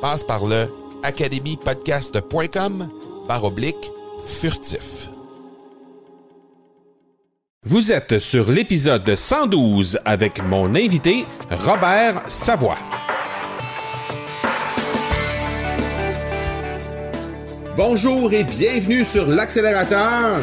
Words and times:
Passe 0.00 0.24
par 0.24 0.46
le 0.46 0.66
academypodcast.com 1.02 2.88
par 3.28 3.44
oblique 3.44 3.90
furtif. 4.24 5.10
Vous 7.64 7.92
êtes 7.92 8.18
sur 8.18 8.50
l'épisode 8.50 9.14
112 9.14 10.00
avec 10.06 10.42
mon 10.42 10.74
invité 10.74 11.26
Robert 11.50 12.22
Savoie. 12.28 12.78
Bonjour 17.76 18.32
et 18.32 18.44
bienvenue 18.44 19.04
sur 19.04 19.26
l'accélérateur. 19.26 20.38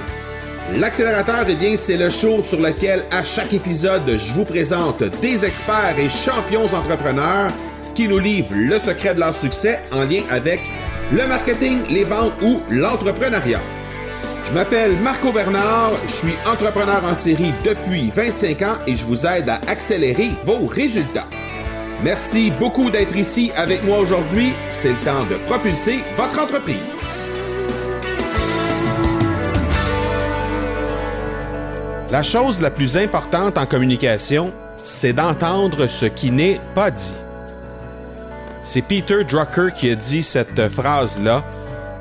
L'accélérateur, 0.75 1.45
eh 1.47 1.55
bien, 1.55 1.77
c'est 1.77 1.97
le 1.97 2.09
show 2.09 2.43
sur 2.43 2.61
lequel 2.61 3.05
à 3.09 3.23
chaque 3.23 3.53
épisode, 3.53 4.07
je 4.07 4.33
vous 4.33 4.45
présente 4.45 5.01
des 5.21 5.45
experts 5.45 5.97
et 5.97 6.09
champions 6.09 6.65
entrepreneurs 6.65 7.49
qui 7.97 8.07
nous 8.07 8.19
livrent 8.19 8.53
le 8.53 8.77
secret 8.77 9.15
de 9.15 9.19
leur 9.19 9.35
succès 9.35 9.79
en 9.91 10.03
lien 10.03 10.21
avec 10.29 10.61
le 11.11 11.25
marketing, 11.25 11.79
les 11.89 12.03
ventes 12.03 12.35
ou 12.43 12.61
l'entrepreneuriat. 12.69 13.59
Je 14.45 14.53
m'appelle 14.53 14.95
Marco 14.99 15.31
Bernard, 15.31 15.93
je 16.05 16.11
suis 16.11 16.35
entrepreneur 16.45 17.03
en 17.03 17.15
série 17.15 17.53
depuis 17.65 18.11
25 18.15 18.61
ans 18.61 18.75
et 18.85 18.95
je 18.95 19.03
vous 19.03 19.25
aide 19.25 19.49
à 19.49 19.59
accélérer 19.67 20.29
vos 20.45 20.67
résultats. 20.67 21.25
Merci 22.03 22.51
beaucoup 22.59 22.91
d'être 22.91 23.15
ici 23.17 23.51
avec 23.55 23.83
moi 23.83 23.97
aujourd'hui. 23.97 24.51
C'est 24.69 24.89
le 24.89 24.99
temps 24.99 25.25
de 25.25 25.35
propulser 25.47 26.01
votre 26.15 26.39
entreprise. 26.39 26.77
La 32.11 32.21
chose 32.21 32.61
la 32.61 32.69
plus 32.69 32.95
importante 32.95 33.57
en 33.57 33.65
communication, 33.65 34.53
c'est 34.83 35.13
d'entendre 35.13 35.87
ce 35.87 36.05
qui 36.05 36.29
n'est 36.29 36.61
pas 36.75 36.91
dit. 36.91 37.26
C'est 38.67 38.81
Peter 38.81 39.23
Drucker 39.23 39.69
qui 39.73 39.89
a 39.89 39.95
dit 39.95 40.21
cette 40.21 40.67
phrase-là. 40.67 41.45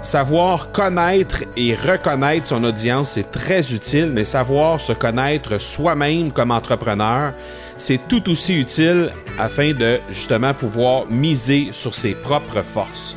Savoir 0.03 0.72
connaître 0.72 1.44
et 1.56 1.77
reconnaître 1.77 2.49
son 2.49 2.65
audience, 2.65 3.12
c'est 3.12 3.31
très 3.31 3.72
utile, 3.72 4.10
mais 4.12 4.25
savoir 4.25 4.81
se 4.81 4.93
connaître 4.93 5.59
soi-même 5.59 6.32
comme 6.32 6.50
entrepreneur, 6.50 7.34
c'est 7.78 8.09
tout 8.09 8.28
aussi 8.28 8.59
utile 8.59 9.12
afin 9.38 9.75
de 9.75 10.00
justement 10.10 10.54
pouvoir 10.54 11.06
miser 11.09 11.69
sur 11.71 11.94
ses 11.94 12.16
propres 12.16 12.62
forces. 12.62 13.16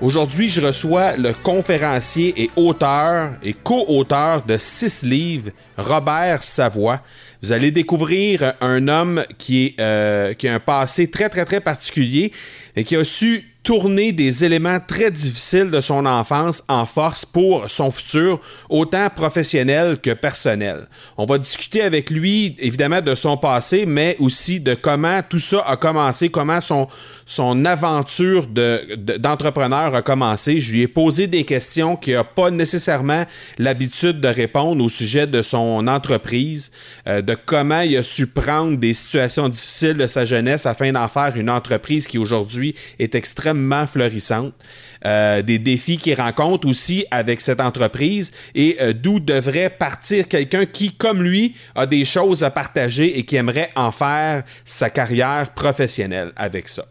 Aujourd'hui, 0.00 0.48
je 0.48 0.60
reçois 0.60 1.16
le 1.16 1.32
conférencier 1.32 2.32
et 2.40 2.50
auteur 2.54 3.32
et 3.42 3.52
co-auteur 3.52 4.44
de 4.44 4.56
six 4.56 5.02
livres, 5.02 5.50
Robert 5.76 6.44
Savoie. 6.44 7.00
Vous 7.42 7.50
allez 7.50 7.72
découvrir 7.72 8.54
un 8.60 8.86
homme 8.86 9.24
qui, 9.38 9.74
euh, 9.80 10.34
qui 10.34 10.46
a 10.46 10.54
un 10.54 10.60
passé 10.60 11.10
très, 11.10 11.28
très, 11.28 11.44
très 11.44 11.60
particulier 11.60 12.30
et 12.76 12.84
qui 12.84 12.94
a 12.94 13.04
su 13.04 13.44
tourner 13.68 14.12
des 14.12 14.44
éléments 14.44 14.78
très 14.80 15.10
difficiles 15.10 15.70
de 15.70 15.80
son 15.82 16.06
enfance 16.06 16.62
en 16.68 16.86
force 16.86 17.26
pour 17.26 17.68
son 17.68 17.90
futur, 17.90 18.40
autant 18.70 19.10
professionnel 19.10 19.98
que 20.00 20.12
personnel. 20.12 20.86
On 21.18 21.26
va 21.26 21.36
discuter 21.36 21.82
avec 21.82 22.08
lui, 22.08 22.56
évidemment, 22.60 23.02
de 23.02 23.14
son 23.14 23.36
passé, 23.36 23.84
mais 23.84 24.16
aussi 24.20 24.58
de 24.58 24.74
comment 24.74 25.20
tout 25.28 25.38
ça 25.38 25.62
a 25.66 25.76
commencé, 25.76 26.30
comment 26.30 26.62
son, 26.62 26.88
son 27.28 27.66
aventure 27.66 28.46
d'entrepreneur 28.46 29.92
de, 29.92 29.96
a 29.96 30.02
commencé. 30.02 30.60
Je 30.60 30.72
lui 30.72 30.80
ai 30.80 30.88
posé 30.88 31.26
des 31.26 31.44
questions 31.44 31.94
qu'il 31.94 32.14
n'a 32.14 32.24
pas 32.24 32.50
nécessairement 32.50 33.24
l'habitude 33.58 34.20
de 34.20 34.28
répondre 34.28 34.82
au 34.82 34.88
sujet 34.88 35.26
de 35.26 35.42
son 35.42 35.86
entreprise, 35.86 36.72
euh, 37.06 37.20
de 37.20 37.36
comment 37.36 37.82
il 37.82 37.98
a 37.98 38.02
su 38.02 38.26
prendre 38.26 38.78
des 38.78 38.94
situations 38.94 39.48
difficiles 39.48 39.98
de 39.98 40.06
sa 40.06 40.24
jeunesse 40.24 40.64
afin 40.64 40.90
d'en 40.90 41.06
faire 41.06 41.36
une 41.36 41.50
entreprise 41.50 42.08
qui 42.08 42.16
aujourd'hui 42.16 42.74
est 42.98 43.14
extrêmement 43.14 43.86
florissante. 43.86 44.54
Euh, 45.06 45.42
des 45.42 45.58
défis 45.58 45.98
qu'il 45.98 46.20
rencontre 46.20 46.66
aussi 46.66 47.04
avec 47.12 47.40
cette 47.40 47.60
entreprise 47.60 48.32
et 48.56 48.78
euh, 48.80 48.92
d'où 48.92 49.20
devrait 49.20 49.70
partir 49.70 50.26
quelqu'un 50.26 50.66
qui, 50.66 50.92
comme 50.92 51.22
lui, 51.22 51.54
a 51.76 51.86
des 51.86 52.04
choses 52.04 52.42
à 52.42 52.50
partager 52.50 53.16
et 53.16 53.24
qui 53.24 53.36
aimerait 53.36 53.70
en 53.76 53.92
faire 53.92 54.42
sa 54.64 54.90
carrière 54.90 55.54
professionnelle 55.54 56.32
avec 56.34 56.68
ça. 56.68 56.84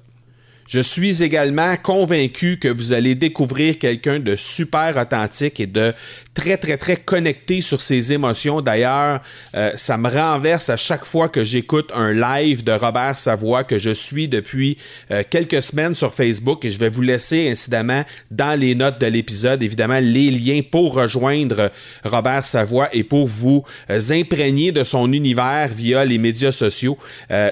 Je 0.68 0.82
suis 0.82 1.24
également 1.24 1.78
convaincu 1.78 2.58
que 2.58 2.68
vous 2.68 2.92
allez 2.92 3.16
découvrir 3.16 3.80
quelqu'un 3.80 4.20
de 4.20 4.36
super 4.36 4.98
authentique 4.98 5.62
et 5.62 5.66
de 5.66 5.94
très, 6.34 6.58
très, 6.58 6.76
très 6.76 6.98
connecté 6.98 7.62
sur 7.62 7.80
ses 7.80 8.12
émotions. 8.12 8.62
D'ailleurs, 8.62 9.22
euh, 9.56 9.72
ça 9.78 9.98
me 9.98 10.10
renverse 10.10 10.70
à 10.70 10.76
chaque 10.76 11.06
fois 11.06 11.30
que 11.30 11.46
j'écoute 11.46 11.90
un 11.96 12.12
live 12.12 12.66
de 12.66 12.74
Robert 12.74 13.18
Savoie 13.18 13.64
que 13.64 13.80
je 13.80 13.92
suis 13.92 14.28
depuis 14.28 14.78
euh, 15.10 15.24
quelques 15.28 15.64
semaines 15.64 15.96
sur 15.96 16.14
Facebook 16.14 16.66
et 16.66 16.70
je 16.70 16.80
vais 16.80 16.90
vous 16.90 17.02
laisser 17.02 17.50
incidemment 17.50 18.04
dans 18.30 18.60
les 18.60 18.76
notes 18.76 19.00
de 19.00 19.08
l'épisode, 19.08 19.64
évidemment, 19.64 20.00
les 20.02 20.30
liens 20.30 20.60
pour 20.70 20.96
rejoindre 20.96 21.72
Robert 22.04 22.46
Savoie 22.46 22.90
et 22.94 23.06
pour 23.06 23.26
vous 23.26 23.64
euh, 23.90 24.02
imprégner 24.10 24.74
de 24.74 24.84
son 24.84 25.14
univers 25.14 25.70
via 25.74 26.04
les 26.04 26.18
médias 26.18 26.52
sociaux. 26.52 26.98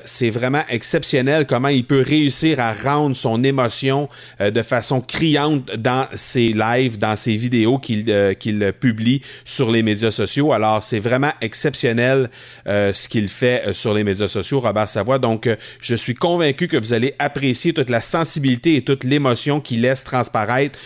C'est 0.03 0.29
vraiment 0.29 0.63
exceptionnel 0.69 1.45
comment 1.47 1.69
il 1.69 1.85
peut 1.85 2.03
réussir 2.05 2.59
à 2.59 2.73
rendre 2.73 3.04
son 3.13 3.43
émotion 3.43 4.09
de 4.39 4.61
façon 4.61 5.01
criante 5.01 5.69
dans 5.77 6.07
ses 6.13 6.53
lives, 6.53 6.97
dans 6.97 7.15
ses 7.15 7.35
vidéos 7.35 7.77
qu'il 7.77 8.35
qu'il 8.39 8.73
publie 8.79 9.21
sur 9.43 9.71
les 9.71 9.83
médias 9.83 10.11
sociaux. 10.11 10.53
Alors, 10.53 10.83
c'est 10.83 10.99
vraiment 10.99 11.31
exceptionnel 11.41 12.29
euh, 12.67 12.93
ce 12.93 13.07
qu'il 13.07 13.29
fait 13.29 13.63
euh, 13.67 13.73
sur 13.73 13.93
les 13.93 14.03
médias 14.03 14.27
sociaux, 14.27 14.59
Robert 14.59 14.89
Savoie. 14.89 15.19
Donc, 15.19 15.47
euh, 15.47 15.55
je 15.79 15.95
suis 15.95 16.15
convaincu 16.15 16.67
que 16.67 16.77
vous 16.77 16.93
allez 16.93 17.13
apprécier 17.19 17.73
toute 17.73 17.89
la 17.89 18.01
sensibilité 18.01 18.75
et 18.75 18.81
toute 18.81 19.03
l'émotion 19.03 19.59
qu'il 19.59 19.81
laisse 19.81 20.03
transparaître 20.03 20.79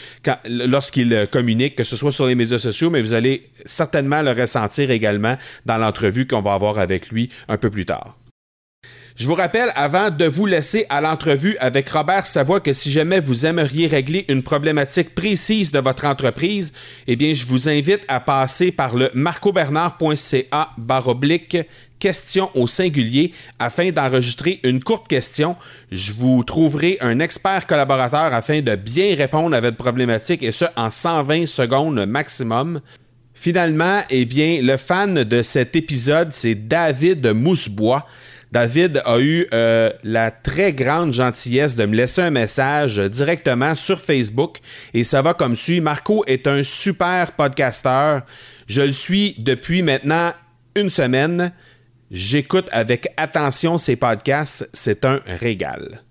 lorsqu'il 0.45 1.27
communique, 1.31 1.75
que 1.75 1.83
ce 1.83 1.95
soit 1.95 2.11
sur 2.11 2.27
les 2.27 2.35
médias 2.35 2.59
sociaux, 2.59 2.89
mais 2.89 3.01
vous 3.01 3.13
allez 3.13 3.49
certainement 3.65 4.21
le 4.21 4.31
ressentir 4.31 4.91
également 4.91 5.35
dans 5.65 5.77
l'entrevue 5.77 6.27
qu'on 6.27 6.41
va 6.41 6.53
avoir 6.53 6.79
avec 6.79 7.09
lui 7.09 7.29
un 7.47 7.57
peu 7.57 7.69
plus 7.69 7.85
tard. 7.85 8.18
Je 9.19 9.27
vous 9.27 9.35
rappelle, 9.35 9.73
avant 9.75 10.11
de 10.11 10.23
vous 10.23 10.45
laisser 10.45 10.85
à 10.87 11.01
l'entrevue 11.01 11.57
avec 11.59 11.89
Robert 11.89 12.25
Savoie, 12.25 12.61
que 12.61 12.71
si 12.71 12.89
jamais 12.89 13.19
vous 13.19 13.45
aimeriez 13.45 13.87
régler 13.87 14.23
une 14.29 14.43
problématique 14.43 15.13
précise 15.13 15.73
de 15.73 15.79
votre 15.79 16.05
entreprise, 16.05 16.71
eh 17.05 17.17
bien, 17.17 17.33
je 17.33 17.45
vous 17.45 17.67
invite 17.67 17.99
à 18.07 18.21
passer 18.21 18.71
par 18.71 18.95
le 18.95 19.11
marcobernard.ca 19.13 20.69
baroblique 20.77 21.57
question 21.99 22.49
au 22.53 22.65
singulier 22.65 23.33
afin 23.59 23.91
d'enregistrer 23.91 24.61
une 24.63 24.81
courte 24.81 25.09
question. 25.09 25.57
Je 25.91 26.13
vous 26.13 26.45
trouverai 26.45 26.97
un 27.01 27.19
expert 27.19 27.67
collaborateur 27.67 28.33
afin 28.33 28.61
de 28.61 28.75
bien 28.75 29.15
répondre 29.17 29.53
à 29.53 29.59
votre 29.59 29.75
problématique 29.75 30.43
et 30.43 30.53
ce 30.53 30.63
en 30.77 30.91
120 30.91 31.45
secondes 31.45 32.05
maximum. 32.05 32.79
Finalement, 33.33 33.99
eh 34.09 34.23
bien, 34.23 34.61
le 34.61 34.77
fan 34.77 35.25
de 35.25 35.41
cet 35.41 35.75
épisode, 35.75 36.29
c'est 36.31 36.55
David 36.55 37.33
Mousebois. 37.33 38.05
David 38.51 39.01
a 39.05 39.19
eu 39.19 39.47
euh, 39.53 39.91
la 40.03 40.31
très 40.31 40.73
grande 40.73 41.13
gentillesse 41.13 41.75
de 41.75 41.85
me 41.85 41.95
laisser 41.95 42.21
un 42.21 42.31
message 42.31 42.97
directement 42.97 43.75
sur 43.75 44.01
Facebook 44.01 44.57
et 44.93 45.03
ça 45.03 45.21
va 45.21 45.33
comme 45.33 45.55
suit. 45.55 45.81
Marco 45.81 46.23
est 46.25 46.47
un 46.47 46.63
super 46.63 47.33
podcasteur. 47.33 48.23
Je 48.67 48.81
le 48.81 48.91
suis 48.91 49.35
depuis 49.37 49.83
maintenant 49.83 50.33
une 50.75 50.89
semaine. 50.89 51.53
J'écoute 52.09 52.67
avec 52.71 53.13
attention 53.17 53.77
ses 53.77 53.95
podcasts. 53.95 54.67
C'est 54.73 55.05
un 55.05 55.19
régal. 55.27 56.01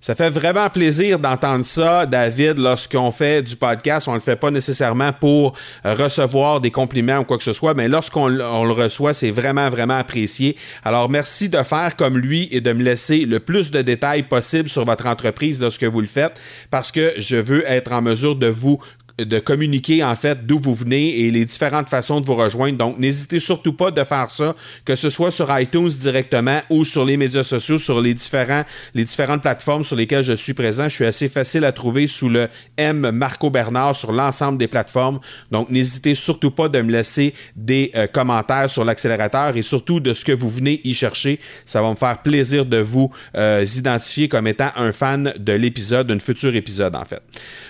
Ça 0.00 0.14
fait 0.14 0.30
vraiment 0.30 0.70
plaisir 0.70 1.18
d'entendre 1.18 1.64
ça, 1.64 2.06
David, 2.06 2.56
lorsqu'on 2.58 3.10
fait 3.10 3.42
du 3.42 3.56
podcast. 3.56 4.06
On 4.06 4.12
ne 4.12 4.18
le 4.18 4.22
fait 4.22 4.36
pas 4.36 4.52
nécessairement 4.52 5.12
pour 5.12 5.54
recevoir 5.84 6.60
des 6.60 6.70
compliments 6.70 7.18
ou 7.18 7.24
quoi 7.24 7.36
que 7.36 7.42
ce 7.42 7.52
soit, 7.52 7.74
mais 7.74 7.88
lorsqu'on 7.88 8.28
le 8.28 8.72
reçoit, 8.72 9.12
c'est 9.12 9.32
vraiment, 9.32 9.68
vraiment 9.70 9.98
apprécié. 9.98 10.56
Alors, 10.84 11.10
merci 11.10 11.48
de 11.48 11.60
faire 11.64 11.96
comme 11.96 12.16
lui 12.16 12.48
et 12.52 12.60
de 12.60 12.72
me 12.72 12.84
laisser 12.84 13.24
le 13.24 13.40
plus 13.40 13.72
de 13.72 13.82
détails 13.82 14.22
possible 14.22 14.68
sur 14.68 14.84
votre 14.84 15.06
entreprise 15.06 15.60
lorsque 15.60 15.84
vous 15.84 16.00
le 16.00 16.06
faites, 16.06 16.40
parce 16.70 16.92
que 16.92 17.14
je 17.16 17.34
veux 17.34 17.68
être 17.68 17.90
en 17.90 18.00
mesure 18.00 18.36
de 18.36 18.46
vous 18.46 18.78
de 19.18 19.38
communiquer 19.40 20.04
en 20.04 20.14
fait 20.14 20.46
d'où 20.46 20.58
vous 20.60 20.74
venez 20.74 21.20
et 21.20 21.30
les 21.30 21.44
différentes 21.44 21.88
façons 21.88 22.20
de 22.20 22.26
vous 22.26 22.34
rejoindre. 22.36 22.78
Donc, 22.78 22.98
n'hésitez 22.98 23.40
surtout 23.40 23.72
pas 23.72 23.90
de 23.90 24.04
faire 24.04 24.30
ça, 24.30 24.54
que 24.84 24.94
ce 24.94 25.10
soit 25.10 25.30
sur 25.30 25.48
iTunes 25.58 25.88
directement 25.88 26.60
ou 26.70 26.84
sur 26.84 27.04
les 27.04 27.16
médias 27.16 27.42
sociaux, 27.42 27.78
sur 27.78 28.00
les, 28.00 28.14
différents, 28.14 28.64
les 28.94 29.04
différentes 29.04 29.42
plateformes 29.42 29.84
sur 29.84 29.96
lesquelles 29.96 30.24
je 30.24 30.34
suis 30.34 30.54
présent. 30.54 30.88
Je 30.88 30.94
suis 30.94 31.06
assez 31.06 31.28
facile 31.28 31.64
à 31.64 31.72
trouver 31.72 32.06
sous 32.06 32.28
le 32.28 32.48
M 32.76 33.10
Marco 33.10 33.50
Bernard 33.50 33.96
sur 33.96 34.12
l'ensemble 34.12 34.58
des 34.58 34.68
plateformes. 34.68 35.18
Donc, 35.50 35.70
n'hésitez 35.70 36.14
surtout 36.14 36.50
pas 36.50 36.68
de 36.68 36.80
me 36.80 36.92
laisser 36.92 37.34
des 37.56 37.90
euh, 37.94 38.06
commentaires 38.06 38.70
sur 38.70 38.84
l'accélérateur 38.84 39.56
et 39.56 39.62
surtout 39.62 40.00
de 40.00 40.14
ce 40.14 40.24
que 40.24 40.32
vous 40.32 40.48
venez 40.48 40.80
y 40.84 40.94
chercher. 40.94 41.40
Ça 41.66 41.82
va 41.82 41.90
me 41.90 41.96
faire 41.96 42.22
plaisir 42.22 42.64
de 42.66 42.78
vous 42.78 43.10
euh, 43.34 43.64
identifier 43.76 44.28
comme 44.28 44.46
étant 44.46 44.70
un 44.76 44.92
fan 44.92 45.34
de 45.38 45.52
l'épisode, 45.52 46.06
d'un 46.06 46.18
futur 46.18 46.54
épisode 46.54 46.94
en 46.94 47.04
fait. 47.04 47.22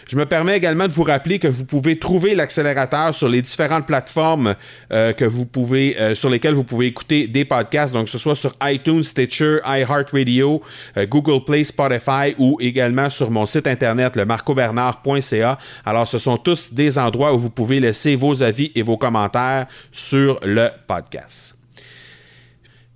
Je 0.08 0.16
me 0.16 0.24
permets 0.24 0.56
également 0.56 0.88
de 0.88 0.92
vous 0.92 1.02
rappeler 1.02 1.38
que 1.38 1.48
vous 1.48 1.66
pouvez 1.66 1.98
trouver 1.98 2.34
l'accélérateur 2.34 3.14
sur 3.14 3.28
les 3.28 3.42
différentes 3.42 3.86
plateformes 3.86 4.54
euh, 4.90 5.12
que 5.12 5.26
vous 5.26 5.44
pouvez, 5.44 6.00
euh, 6.00 6.14
sur 6.14 6.30
lesquelles 6.30 6.54
vous 6.54 6.64
pouvez 6.64 6.86
écouter 6.86 7.26
des 7.26 7.44
podcasts, 7.44 7.92
donc 7.92 8.04
que 8.04 8.10
ce 8.10 8.16
soit 8.16 8.34
sur 8.34 8.54
iTunes, 8.62 9.02
Stitcher, 9.02 9.58
iHeartRadio, 9.66 10.62
euh, 10.96 11.06
Google 11.06 11.44
Play, 11.44 11.62
Spotify 11.62 12.34
ou 12.38 12.56
également 12.58 13.10
sur 13.10 13.30
mon 13.30 13.44
site 13.44 13.66
internet, 13.66 14.16
le 14.16 14.24
marcobernard.ca. 14.24 15.58
Alors, 15.84 16.08
ce 16.08 16.18
sont 16.18 16.38
tous 16.38 16.72
des 16.72 16.98
endroits 16.98 17.34
où 17.34 17.38
vous 17.38 17.50
pouvez 17.50 17.78
laisser 17.78 18.16
vos 18.16 18.42
avis 18.42 18.72
et 18.74 18.80
vos 18.80 18.96
commentaires 18.96 19.66
sur 19.92 20.40
le 20.42 20.68
podcast. 20.86 21.57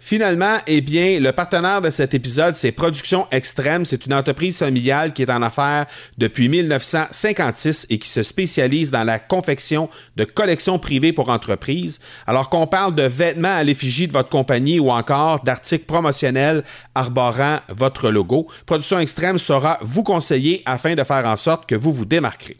Finalement, 0.04 0.56
eh 0.66 0.80
bien, 0.80 1.20
le 1.20 1.30
partenaire 1.30 1.80
de 1.80 1.88
cet 1.88 2.12
épisode, 2.12 2.56
c'est 2.56 2.72
Production 2.72 3.28
Extrême. 3.30 3.86
C'est 3.86 4.04
une 4.04 4.12
entreprise 4.12 4.58
familiale 4.58 5.12
qui 5.12 5.22
est 5.22 5.30
en 5.30 5.42
affaires 5.42 5.86
depuis 6.18 6.48
1956 6.48 7.86
et 7.88 7.98
qui 7.98 8.08
se 8.08 8.24
spécialise 8.24 8.90
dans 8.90 9.04
la 9.04 9.20
confection 9.20 9.88
de 10.16 10.24
collections 10.24 10.80
privées 10.80 11.12
pour 11.12 11.28
entreprises. 11.28 12.00
Alors 12.26 12.50
qu'on 12.50 12.66
parle 12.66 12.96
de 12.96 13.04
vêtements 13.04 13.54
à 13.54 13.62
l'effigie 13.62 14.08
de 14.08 14.12
votre 14.12 14.28
compagnie 14.28 14.80
ou 14.80 14.90
encore 14.90 15.44
d'articles 15.44 15.86
promotionnels 15.86 16.64
arborant 16.96 17.60
votre 17.68 18.10
logo, 18.10 18.48
Production 18.66 18.98
Extrême 18.98 19.38
saura 19.38 19.78
vous 19.82 20.02
conseiller 20.02 20.62
afin 20.66 20.96
de 20.96 21.04
faire 21.04 21.24
en 21.26 21.36
sorte 21.36 21.64
que 21.66 21.76
vous 21.76 21.92
vous 21.92 22.06
démarquerez. 22.06 22.56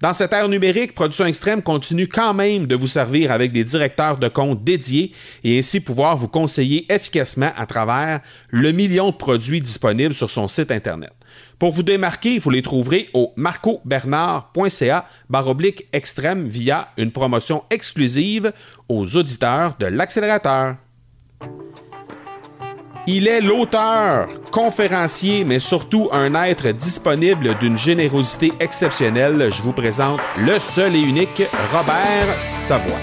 Dans 0.00 0.12
cette 0.12 0.32
ère 0.32 0.48
numérique, 0.48 0.94
Production 0.94 1.24
Extrême 1.26 1.62
continue 1.62 2.08
quand 2.08 2.34
même 2.34 2.66
de 2.66 2.74
vous 2.74 2.86
servir 2.86 3.30
avec 3.30 3.52
des 3.52 3.64
directeurs 3.64 4.18
de 4.18 4.28
compte 4.28 4.62
dédiés 4.62 5.12
et 5.44 5.58
ainsi 5.58 5.80
pouvoir 5.80 6.16
vous 6.16 6.28
conseiller 6.28 6.92
efficacement 6.92 7.50
à 7.56 7.66
travers 7.66 8.20
le 8.50 8.72
million 8.72 9.10
de 9.10 9.16
produits 9.16 9.60
disponibles 9.60 10.14
sur 10.14 10.30
son 10.30 10.48
site 10.48 10.70
Internet. 10.70 11.12
Pour 11.58 11.72
vous 11.72 11.82
démarquer, 11.82 12.38
vous 12.38 12.50
les 12.50 12.62
trouverez 12.62 13.08
au 13.14 13.32
marcobernard.ca 13.36 15.06
baroblique 15.30 15.86
extrême 15.92 16.48
via 16.48 16.88
une 16.96 17.12
promotion 17.12 17.64
exclusive 17.70 18.52
aux 18.88 19.16
auditeurs 19.16 19.76
de 19.78 19.86
l'accélérateur. 19.86 20.76
Il 23.06 23.28
est 23.28 23.42
l'auteur, 23.42 24.28
conférencier, 24.50 25.44
mais 25.44 25.60
surtout 25.60 26.08
un 26.10 26.34
être 26.42 26.68
disponible 26.68 27.54
d'une 27.58 27.76
générosité 27.76 28.50
exceptionnelle. 28.60 29.50
Je 29.52 29.62
vous 29.62 29.74
présente 29.74 30.20
le 30.38 30.58
seul 30.58 30.96
et 30.96 31.00
unique 31.00 31.42
Robert 31.70 32.26
Savoie. 32.46 32.96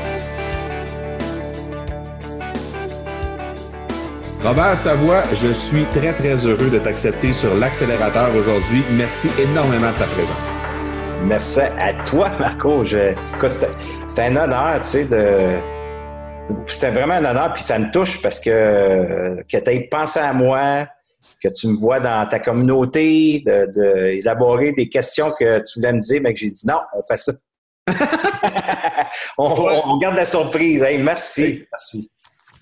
Robert 4.44 4.80
Savoie, 4.80 5.22
je 5.36 5.54
suis 5.54 5.86
très 5.94 6.14
très 6.14 6.48
heureux 6.48 6.72
de 6.72 6.80
t'accepter 6.80 7.32
sur 7.32 7.54
l'accélérateur 7.54 8.36
aujourd'hui. 8.36 8.84
Merci 8.94 9.30
énormément 9.40 9.92
de 9.92 10.00
ta 10.00 10.06
présence. 10.06 10.36
Merci 11.24 11.60
à 11.60 11.94
toi, 12.06 12.32
Marco. 12.40 12.84
C'est 12.84 13.16
un 14.18 14.36
honneur, 14.36 14.80
tu 14.80 14.88
sais, 14.88 15.06
de 15.06 15.60
c'est 16.68 16.92
vraiment 16.92 17.16
un 17.16 17.26
honneur, 17.26 17.54
puis 17.54 17.64
ça 17.64 17.78
me 17.78 17.92
touche 17.92 18.22
parce 18.22 18.40
que, 18.40 19.44
que 19.50 19.58
tu 19.58 19.70
aies 19.70 19.88
pensé 19.90 20.20
à 20.20 20.34
moi, 20.34 20.88
que 21.42 21.50
tu 21.50 21.68
me 21.68 21.78
vois 21.78 22.00
dans 22.00 22.28
ta 22.28 22.40
communauté, 22.40 23.44
d'élaborer 23.44 24.72
de, 24.72 24.76
des 24.76 24.90
questions 24.90 25.32
que 25.32 25.60
tu 25.60 25.80
voulais 25.80 25.94
me 25.94 26.00
dire, 26.00 26.22
mais 26.22 26.34
que 26.34 26.40
j'ai 26.40 26.50
dit 26.50 26.66
non, 26.68 26.80
on 26.94 27.02
fait 27.04 27.18
ça. 27.18 27.34
on, 29.38 29.98
garde 29.98 30.16
la 30.16 30.26
surprise. 30.26 30.86
merci. 31.00 31.66
Merci. 31.72 32.12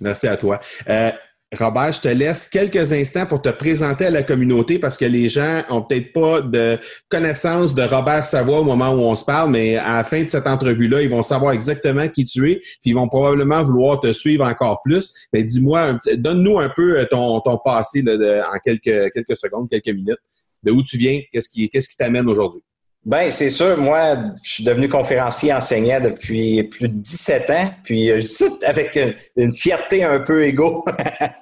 Merci 0.01 0.27
à 0.27 0.37
toi. 0.37 0.59
Euh, 0.89 1.11
Robert, 1.57 1.93
je 1.93 2.01
te 2.01 2.07
laisse 2.07 2.47
quelques 2.47 2.93
instants 2.93 3.25
pour 3.25 3.41
te 3.41 3.49
présenter 3.49 4.05
à 4.05 4.11
la 4.11 4.21
communauté 4.21 4.77
parce 4.77 4.97
que 4.97 5.05
les 5.05 5.29
gens 5.29 5.63
ont 5.69 5.81
peut-être 5.81 6.13
pas 6.13 6.41
de 6.41 6.77
connaissance 7.09 7.73
de 7.73 7.81
Robert 7.81 8.23
Savoie 8.23 8.59
au 8.59 8.63
moment 8.63 8.91
où 8.91 8.99
on 8.99 9.15
se 9.15 9.25
parle, 9.25 9.49
mais 9.49 9.75
à 9.75 9.97
la 9.97 10.03
fin 10.03 10.23
de 10.23 10.29
cette 10.29 10.45
entrevue-là, 10.45 11.01
ils 11.01 11.09
vont 11.09 11.23
savoir 11.23 11.53
exactement 11.53 12.07
qui 12.07 12.23
tu 12.25 12.51
es, 12.51 12.57
puis 12.57 12.91
ils 12.91 12.93
vont 12.93 13.07
probablement 13.07 13.63
vouloir 13.63 13.99
te 13.99 14.13
suivre 14.13 14.45
encore 14.45 14.81
plus. 14.83 15.11
Mais 15.33 15.43
dis-moi, 15.43 15.99
donne-nous 16.17 16.59
un 16.59 16.69
peu 16.69 17.03
ton, 17.09 17.41
ton 17.41 17.57
passé 17.57 18.03
en 18.07 18.59
quelques, 18.63 19.11
quelques 19.11 19.37
secondes, 19.37 19.67
quelques 19.69 19.87
minutes. 19.87 20.19
De 20.61 20.71
où 20.71 20.83
tu 20.83 20.97
viens? 20.97 21.19
Qu'est-ce 21.31 21.49
qui, 21.49 21.67
qu'est-ce 21.69 21.89
qui 21.89 21.97
t'amène 21.97 22.27
aujourd'hui? 22.27 22.61
Ben, 23.05 23.31
c'est 23.31 23.49
sûr. 23.49 23.77
Moi, 23.77 24.15
je 24.43 24.53
suis 24.53 24.63
devenu 24.63 24.89
conférencier 24.89 25.53
enseignant 25.53 26.01
depuis 26.01 26.63
plus 26.63 26.89
de 26.89 26.93
17 26.93 27.49
ans. 27.49 27.69
Puis, 27.83 28.11
euh, 28.11 28.19
avec 28.65 28.99
une, 29.35 29.53
fierté 29.53 30.03
un 30.03 30.19
peu 30.19 30.45
égaux. 30.45 30.85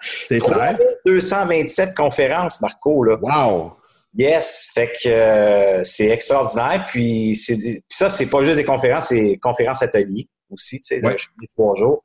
c'est 0.01 0.39
clair. 0.39 0.77
227 1.06 1.95
conférences, 1.95 2.62
Marco. 2.62 3.03
Là. 3.03 3.17
Wow! 3.22 3.74
Yes, 4.15 4.70
fait 4.74 4.91
que 4.91 5.10
euh, 5.10 5.84
c'est 5.84 6.08
extraordinaire. 6.08 6.86
Puis, 6.89 7.36
c'est, 7.36 7.58
ça, 7.89 8.10
c'est 8.10 8.29
pas 8.29 8.43
juste 8.43 8.55
des 8.55 8.63
conférences, 8.63 9.08
c'est 9.08 9.38
conférences 9.41 9.81
ateliers 9.81 10.27
aussi, 10.50 10.81
tu 10.81 10.96
sais, 10.96 11.05
ouais. 11.05 11.15
trois 11.55 11.75
jours. 11.75 12.01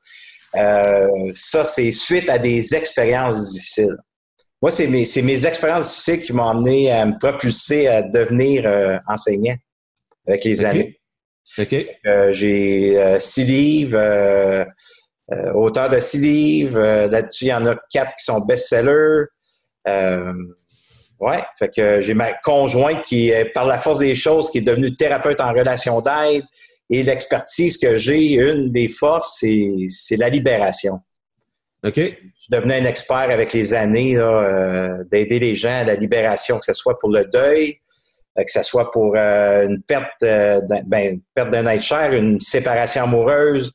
Euh, 0.56 1.30
ça, 1.34 1.64
c'est 1.64 1.92
suite 1.92 2.28
à 2.28 2.38
des 2.38 2.74
expériences 2.74 3.50
difficiles. 3.50 3.96
Moi, 4.62 4.70
c'est 4.70 4.86
mes, 4.86 5.04
mes 5.22 5.46
expériences 5.46 5.88
difficiles 5.88 6.24
qui 6.24 6.32
m'ont 6.32 6.46
amené 6.46 6.92
à 6.92 7.04
me 7.04 7.18
propulser 7.18 7.88
à 7.88 8.02
devenir 8.02 8.64
euh, 8.64 8.96
enseignant 9.08 9.56
avec 10.26 10.44
les 10.44 10.64
années. 10.64 11.00
OK. 11.58 11.74
Euh, 12.06 12.32
j'ai 12.32 12.96
euh, 12.96 13.18
six 13.18 13.44
livres, 13.44 14.64
auteur 15.54 15.88
de 15.90 15.98
six 15.98 16.18
livres. 16.18 16.78
Là-dessus, 17.08 17.46
il 17.46 17.48
y 17.48 17.54
en 17.54 17.66
a 17.66 17.74
quatre 17.90 18.14
qui 18.14 18.24
sont 18.24 18.40
best-sellers. 18.46 19.24
ouais, 19.88 21.42
fait 21.58 21.74
que 21.74 22.00
j'ai 22.00 22.14
ma 22.14 22.32
conjointe 22.32 23.02
qui, 23.02 23.32
par 23.54 23.66
la 23.66 23.78
force 23.78 23.98
des 23.98 24.14
choses, 24.14 24.48
qui 24.48 24.58
est 24.58 24.62
devenue 24.62 24.94
thérapeute 24.94 25.40
en 25.40 25.52
relation 25.52 26.00
d'aide. 26.00 26.44
Et 26.88 27.02
l'expertise 27.02 27.78
que 27.78 27.98
j'ai, 27.98 28.34
une 28.34 28.70
des 28.70 28.86
forces, 28.86 29.44
c'est 29.88 30.16
la 30.16 30.28
libération. 30.28 31.00
OK 31.84 32.00
je 32.42 32.56
devenais 32.56 32.80
un 32.80 32.84
expert 32.86 33.30
avec 33.30 33.52
les 33.52 33.72
années 33.72 34.16
euh, 34.16 35.04
d'aider 35.10 35.38
les 35.38 35.54
gens 35.54 35.80
à 35.80 35.84
la 35.84 35.94
libération, 35.94 36.58
que 36.58 36.66
ce 36.66 36.72
soit 36.72 36.98
pour 36.98 37.10
le 37.10 37.24
deuil, 37.24 37.78
euh, 38.36 38.42
que 38.42 38.50
ce 38.50 38.62
soit 38.62 38.90
pour 38.90 39.14
euh, 39.16 39.68
une 39.68 39.80
perte, 39.82 40.24
ben, 40.86 41.20
perte 41.34 41.50
d'un 41.50 41.66
être 41.66 41.82
cher, 41.82 42.12
une 42.12 42.38
séparation 42.38 43.04
amoureuse, 43.04 43.72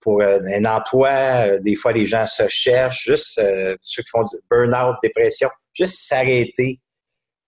pour 0.00 0.22
un 0.22 0.64
emploi. 0.66 1.58
des 1.60 1.74
fois, 1.74 1.92
les 1.92 2.04
gens 2.04 2.26
se 2.26 2.46
cherchent, 2.48 3.04
juste 3.04 3.40
ceux 3.80 4.02
qui 4.02 4.10
font 4.10 4.24
du 4.24 4.36
burn-out, 4.50 4.96
dépression, 5.02 5.48
juste 5.72 6.06
s'arrêter, 6.06 6.80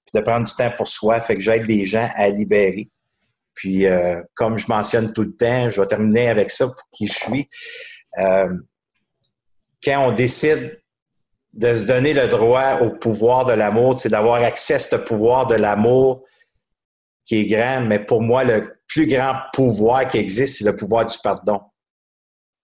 puis 0.07 0.15
de 0.15 0.21
prendre 0.21 0.47
du 0.47 0.55
temps 0.55 0.73
pour 0.79 0.89
soi. 0.89 1.21
Fait 1.21 1.35
que 1.35 1.43
j'aide 1.43 1.69
les 1.69 1.85
gens 1.85 2.09
à 2.15 2.31
libérer. 2.31 2.89
Puis, 3.53 3.85
comme 4.35 4.59
je 4.59 4.67
mentionne 4.67 5.13
tout 5.13 5.25
le 5.25 5.37
temps, 5.37 5.69
je 5.69 5.79
vais 5.79 5.87
terminer 5.87 6.31
avec 6.31 6.51
ça 6.51 6.67
pour 6.67 6.89
qui 6.91 7.07
je 7.07 7.13
suis 7.13 7.49
quand 9.85 10.09
on 10.09 10.13
décide 10.13 10.81
de 11.53 11.77
se 11.77 11.87
donner 11.87 12.13
le 12.15 12.27
droit 12.29 12.81
au 12.81 12.91
pouvoir 12.91 13.45
de 13.45 13.53
l'amour, 13.53 13.99
c'est 13.99 14.09
d'avoir 14.09 14.43
accès 14.43 14.75
à 14.75 14.79
ce 14.79 14.97
pouvoir 14.97 15.47
de 15.47 15.55
l'amour 15.55 16.25
qui 17.25 17.37
est 17.37 17.47
grand, 17.47 17.81
mais 17.81 18.01
pour 18.01 18.21
moi, 18.21 18.45
le 18.45 18.75
plus 18.87 19.07
grand 19.07 19.35
pouvoir 19.53 20.07
qui 20.09 20.19
existe, 20.19 20.59
c'est 20.59 20.65
le 20.65 20.77
pouvoir 20.77 21.07
du 21.07 21.17
pardon. 21.23 21.61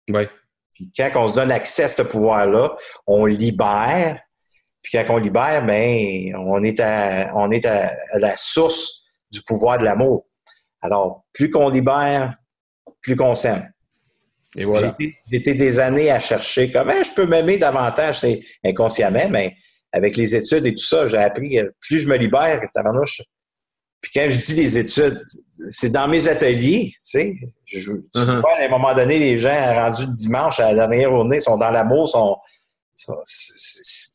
Oui. 0.09 0.27
Puis 0.75 0.93
quand 0.97 1.11
on 1.17 1.29
se 1.29 1.35
donne 1.35 1.53
accès 1.53 1.85
à 1.85 1.89
ce 1.89 2.03
pouvoir-là, 2.03 2.77
on 3.07 3.25
libère. 3.27 4.21
Puis 4.83 4.93
quand 4.93 5.15
on 5.15 5.19
libère, 5.19 5.65
ben, 5.65 6.35
on 6.37 6.63
est 6.63 6.81
à, 6.81 7.33
on 7.37 7.51
est 7.51 7.65
à, 7.65 7.93
la 8.15 8.37
source 8.37 9.03
du 9.31 9.43
pouvoir 9.43 9.79
de 9.79 9.85
l'amour. 9.85 10.27
Alors, 10.83 11.25
plus 11.33 11.51
qu'on 11.51 11.69
libère, 11.69 12.35
plus 13.03 13.17
qu'on 13.17 13.35
s'aime. 13.35 13.71
Et 14.57 14.65
voilà. 14.65 14.97
J'ai 14.99 15.17
été 15.31 15.55
des 15.55 15.79
années 15.79 16.11
à 16.11 16.19
chercher 16.19 16.71
comment 16.73 17.03
je 17.03 17.13
peux 17.13 17.27
m'aimer 17.27 17.59
davantage, 17.59 18.21
c'est 18.21 18.41
inconsciemment, 18.65 19.29
mais 19.31 19.55
avec 19.93 20.17
les 20.17 20.35
études 20.35 20.67
et 20.67 20.75
tout 20.75 20.85
ça, 20.85 21.09
j'ai 21.09 21.19
appris, 21.19 21.59
euh, 21.59 21.69
plus 21.81 22.01
je 22.01 22.09
me 22.09 22.17
libère, 22.17 22.61
tabarnouche. 22.75 23.23
Puis 24.01 24.13
quand 24.15 24.27
je 24.31 24.39
dis 24.39 24.55
les 24.55 24.79
études, 24.79 25.19
c'est 25.71 25.91
dans 25.91 26.09
mes 26.09 26.27
ateliers, 26.27 26.93
tu 26.93 26.97
sais. 26.99 27.35
Je, 27.67 27.93
uh-huh. 27.93 28.41
vois, 28.41 28.55
à 28.55 28.65
un 28.65 28.69
moment 28.69 28.95
donné, 28.95 29.19
les 29.19 29.39
gens 29.39 29.75
rendus 29.75 30.07
le 30.07 30.15
dimanche 30.15 30.59
à 30.59 30.73
la 30.73 30.75
dernière 30.75 31.11
journée 31.11 31.41
sont 31.41 31.59
dans 31.59 31.71
l'amour, 31.71 32.09
sont, 32.09 32.39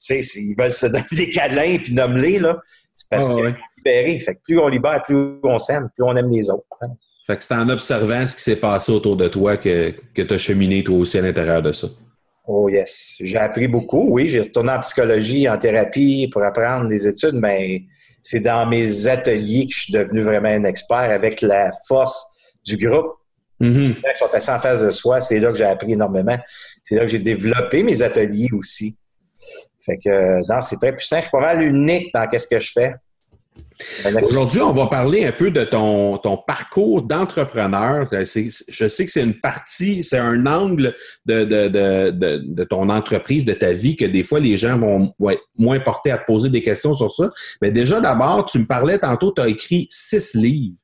ils 0.09 0.55
veulent 0.57 0.71
se 0.71 0.85
donner 0.87 1.05
des 1.11 1.29
câlins 1.29 1.77
puis 1.77 1.93
nommer 1.93 2.39
là. 2.39 2.57
C'est 2.95 3.09
parce 3.09 3.27
qu'ils 3.27 3.35
sont 3.35 3.55
libérés. 3.77 4.19
Fait 4.19 4.35
que 4.35 4.41
plus 4.41 4.59
on 4.59 4.67
libère, 4.67 5.03
plus 5.03 5.39
on 5.43 5.57
s'aime, 5.59 5.89
plus 5.93 6.03
on 6.03 6.15
aime 6.15 6.31
les 6.31 6.49
autres. 6.49 6.65
Fait 7.25 7.37
que 7.37 7.43
c'est 7.43 7.55
en 7.55 7.69
observant 7.69 8.27
ce 8.27 8.35
qui 8.35 8.41
s'est 8.41 8.55
passé 8.57 8.91
autour 8.91 9.17
de 9.17 9.27
toi 9.27 9.57
que, 9.57 9.91
que 10.13 10.21
tu 10.21 10.33
as 10.33 10.37
cheminé 10.37 10.83
toi 10.83 10.97
aussi 10.97 11.17
à 11.17 11.21
l'intérieur 11.21 11.61
de 11.61 11.71
ça. 11.71 11.87
Oh 12.47 12.69
yes. 12.69 13.15
J'ai 13.19 13.37
appris 13.37 13.67
beaucoup, 13.67 14.05
oui. 14.09 14.29
J'ai 14.29 14.41
retourné 14.41 14.71
en 14.71 14.79
psychologie, 14.79 15.49
en 15.49 15.57
thérapie 15.57 16.29
pour 16.31 16.43
apprendre 16.43 16.87
des 16.87 17.07
études, 17.07 17.33
mais 17.33 17.85
c'est 18.21 18.41
dans 18.41 18.67
mes 18.67 19.07
ateliers 19.07 19.67
que 19.67 19.73
je 19.73 19.81
suis 19.83 19.93
devenu 19.93 20.21
vraiment 20.21 20.49
un 20.49 20.65
expert 20.65 20.97
avec 20.97 21.41
la 21.41 21.71
force 21.87 22.23
du 22.63 22.77
groupe. 22.77 23.13
Mm 23.59 23.93
Ils 23.97 24.15
sont 24.15 24.33
assez 24.33 24.51
en 24.51 24.59
face 24.59 24.83
de 24.83 24.91
soi. 24.91 25.19
C'est 25.21 25.39
là 25.39 25.49
que 25.49 25.57
j'ai 25.57 25.65
appris 25.65 25.93
énormément. 25.93 26.37
C'est 26.83 26.95
là 26.95 27.01
que 27.01 27.07
j'ai 27.07 27.19
développé 27.19 27.81
mes 27.81 28.03
ateliers 28.03 28.49
aussi. 28.53 28.97
Fait 29.83 29.97
que, 29.97 30.39
non, 30.47 30.61
c'est 30.61 30.77
très 30.77 30.95
puissant. 30.95 31.17
Je 31.17 31.21
suis 31.23 31.31
pas 31.31 31.39
mal 31.39 31.63
unique 31.63 32.13
dans 32.13 32.27
ce 32.37 32.47
que 32.47 32.59
je 32.59 32.71
fais. 32.71 32.93
Aujourd'hui, 34.23 34.61
on 34.61 34.71
va 34.71 34.87
parler 34.87 35.25
un 35.25 35.31
peu 35.31 35.51
de 35.51 35.63
ton, 35.63 36.17
ton 36.17 36.37
parcours 36.37 37.01
d'entrepreneur. 37.01 38.07
Je 38.11 38.87
sais 38.87 39.05
que 39.05 39.11
c'est 39.11 39.23
une 39.23 39.39
partie, 39.39 40.03
c'est 40.03 40.17
un 40.17 40.45
angle 40.45 40.95
de, 41.25 41.43
de, 41.43 41.67
de, 41.67 42.41
de, 42.45 42.63
ton 42.63 42.89
entreprise, 42.89 43.43
de 43.43 43.53
ta 43.53 43.73
vie, 43.73 43.95
que 43.95 44.05
des 44.05 44.23
fois 44.23 44.39
les 44.39 44.55
gens 44.55 44.77
vont 44.77 45.13
être 45.29 45.43
moins 45.57 45.79
portés 45.79 46.11
à 46.11 46.17
te 46.17 46.25
poser 46.25 46.49
des 46.49 46.61
questions 46.61 46.93
sur 46.93 47.11
ça. 47.11 47.29
Mais 47.61 47.71
déjà, 47.71 47.99
d'abord, 47.99 48.45
tu 48.45 48.59
me 48.59 48.65
parlais 48.65 48.97
tantôt, 48.97 49.33
tu 49.35 49.41
as 49.41 49.49
écrit 49.49 49.87
six 49.89 50.35
livres. 50.35 50.77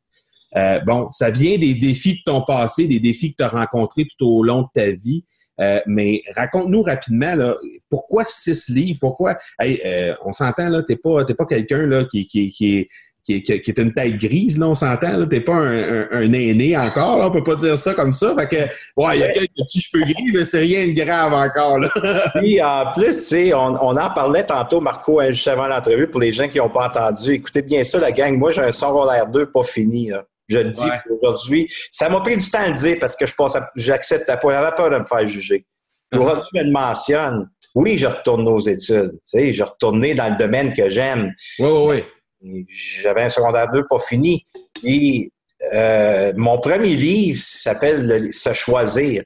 Euh, 0.57 0.79
bon, 0.81 1.07
ça 1.11 1.31
vient 1.31 1.57
des 1.57 1.73
défis 1.75 2.15
de 2.15 2.21
ton 2.25 2.41
passé, 2.41 2.87
des 2.87 2.99
défis 2.99 3.31
que 3.31 3.37
tu 3.37 3.43
as 3.43 3.49
rencontrés 3.49 4.05
tout 4.05 4.25
au 4.25 4.43
long 4.43 4.63
de 4.63 4.67
ta 4.73 4.91
vie. 4.91 5.23
Euh, 5.61 5.79
mais 5.85 6.23
raconte-nous 6.35 6.81
rapidement 6.81 7.35
là, 7.35 7.55
pourquoi 7.89 8.23
six 8.25 8.69
livres, 8.69 8.99
pourquoi 8.99 9.35
euh, 9.61 10.13
on 10.25 10.31
s'entend 10.31 10.69
là, 10.69 10.81
t'es 10.83 10.95
pas 10.95 11.23
pas 11.25 11.45
quelqu'un 11.45 11.85
là 11.85 12.03
qui, 12.05 12.25
qui, 12.25 12.49
qui 12.49 12.79
est 12.79 12.89
qui 13.23 13.35
est, 13.35 13.77
une 13.77 13.93
tête 13.93 14.17
grise, 14.17 14.57
là, 14.57 14.67
on 14.67 14.75
s'entend, 14.75 15.17
là, 15.17 15.25
t'es 15.27 15.41
pas 15.41 15.53
un, 15.53 16.07
un, 16.11 16.33
aîné 16.33 16.75
encore, 16.75 17.19
là, 17.19 17.27
on 17.27 17.31
peut 17.31 17.43
pas 17.43 17.55
dire 17.55 17.77
ça 17.77 17.93
comme 17.93 18.13
ça. 18.13 18.33
Fait 18.35 18.47
que, 18.47 19.01
ouais, 19.01 19.17
il 19.17 19.19
y 19.19 19.23
a 19.23 19.31
quelques 19.31 19.53
petits 19.55 19.81
cheveux 19.81 20.03
gris, 20.03 20.31
mais 20.33 20.45
c'est 20.45 20.59
rien 20.59 20.87
de 20.87 20.93
grave 20.93 21.33
encore, 21.33 21.77
là. 21.77 21.89
Puis, 22.35 22.61
en 22.61 22.91
plus, 22.91 23.05
tu 23.05 23.11
sais, 23.11 23.53
on, 23.53 23.75
on, 23.81 23.95
en 23.95 24.09
parlait 24.09 24.43
tantôt, 24.43 24.81
Marco, 24.81 25.19
hein, 25.19 25.29
juste 25.29 25.47
avant 25.47 25.67
l'entrevue, 25.67 26.07
pour 26.07 26.19
les 26.19 26.33
gens 26.33 26.47
qui 26.47 26.57
n'ont 26.57 26.69
pas 26.69 26.87
entendu. 26.87 27.33
Écoutez 27.33 27.61
bien 27.61 27.83
ça, 27.83 27.99
la 27.99 28.11
gang. 28.11 28.35
Moi, 28.37 28.51
j'ai 28.51 28.61
un 28.61 28.71
secondaire 28.71 29.27
2 29.27 29.51
pas 29.51 29.63
fini, 29.63 30.09
là. 30.09 30.23
Je 30.51 30.57
le 30.57 30.71
dis 30.71 30.89
aujourd'hui. 31.09 31.71
Ça 31.91 32.09
m'a 32.09 32.19
pris 32.19 32.35
du 32.35 32.49
temps 32.49 32.59
à 32.59 32.67
le 32.67 32.73
dire 32.73 32.97
parce 32.99 33.15
que 33.15 33.25
je 33.25 33.33
pense, 33.33 33.57
j'accepte 33.75 34.27
pas. 34.27 34.51
J'avais 34.51 34.75
peur 34.75 34.89
de 34.89 34.97
me 34.97 35.05
faire 35.05 35.25
juger. 35.25 35.65
Aujourd'hui, 36.13 36.49
je 36.53 36.59
me 36.59 36.71
mentionne. 36.71 37.49
Oui, 37.73 37.97
je 37.97 38.07
retourne 38.07 38.45
aux 38.49 38.59
études. 38.59 39.11
Tu 39.13 39.19
sais, 39.23 39.53
je 39.53 39.63
retourné 39.63 40.13
dans 40.13 40.27
le 40.27 40.35
domaine 40.35 40.73
que 40.73 40.89
j'aime. 40.89 41.31
Oui, 41.57 41.69
oui, 41.69 42.03
oui. 42.41 42.65
J'avais 42.69 43.23
un 43.23 43.29
secondaire 43.29 43.71
2 43.71 43.87
pas 43.87 43.99
fini. 43.99 44.45
Et 44.83 45.31
euh, 45.73 46.33
mon 46.35 46.59
premier 46.59 46.95
livre 46.95 47.39
s'appelle 47.41 48.33
Se 48.33 48.51
choisir. 48.51 49.23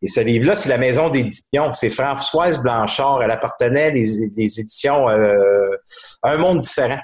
Et 0.00 0.06
ce 0.08 0.20
livre-là, 0.20 0.56
c'est 0.56 0.70
la 0.70 0.78
maison 0.78 1.10
d'édition. 1.10 1.74
C'est 1.74 1.90
Françoise 1.90 2.58
Blanchard. 2.58 3.22
Elle 3.22 3.30
appartenait 3.30 3.92
des, 3.92 4.30
des 4.30 4.60
éditions 4.60 5.10
euh, 5.10 5.76
Un 6.22 6.38
monde 6.38 6.60
différent. 6.60 7.00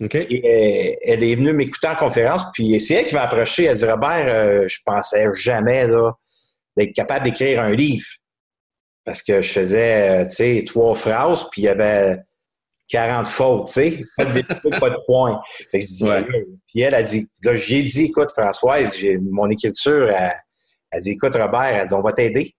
Et, 0.00 0.98
elle 1.04 1.22
est 1.22 1.34
venue 1.34 1.52
m'écouter 1.52 1.88
en 1.88 1.96
conférence, 1.96 2.44
puis 2.52 2.80
c'est 2.80 2.94
elle 2.94 3.06
qui 3.06 3.14
m'a 3.14 3.22
approché. 3.22 3.64
Elle 3.64 3.76
dit 3.76 3.84
Robert, 3.84 4.26
euh, 4.28 4.68
je 4.68 4.78
pensais 4.84 5.26
jamais 5.34 5.86
d'être 6.76 6.92
capable 6.92 7.24
d'écrire 7.24 7.60
un 7.60 7.72
livre. 7.72 8.06
Parce 9.04 9.22
que 9.22 9.42
je 9.42 9.52
faisais, 9.52 10.22
euh, 10.22 10.24
tu 10.24 10.30
sais, 10.30 10.64
trois 10.64 10.94
phrases, 10.94 11.48
puis 11.50 11.62
il 11.62 11.64
y 11.64 11.68
avait 11.68 12.18
40 12.88 13.26
fautes, 13.26 13.66
tu 13.66 13.72
sais, 13.72 14.04
pas 14.16 14.24
de 14.24 14.78
pas 14.78 14.90
de 14.90 14.98
points. 15.06 15.40
Fait 15.70 15.80
que 15.80 15.86
je 15.86 15.92
dis, 15.92 16.08
Puis 16.68 16.82
elle 16.82 16.94
a 16.94 17.02
dit, 17.02 17.28
là, 17.42 17.56
j'ai 17.56 17.82
dit, 17.82 18.04
écoute, 18.04 18.30
Françoise, 18.30 18.96
mon 19.20 19.50
écriture, 19.50 20.10
elle, 20.10 20.34
elle, 20.90 21.00
dit, 21.00 21.10
écoute, 21.12 21.34
Robert, 21.34 21.62
elle 21.62 21.86
dit, 21.86 21.94
on 21.94 22.02
va 22.02 22.12
t'aider. 22.12 22.54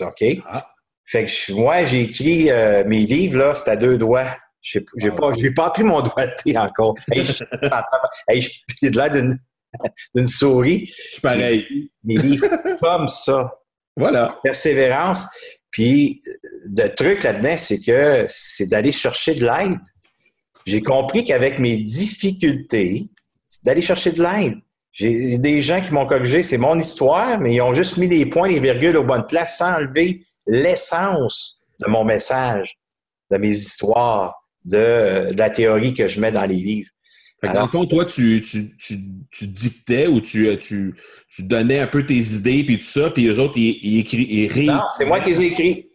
OK. 0.00 0.24
Ah. 0.46 0.66
Fait 1.08 1.24
que 1.24 1.52
moi, 1.52 1.84
j'ai 1.84 2.02
écrit 2.02 2.50
euh, 2.50 2.84
mes 2.84 3.06
livres, 3.06 3.38
là, 3.38 3.54
c'est 3.54 3.70
à 3.70 3.76
deux 3.76 3.96
doigts. 3.96 4.36
J'ai 4.70 4.84
n'ai 4.96 5.10
pas, 5.10 5.32
pas 5.56 5.70
pris 5.70 5.82
mon 5.82 6.02
doigté 6.02 6.56
encore. 6.58 6.94
J'ai 7.10 8.90
de 8.90 8.96
l'air 8.96 9.10
d'une 10.14 10.28
souris. 10.28 10.86
Je 10.86 11.12
suis 11.12 11.20
pareil. 11.22 11.90
Mes 12.04 12.16
livres 12.16 12.48
comme 12.80 13.08
ça. 13.08 13.50
Voilà. 13.96 14.38
Persévérance. 14.42 15.26
Puis, 15.70 16.20
le 16.64 16.88
truc 16.88 17.22
là-dedans, 17.22 17.56
c'est 17.56 17.80
que 17.80 18.26
c'est 18.28 18.66
d'aller 18.66 18.92
chercher 18.92 19.34
de 19.34 19.44
l'aide. 19.44 19.78
J'ai 20.66 20.82
compris 20.82 21.24
qu'avec 21.24 21.58
mes 21.58 21.78
difficultés, 21.78 23.04
c'est 23.48 23.64
d'aller 23.64 23.80
chercher 23.80 24.12
de 24.12 24.22
l'aide. 24.22 24.58
J'ai 24.92 25.38
des 25.38 25.62
gens 25.62 25.80
qui 25.80 25.92
m'ont 25.92 26.06
corrigé, 26.06 26.42
c'est 26.42 26.58
mon 26.58 26.78
histoire, 26.78 27.38
mais 27.38 27.54
ils 27.54 27.62
ont 27.62 27.72
juste 27.72 27.96
mis 27.96 28.08
des 28.08 28.26
points, 28.26 28.48
des 28.48 28.60
virgules 28.60 28.96
aux 28.96 29.04
bonnes 29.04 29.26
places 29.26 29.58
sans 29.58 29.76
enlever 29.76 30.26
l'essence 30.46 31.60
de 31.80 31.88
mon 31.88 32.04
message, 32.04 32.78
de 33.30 33.36
mes 33.36 33.50
histoires, 33.50 34.37
de, 34.64 35.36
la 35.36 35.50
théorie 35.50 35.94
que 35.94 36.08
je 36.08 36.20
mets 36.20 36.32
dans 36.32 36.44
les 36.44 36.56
livres. 36.56 36.90
dans 37.42 37.62
le 37.62 37.68
fond, 37.68 37.86
toi, 37.86 38.04
tu, 38.04 38.42
dictais 39.42 40.06
ou 40.06 40.20
tu, 40.20 40.56
tu, 40.58 40.94
donnais 41.40 41.80
un 41.80 41.86
peu 41.86 42.04
tes 42.04 42.14
idées 42.14 42.64
puis 42.64 42.78
tout 42.78 42.84
ça, 42.84 43.10
puis 43.10 43.26
eux 43.28 43.38
autres, 43.38 43.56
ils, 43.56 44.00
écrivent. 44.00 44.70
Non, 44.70 44.82
c'est 44.90 45.04
moi 45.04 45.20
qui 45.20 45.30
les 45.30 45.42
ai 45.42 45.46
écrits. 45.46 45.90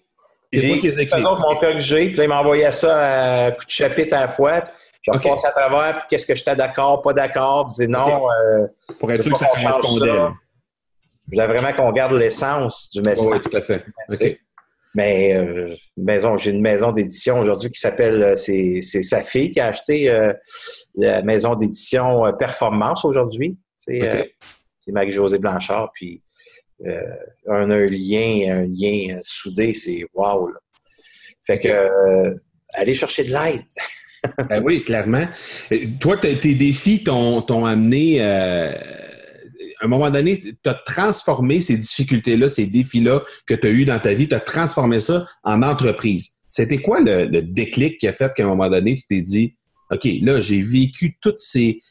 C'est 0.51 0.67
moi 0.67 0.77
qui 0.77 0.87
les 0.87 0.99
ai 0.99 1.03
écrits. 1.03 1.21
mon 1.21 1.55
corrigé, 1.59 2.07
puis 2.07 2.17
là, 2.17 2.23
ils 2.23 2.29
m'envoyaient 2.29 2.71
ça 2.71 3.45
à 3.45 3.51
coup 3.51 3.65
de 3.65 3.71
chapitre 3.71 4.15
à 4.15 4.21
la 4.21 4.27
fois. 4.27 4.61
Puis 4.61 5.11
je 5.11 5.19
repassais 5.19 5.47
à 5.47 5.51
travers, 5.51 5.97
puis 5.97 6.07
qu'est-ce 6.09 6.25
que 6.25 6.33
j'étais 6.33 6.55
d'accord, 6.55 7.01
pas 7.01 7.11
d'accord, 7.11 7.67
puis 7.67 7.87
non. 7.89 8.29
Euh, 8.29 8.67
Pour 8.99 9.11
être 9.11 9.23
sûr 9.23 9.33
que 9.33 9.39
ça 9.39 9.47
correspondait. 9.47 10.13
Je 11.31 11.35
voulais 11.35 11.47
vraiment 11.47 11.73
qu'on 11.73 11.91
garde 11.91 12.13
l'essence 12.13 12.89
du 12.91 13.01
message. 13.01 13.27
Oui, 13.27 13.41
tout 13.41 13.55
à 13.55 13.61
fait. 13.61 13.85
OK. 14.09 14.37
Mais 14.95 15.35
euh, 15.35 15.75
maison, 15.97 16.37
j'ai 16.37 16.51
une 16.51 16.61
maison 16.61 16.91
d'édition 16.91 17.39
aujourd'hui 17.39 17.71
qui 17.71 17.79
s'appelle, 17.79 18.21
euh, 18.21 18.35
c'est, 18.35 18.81
sa 18.81 19.21
fille 19.21 19.49
qui 19.49 19.59
a 19.59 19.67
acheté 19.67 20.09
euh, 20.09 20.33
la 20.95 21.23
maison 21.23 21.55
d'édition 21.55 22.23
Performance 22.37 23.03
aujourd'hui. 23.03 23.57
C'est 23.75 24.31
Marie-Josée 24.87 25.39
Blanchard, 25.39 25.91
puis 25.93 26.21
on 27.45 27.69
a 27.71 27.75
un 27.75 27.87
lien, 27.87 28.61
un 28.61 28.67
lien 28.67 29.17
soudé, 29.21 29.73
c'est 29.73 30.05
wow. 30.13 30.49
Fait 31.45 31.59
que 31.59 32.37
aller 32.73 32.93
chercher 32.93 33.23
de 33.23 33.31
l'aide. 33.31 33.61
ben 34.49 34.63
oui, 34.63 34.83
clairement. 34.83 35.25
Toi, 35.99 36.17
tes 36.17 36.55
défis 36.55 37.03
t'ont, 37.03 37.65
amené 37.65 38.19
à 39.83 39.85
un 39.85 39.89
moment 39.89 40.09
donné, 40.09 40.39
tu 40.39 40.69
as 40.69 40.75
transformé 40.85 41.59
ces 41.59 41.77
difficultés-là, 41.77 42.47
ces 42.47 42.67
défis-là 42.67 43.21
que 43.45 43.53
tu 43.53 43.67
as 43.67 43.69
eus 43.69 43.83
dans 43.83 43.99
ta 43.99 44.13
vie, 44.13 44.29
tu 44.29 44.33
as 44.33 44.39
transformé 44.39 45.01
ça 45.01 45.27
en 45.43 45.61
entreprise. 45.61 46.29
C'était 46.49 46.77
quoi 46.77 47.01
le, 47.01 47.41
déclic 47.41 47.97
qui 47.97 48.07
a 48.07 48.13
fait 48.13 48.31
qu'à 48.33 48.45
un 48.45 48.47
moment 48.47 48.69
donné, 48.69 48.95
tu 48.95 49.05
t'es 49.07 49.21
dit, 49.21 49.57
OK, 49.91 50.07
là, 50.21 50.39
j'ai 50.39 50.61
vécu 50.61 51.17
toute 51.19 51.41
ces, 51.41 51.81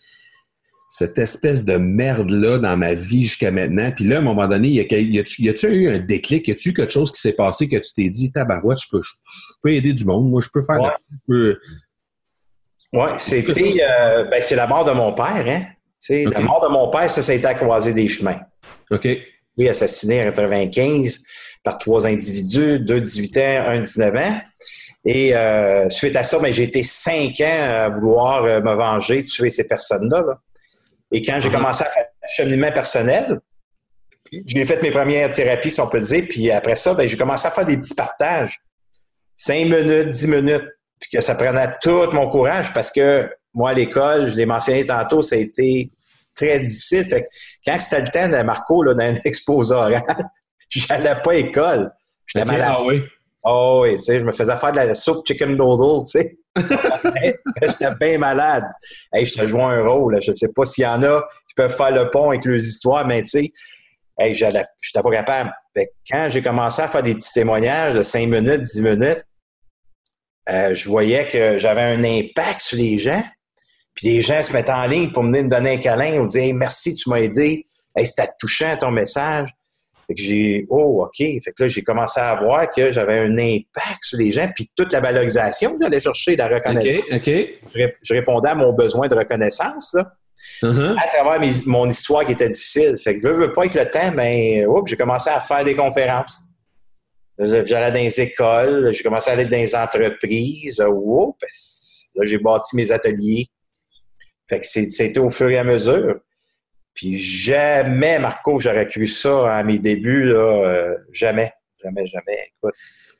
cette 0.89 1.19
espèce 1.19 1.67
de 1.67 1.77
merde-là 1.77 2.57
dans 2.57 2.79
ma 2.79 2.95
vie 2.95 3.25
jusqu'à 3.25 3.51
maintenant. 3.51 3.93
Puis 3.95 4.07
là, 4.07 4.17
à 4.17 4.19
un 4.21 4.23
moment 4.23 4.49
donné, 4.49 4.69
y 4.69 4.81
a-tu 4.81 5.67
eu 5.67 5.89
un 5.89 5.99
déclic? 5.99 6.49
Y 6.49 6.53
a-tu 6.53 6.71
eu 6.71 6.75
quelque 6.75 6.93
chose 6.95 7.13
qui 7.13 7.21
s'est 7.21 7.35
passé 7.35 7.69
que 7.69 7.77
tu 7.77 7.93
t'es 7.95 8.09
dit, 8.09 8.33
tabarouette, 8.33 8.79
je 8.81 8.89
peux, 8.91 9.03
je 9.03 9.11
peux 9.63 9.71
aider 9.71 9.93
du 9.93 10.07
monde, 10.07 10.31
moi, 10.31 10.41
je 10.41 10.49
peux 10.51 10.63
faire... 10.63 10.81
Ouais. 11.29 11.55
Oui, 12.95 13.09
c'était... 13.19 13.83
Euh, 13.83 14.25
ben, 14.25 14.41
c'est 14.41 14.57
la 14.57 14.67
mort 14.67 14.87
de 14.87 14.93
mon 14.93 15.13
père, 15.13 15.45
hein? 15.47 15.67
La 16.09 16.41
mort 16.41 16.63
de 16.63 16.73
mon 16.73 16.91
père, 16.91 17.11
ça, 17.11 17.23
ça 17.23 17.33
a 17.33 17.35
été 17.35 17.47
à 17.47 17.55
croiser 17.55 17.93
des 17.93 18.09
chemins. 18.09 18.41
OK. 18.91 19.09
Lui, 19.57 19.69
assassiné 19.69 20.21
en 20.21 20.25
95 20.25 21.25
par 21.63 21.79
trois 21.79 22.07
individus, 22.07 22.81
deux 22.81 23.01
18 23.01 23.37
ans, 23.39 23.65
un 23.69 23.81
19 23.81 24.17
ans. 24.17 24.41
Et 25.05 25.35
euh, 25.35 25.89
suite 25.91 26.17
à 26.17 26.23
ça, 26.23 26.39
ben, 26.39 26.53
j'ai 26.53 26.65
été 26.65 26.83
cinq 26.83 27.41
ans 27.41 27.85
à 27.85 27.89
vouloir 27.89 28.45
euh, 28.45 28.61
me 28.61 28.75
venger, 28.75 29.23
tuer 29.25 29.51
ces 29.51 29.67
personnes-là. 29.67 30.25
Et 31.11 31.23
quand 31.23 31.39
j'ai 31.41 31.49
uh-huh. 31.49 31.53
commencé 31.53 31.83
à 31.83 31.87
faire 31.87 32.05
un 32.23 32.27
cheminement 32.29 32.73
personnel, 32.73 33.41
j'ai 34.33 34.65
fait 34.65 34.81
mes 34.81 34.91
premières 34.91 35.33
thérapies, 35.33 35.71
si 35.71 35.81
on 35.81 35.89
peut 35.89 36.01
dire, 36.01 36.25
puis 36.29 36.51
après 36.51 36.77
ça, 36.77 36.95
ben, 36.95 37.07
j'ai 37.07 37.17
commencé 37.17 37.47
à 37.47 37.51
faire 37.51 37.65
des 37.65 37.77
petits 37.77 37.95
partages. 37.95 38.61
Cinq 39.37 39.65
minutes, 39.65 40.09
dix 40.09 40.27
minutes, 40.27 40.69
puis 41.01 41.11
que 41.13 41.21
ça 41.21 41.35
prenait 41.35 41.75
tout 41.83 42.11
mon 42.13 42.31
courage 42.31 42.73
parce 42.73 42.91
que 42.91 43.29
moi, 43.55 43.71
à 43.71 43.75
l'école, 43.75 44.31
je 44.31 44.37
l'ai 44.37 44.47
mentionné 44.47 44.85
tantôt, 44.85 45.23
ça 45.23 45.37
a 45.37 45.39
été 45.39 45.91
très 46.35 46.61
difficile. 46.61 47.05
Fait 47.05 47.23
que 47.23 47.29
quand 47.65 47.79
c'était 47.79 48.01
le 48.01 48.09
temps 48.09 48.29
de 48.29 48.43
Marco, 48.43 48.83
là, 48.83 48.95
d'un 48.95 49.15
exposé 49.25 49.75
oral, 49.75 50.03
j'allais 50.69 51.17
pas 51.23 51.33
à 51.33 51.35
l'école. 51.35 51.93
J'étais 52.27 52.45
malade. 52.45 52.75
Ah 52.77 52.85
oui. 52.85 53.03
Oh 53.45 53.81
oui, 53.83 53.97
tu 53.97 54.03
sais, 54.03 54.21
je 54.21 54.25
me 54.25 54.33
faisais 54.33 54.57
faire 54.57 54.71
de 54.73 54.77
la 54.77 54.95
soupe 54.95 55.27
chicken 55.27 55.57
noodle, 55.57 56.05
tu 56.05 56.13
sais. 56.13 56.39
J'étais 57.63 57.95
bien 58.01 58.19
malade. 58.19 58.65
Hey, 59.13 59.27
je 59.27 59.35
te 59.35 59.47
jouais 59.47 59.63
un 59.63 59.83
rôle. 59.83 60.23
Je 60.23 60.31
ne 60.31 60.37
sais 60.37 60.53
pas 60.55 60.65
s'il 60.65 60.85
y 60.85 60.87
en 60.87 61.03
a 61.03 61.23
qui 61.49 61.55
peuvent 61.57 61.75
faire 61.75 61.91
le 61.91 62.09
pont 62.09 62.31
avec 62.31 62.45
leurs 62.45 62.57
histoires, 62.57 63.07
mais 63.07 63.23
tu 63.23 63.31
sais, 63.31 63.53
hey, 64.19 64.35
j'étais 64.35 64.63
pas 65.03 65.11
capable. 65.11 65.53
quand 66.09 66.29
j'ai 66.31 66.43
commencé 66.43 66.83
à 66.83 66.89
faire 66.89 67.03
des 67.03 67.15
petits 67.15 67.33
témoignages 67.33 67.97
de 67.97 68.03
5 68.03 68.29
minutes, 68.29 68.63
10 68.63 68.83
minutes, 68.83 69.25
euh, 70.49 70.75
je 70.75 70.89
voyais 70.89 71.27
que 71.29 71.59
j'avais 71.59 71.83
un 71.83 72.05
impact 72.05 72.61
sur 72.61 72.79
les 72.79 72.99
gens. 72.99 73.23
Puis 73.95 74.09
les 74.09 74.21
gens 74.21 74.43
se 74.43 74.53
mettaient 74.53 74.73
en 74.73 74.87
ligne 74.87 75.13
pour 75.13 75.23
me 75.23 75.49
donner 75.49 75.75
un 75.75 75.79
câlin 75.79 76.21
ou 76.21 76.27
dire 76.27 76.55
merci, 76.55 76.95
tu 76.95 77.11
m'as 77.11 77.21
aidé. 77.21 77.67
Hey, 77.95 78.07
c'était 78.07 78.29
touchant 78.39 78.77
ton 78.79 78.91
message. 78.91 79.51
Fait 80.07 80.15
que 80.15 80.23
j'ai 80.23 80.67
Oh, 80.69 81.05
OK. 81.05 81.17
Fait 81.19 81.41
que 81.41 81.63
là, 81.63 81.69
j'ai 81.69 81.83
commencé 81.83 82.19
à 82.21 82.35
voir 82.37 82.71
que 82.71 82.91
j'avais 82.91 83.19
un 83.19 83.37
impact 83.37 84.03
sur 84.03 84.19
les 84.19 84.31
gens, 84.31 84.49
puis 84.55 84.71
toute 84.75 84.93
la 84.93 85.01
valorisation 85.01 85.77
que 85.77 85.85
j'allais 85.85 86.01
chercher, 86.01 86.37
la 86.37 86.49
reconnaissance. 86.49 87.03
OK, 87.13 87.29
OK. 87.75 87.95
Je, 88.03 88.15
répondais 88.15 88.49
à 88.49 88.55
mon 88.55 88.73
besoin 88.73 89.09
de 89.09 89.15
reconnaissance, 89.15 89.95
là. 89.95 90.13
Uh-huh. 90.63 90.97
À 90.99 91.09
travers 91.09 91.41
mon 91.67 91.89
histoire 91.89 92.25
qui 92.25 92.33
était 92.33 92.49
difficile. 92.49 92.97
Fait 93.03 93.17
que 93.17 93.29
je 93.29 93.33
veux 93.33 93.53
pas 93.53 93.63
avec 93.63 93.75
le 93.75 93.89
temps, 93.89 94.13
ben, 94.13 94.67
j'ai 94.87 94.97
commencé 94.97 95.31
à 95.31 95.41
faire 95.41 95.65
des 95.65 95.75
conférences. 95.75 96.43
J'allais 97.39 97.91
dans 97.91 97.95
les 97.95 98.21
écoles, 98.21 98.93
j'ai 98.93 99.03
commencé 99.03 99.31
à 99.31 99.35
aller 99.35 99.47
dans 99.47 99.57
les 99.57 99.75
entreprises. 99.75 100.83
Oh, 100.87 101.37
là, 102.15 102.25
j'ai 102.25 102.39
bâti 102.39 102.77
mes 102.77 102.91
ateliers. 102.91 103.47
Fait 104.53 104.61
que 104.61 104.67
c'était 104.67 105.19
au 105.19 105.31
fur 105.31 105.49
et 105.49 105.57
à 105.59 105.65
mesure. 105.65 106.17
Puis 106.95 107.19
jamais, 107.19 108.19
Marco, 108.19 108.59
j'aurais 108.59 108.87
cru 108.87 109.07
ça 109.07 109.57
à 109.57 109.63
mes 109.63 109.79
débuts, 109.79 110.25
là, 110.25 110.35
euh, 110.67 110.95
jamais, 111.11 111.51
jamais, 111.83 112.07
jamais. 112.07 112.37
Écoute. 112.59 112.75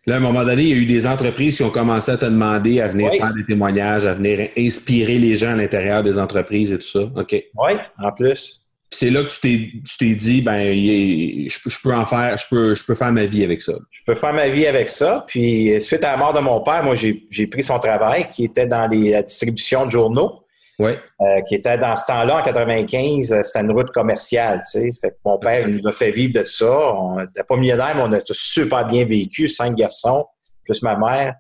Là, 0.05 0.17
à 0.17 0.19
un 0.19 0.21
moment 0.21 0.45
donné, 0.45 0.63
il 0.63 0.69
y 0.69 0.73
a 0.73 0.83
eu 0.83 0.85
des 0.87 1.07
entreprises 1.07 1.57
qui 1.57 1.63
ont 1.63 1.71
commencé 1.71 2.11
à 2.13 2.19
te 2.19 2.25
demander 2.27 2.81
à 2.83 2.89
venir 2.89 3.11
Oui. 3.13 3.19
faire 3.19 3.33
des 3.33 3.47
témoignages, 3.47 4.05
à 4.05 4.13
venir 4.13 4.49
inspirer 4.59 5.19
les 5.19 5.37
gens 5.37 5.53
à 5.53 5.57
l'intérieur 5.57 6.03
des 6.03 6.19
entreprises 6.19 6.71
et 6.73 6.79
tout 6.79 6.87
ça. 6.89 7.01
OK. 7.17 7.33
Oui, 7.33 7.73
en 7.99 8.13
plus. 8.13 8.59
c'est 8.91 9.09
là 9.09 9.23
que 9.23 9.31
tu 9.31 9.97
t'es, 9.99 10.15
dit, 10.17 10.43
ben, 10.43 10.71
je, 10.75 11.63
peux- 11.63 11.71
je 11.71 11.79
peux 11.83 11.95
en 11.95 12.05
faire, 12.05 12.37
je 12.37 12.45
peux, 12.51 12.75
je 12.75 12.85
peux 12.85 12.95
faire 12.95 13.13
ma 13.13 13.25
vie 13.25 13.43
avec 13.43 13.63
ça. 13.63 13.73
Je 13.91 14.01
peux 14.05 14.15
faire 14.15 14.35
ma 14.35 14.49
vie 14.51 14.67
avec 14.67 14.91
ça. 14.91 15.25
Puis, 15.29 15.81
suite 15.81 16.05
à 16.05 16.11
la 16.11 16.17
mort 16.19 16.35
de 16.35 16.41
mon 16.41 16.61
père, 16.63 16.85
moi, 16.85 16.95
j'ai 16.95 17.25
j'ai 17.31 17.47
pris 17.47 17.63
son 17.63 17.79
travail 17.79 18.29
qui 18.31 18.45
était 18.45 18.67
dans 18.67 18.87
les, 18.89 19.13
la 19.13 19.23
distribution 19.23 19.87
de 19.87 19.91
journaux. 19.93 20.42
Euh, 20.91 21.41
qui 21.43 21.55
était 21.55 21.79
dans 21.79 21.95
ce 21.97 22.07
temps-là, 22.07 22.39
en 22.39 22.43
95, 22.43 23.33
euh, 23.33 23.43
c'était 23.43 23.61
une 23.61 23.73
route 23.73 23.91
commerciale, 23.91 24.61
tu 24.71 24.93
sais. 24.93 25.17
Mon 25.25 25.39
père 25.39 25.69
nous 25.69 25.87
a 25.87 25.93
fait 25.93 26.11
vivre 26.11 26.41
de 26.41 26.45
ça. 26.45 26.95
On 26.95 27.21
n'était 27.21 27.45
pas 27.45 27.57
millionnaire, 27.57 27.95
mais 27.97 28.03
on 28.03 28.13
a 28.13 28.21
tous 28.21 28.39
super 28.39 28.87
bien 28.87 29.05
vécu, 29.05 29.49
cinq 29.49 29.75
garçons, 29.75 30.27
plus 30.65 30.83
ma 30.83 30.97
mère. 30.97 31.35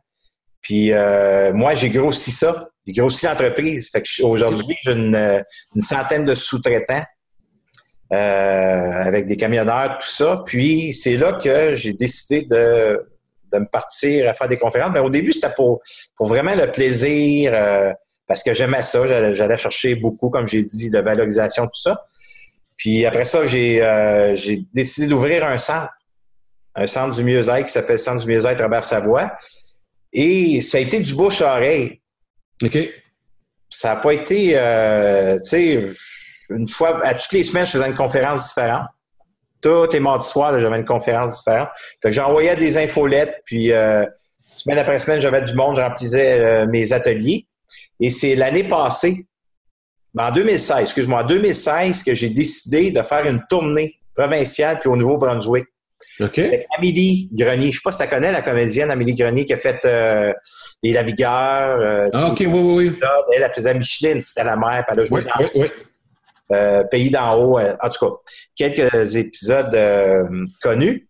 Puis 0.60 0.92
euh, 0.92 1.52
moi, 1.52 1.74
j'ai 1.74 1.90
grossi 1.90 2.30
ça. 2.30 2.68
J'ai 2.86 2.92
grossi 2.92 3.26
l'entreprise. 3.26 3.90
Fait 3.90 4.02
que 4.02 4.22
aujourd'hui, 4.22 4.76
j'ai 4.82 4.92
une, 4.92 5.44
centaine 5.78 6.24
de 6.24 6.34
sous-traitants 6.34 7.04
avec 8.10 9.24
des 9.24 9.36
camionneurs, 9.36 9.98
tout 9.98 10.08
ça. 10.08 10.42
Puis 10.44 10.92
c'est 10.92 11.16
là 11.16 11.32
que 11.42 11.74
j'ai 11.74 11.94
décidé 11.94 12.42
de, 12.42 13.02
de 13.52 13.58
me 13.58 13.66
partir 13.66 14.28
à 14.28 14.34
faire 14.34 14.48
des 14.48 14.58
conférences. 14.58 14.90
Mais 14.92 15.00
au 15.00 15.10
début, 15.10 15.32
c'était 15.32 15.52
pour, 15.54 15.80
pour 16.16 16.26
vraiment 16.26 16.54
le 16.54 16.70
plaisir, 16.70 17.54
parce 18.32 18.42
que 18.42 18.54
j'aimais 18.54 18.80
ça. 18.80 19.06
J'allais, 19.34 19.58
chercher 19.58 19.94
beaucoup, 19.94 20.30
comme 20.30 20.46
j'ai 20.46 20.64
dit, 20.64 20.88
de 20.88 20.98
valorisation, 21.00 21.66
tout 21.66 21.78
ça. 21.78 22.06
Puis 22.78 23.04
après 23.04 23.26
ça, 23.26 23.44
j'ai, 23.44 23.82
euh, 23.82 24.34
j'ai 24.34 24.64
décidé 24.72 25.06
d'ouvrir 25.06 25.44
un 25.44 25.58
centre, 25.58 25.92
un 26.74 26.86
centre 26.86 27.14
du 27.14 27.24
mieux-être 27.24 27.66
qui 27.66 27.72
s'appelle 27.72 27.98
Centre 27.98 28.24
du 28.24 28.32
mieux-être 28.32 28.62
Robert-Savoie. 28.62 29.32
Et 30.14 30.62
ça 30.62 30.78
a 30.78 30.80
été 30.80 31.00
du 31.00 31.14
bouche 31.14 31.42
à 31.42 31.56
oreille 31.56 32.00
OK. 32.62 32.78
ça 33.68 33.96
n'a 33.96 34.00
pas 34.00 34.14
été, 34.14 34.52
euh, 34.54 35.36
tu 35.36 35.44
sais, 35.44 35.86
une 36.48 36.70
fois, 36.70 37.04
à 37.04 37.12
toutes 37.12 37.32
les 37.32 37.44
semaines, 37.44 37.66
je 37.66 37.72
faisais 37.72 37.86
une 37.86 37.94
conférence 37.94 38.48
différente. 38.48 38.86
Tous 39.60 39.92
les 39.92 40.00
mardis 40.00 40.26
soirs, 40.26 40.58
j'avais 40.58 40.78
une 40.78 40.86
conférence 40.86 41.36
différente. 41.36 41.68
Fait 42.00 42.08
que 42.08 42.14
j'envoyais 42.14 42.56
des 42.56 42.78
infolettes, 42.78 43.42
puis 43.44 43.72
euh, 43.72 44.06
semaine 44.56 44.78
après 44.78 44.96
semaine, 44.96 45.20
j'avais 45.20 45.42
du 45.42 45.52
monde, 45.52 45.76
je 45.76 45.82
remplissais 45.82 46.66
mes 46.66 46.94
ateliers. 46.94 47.46
Et 48.00 48.10
c'est 48.10 48.34
l'année 48.34 48.64
passée, 48.64 49.24
en 50.18 50.30
2016, 50.30 50.80
excuse-moi, 50.80 51.22
en 51.22 51.26
2016, 51.26 52.02
que 52.02 52.14
j'ai 52.14 52.28
décidé 52.30 52.90
de 52.90 53.00
faire 53.02 53.24
une 53.26 53.42
tournée 53.48 53.96
provinciale 54.14 54.78
puis 54.80 54.88
au 54.88 54.96
Nouveau-Brunswick. 54.96 55.64
OK. 56.20 56.38
Avec 56.38 56.66
Amélie 56.76 57.30
Grenier. 57.32 57.70
Je 57.72 57.76
sais 57.76 57.82
pas 57.82 57.92
si 57.92 57.98
tu 57.98 58.04
la 58.04 58.10
connais, 58.10 58.32
la 58.32 58.42
comédienne 58.42 58.90
Amélie 58.90 59.14
Grenier 59.14 59.44
qui 59.46 59.54
a 59.54 59.56
fait 59.56 59.80
euh, 59.86 60.32
Les 60.82 60.92
Lavigueurs. 60.92 61.78
euh, 61.80 62.08
Ah, 62.12 62.28
OK, 62.30 62.40
oui, 62.40 62.46
oui, 62.48 62.88
oui. 62.90 62.98
elle, 63.34 63.42
elle 63.42 63.52
faisait 63.52 63.72
Micheline, 63.74 64.22
c'était 64.22 64.44
la 64.44 64.56
mère, 64.56 64.84
puis 64.86 64.94
elle 64.94 65.00
a 65.00 65.04
joué 65.04 65.20
Oui, 65.20 65.26
dans 65.26 65.44
oui, 65.44 65.50
oui. 65.62 65.70
euh, 66.52 66.84
Pays 66.84 67.10
d'en 67.10 67.34
haut. 67.38 67.58
en 67.58 67.88
tout 67.88 68.06
cas, 68.06 68.14
quelques 68.54 69.16
épisodes 69.16 69.78
connus. 70.60 71.08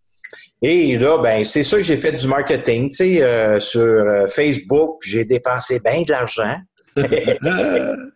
Et 0.64 0.96
là, 0.96 1.18
ben, 1.18 1.44
c'est 1.44 1.64
sûr 1.64 1.78
que 1.78 1.84
j'ai 1.84 1.96
fait 1.96 2.12
du 2.12 2.28
marketing, 2.28 2.88
tu 2.88 2.94
sais, 3.18 3.58
sur 3.58 4.04
Facebook. 4.28 5.00
J'ai 5.04 5.24
dépensé 5.24 5.80
bien 5.84 6.02
de 6.02 6.10
l'argent. 6.12 6.54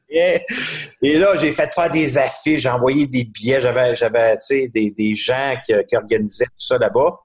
Et 1.02 1.18
là, 1.18 1.36
j'ai 1.36 1.52
fait 1.52 1.72
faire 1.74 1.90
des 1.90 2.16
affiches, 2.18 2.62
j'ai 2.62 2.68
envoyé 2.68 3.06
des 3.06 3.24
billets, 3.24 3.60
j'avais, 3.60 3.94
j'avais, 3.94 4.36
des, 4.50 4.90
des 4.90 5.16
gens 5.16 5.54
qui, 5.64 5.72
qui 5.88 5.96
organisaient 5.96 6.46
tout 6.46 6.66
ça 6.66 6.78
là-bas. 6.78 7.18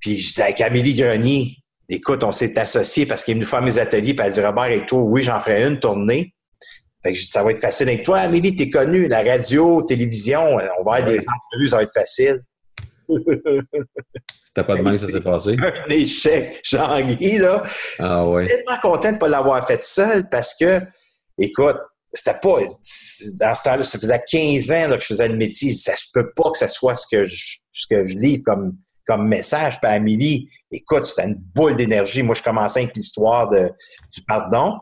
Puis 0.00 0.18
je 0.18 0.28
disais 0.28 0.42
avec 0.42 0.60
Amélie 0.60 0.94
Grenier, 0.94 1.56
écoute, 1.88 2.24
on 2.24 2.32
s'est 2.32 2.58
associés 2.58 3.06
parce 3.06 3.24
qu'il 3.24 3.32
est 3.32 3.34
venu 3.36 3.46
faire 3.46 3.62
mes 3.62 3.78
ateliers, 3.78 4.14
puis 4.14 4.26
elle 4.26 4.32
dit 4.32 4.40
Robert 4.40 4.70
et 4.70 4.86
toi, 4.86 5.00
oui, 5.00 5.22
j'en 5.22 5.40
ferai 5.40 5.64
une 5.64 5.78
tournée. 5.78 6.34
Fait 7.02 7.12
que 7.12 7.18
je 7.18 7.24
dis, 7.24 7.28
ça 7.28 7.42
va 7.42 7.50
être 7.50 7.60
facile 7.60 7.88
avec 7.88 8.04
toi, 8.04 8.18
Amélie, 8.18 8.54
t'es 8.54 8.70
connue, 8.70 9.08
la 9.08 9.22
radio, 9.22 9.82
télévision, 9.82 10.54
on 10.54 10.56
va 10.56 10.70
avoir 10.78 11.02
des 11.04 11.18
entrevues, 11.18 11.68
ça 11.68 11.76
va 11.76 11.82
être 11.82 11.92
facile. 11.92 12.40
C'était 13.08 14.64
pas 14.66 14.76
de 14.76 14.82
même 14.82 14.92
que 14.92 14.98
ça 14.98 15.08
s'est 15.08 15.20
passé. 15.20 15.56
Un 15.58 15.90
échec, 15.90 16.60
Jean-Guy, 16.64 17.38
là. 17.38 17.62
Ah, 17.98 18.28
ouais. 18.28 18.46
tellement 18.46 18.78
content 18.80 19.08
de 19.08 19.14
ne 19.14 19.18
pas 19.18 19.28
l'avoir 19.28 19.66
fait 19.66 19.82
seul 19.82 20.28
parce 20.30 20.54
que, 20.54 20.80
écoute, 21.38 21.76
c'était 22.12 22.38
pas. 22.42 22.58
Dans 22.60 23.54
ce 23.54 23.64
temps-là, 23.64 23.84
ça 23.84 23.98
faisait 23.98 24.22
15 24.30 24.70
ans 24.70 24.88
là, 24.88 24.96
que 24.96 25.02
je 25.02 25.06
faisais 25.06 25.28
le 25.28 25.36
métier. 25.36 25.72
Ça 25.76 25.96
se 25.96 26.06
peut 26.12 26.30
pas 26.34 26.50
que 26.50 26.58
ça 26.58 26.68
soit 26.68 26.94
ce 26.94 27.06
que 27.10 27.24
je, 27.24 27.58
ce 27.72 27.86
que 27.88 28.06
je 28.06 28.16
livre 28.16 28.42
comme, 28.44 28.76
comme 29.06 29.26
message. 29.26 29.80
Puis 29.80 29.90
Amélie, 29.90 30.50
écoute, 30.70 31.06
c'était 31.06 31.28
une 31.28 31.36
boule 31.54 31.76
d'énergie. 31.76 32.22
Moi, 32.22 32.34
je 32.34 32.42
commençais 32.42 32.82
avec 32.82 32.94
l'histoire 32.94 33.48
de, 33.48 33.70
du 34.12 34.22
pardon. 34.24 34.74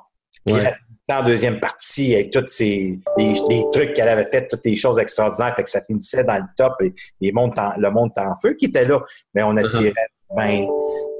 Puis 0.45 0.55
Ouais. 0.55 0.75
En 1.13 1.23
deuxième 1.25 1.61
partie 1.61 2.15
avec 2.15 2.31
tous 2.31 2.47
ces 2.47 2.99
les, 3.19 3.35
les 3.49 3.65
trucs 3.73 3.95
qu'elle 3.95 4.09
avait 4.09 4.29
fait, 4.31 4.47
toutes 4.49 4.65
les 4.65 4.77
choses 4.77 4.99
extraordinaires, 4.99 5.55
fait 5.57 5.65
que 5.65 5.71
ça 5.71 5.81
finissait 5.87 6.25
dans 6.25 6.37
le 6.37 6.45
top 6.57 6.75
et 6.83 6.93
les 7.21 7.33
mondes 7.33 7.59
en- 7.59 7.75
le 7.77 7.91
monde 7.91 8.11
en 8.17 8.35
feu 8.41 8.55
qui 8.55 8.67
était 8.67 8.85
là. 8.85 9.01
Mais 9.35 9.43
on 9.43 9.57
attirait 9.57 9.93
20, 10.37 10.67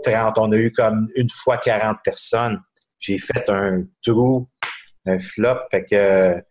30, 0.05 0.39
on 0.39 0.53
a 0.53 0.57
eu 0.57 0.73
comme 0.73 1.07
une 1.17 1.29
fois 1.31 1.59
40 1.59 1.99
personnes. 2.05 2.61
J'ai 2.99 3.19
fait 3.19 3.49
un 3.49 3.83
trou, 4.05 4.49
un 5.07 5.19
flop. 5.19 5.57
Fait 5.71 5.85
que 5.85 6.43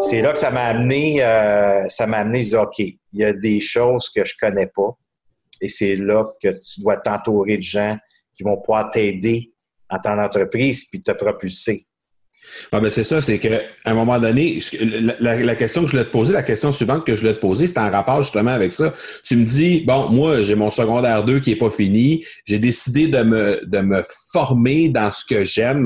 c'est 0.00 0.22
là 0.22 0.32
que 0.32 0.38
ça 0.38 0.50
m'a 0.50 0.64
amené, 0.66 1.22
euh, 1.22 1.88
ça 1.88 2.06
m'a 2.06 2.18
amené, 2.18 2.44
je 2.44 2.48
dis, 2.50 2.56
OK, 2.56 2.78
il 2.78 2.96
y 3.12 3.24
a 3.24 3.32
des 3.32 3.60
choses 3.60 4.08
que 4.14 4.24
je 4.24 4.34
connais 4.40 4.66
pas. 4.66 4.96
Et 5.60 5.68
c'est 5.68 5.96
là 5.96 6.24
que 6.42 6.48
tu 6.48 6.80
dois 6.80 6.98
t'entourer 6.98 7.56
de 7.56 7.62
gens 7.62 7.96
qui 8.34 8.42
vont 8.42 8.58
pouvoir 8.58 8.90
t'aider 8.90 9.52
en 9.88 9.98
ton 9.98 10.18
entreprise 10.18 10.88
puis 10.90 11.00
te 11.00 11.12
propulser. 11.12 11.86
Ah 12.72 12.80
ben 12.80 12.90
c'est 12.90 13.04
ça, 13.04 13.20
c'est 13.20 13.38
qu'à 13.38 13.60
un 13.84 13.94
moment 13.94 14.18
donné, 14.18 14.60
la, 15.20 15.54
question 15.54 15.82
que 15.82 15.88
je 15.88 15.92
voulais 15.92 16.04
te 16.04 16.10
poser, 16.10 16.32
la 16.32 16.42
question 16.42 16.72
suivante 16.72 17.04
que 17.04 17.14
je 17.14 17.20
voulais 17.20 17.34
te 17.34 17.40
poser, 17.40 17.66
c'est 17.66 17.78
en 17.78 17.90
rapport 17.90 18.22
justement 18.22 18.50
avec 18.50 18.72
ça. 18.72 18.92
Tu 19.24 19.36
me 19.36 19.44
dis, 19.44 19.84
bon, 19.86 20.08
moi, 20.08 20.42
j'ai 20.42 20.54
mon 20.54 20.70
secondaire 20.70 21.24
2 21.24 21.40
qui 21.40 21.52
est 21.52 21.56
pas 21.56 21.70
fini, 21.70 22.24
j'ai 22.44 22.58
décidé 22.58 23.06
de 23.06 23.22
me, 23.22 23.60
de 23.64 23.80
me 23.80 24.04
former 24.32 24.88
dans 24.88 25.12
ce 25.12 25.24
que 25.24 25.44
j'aime, 25.44 25.84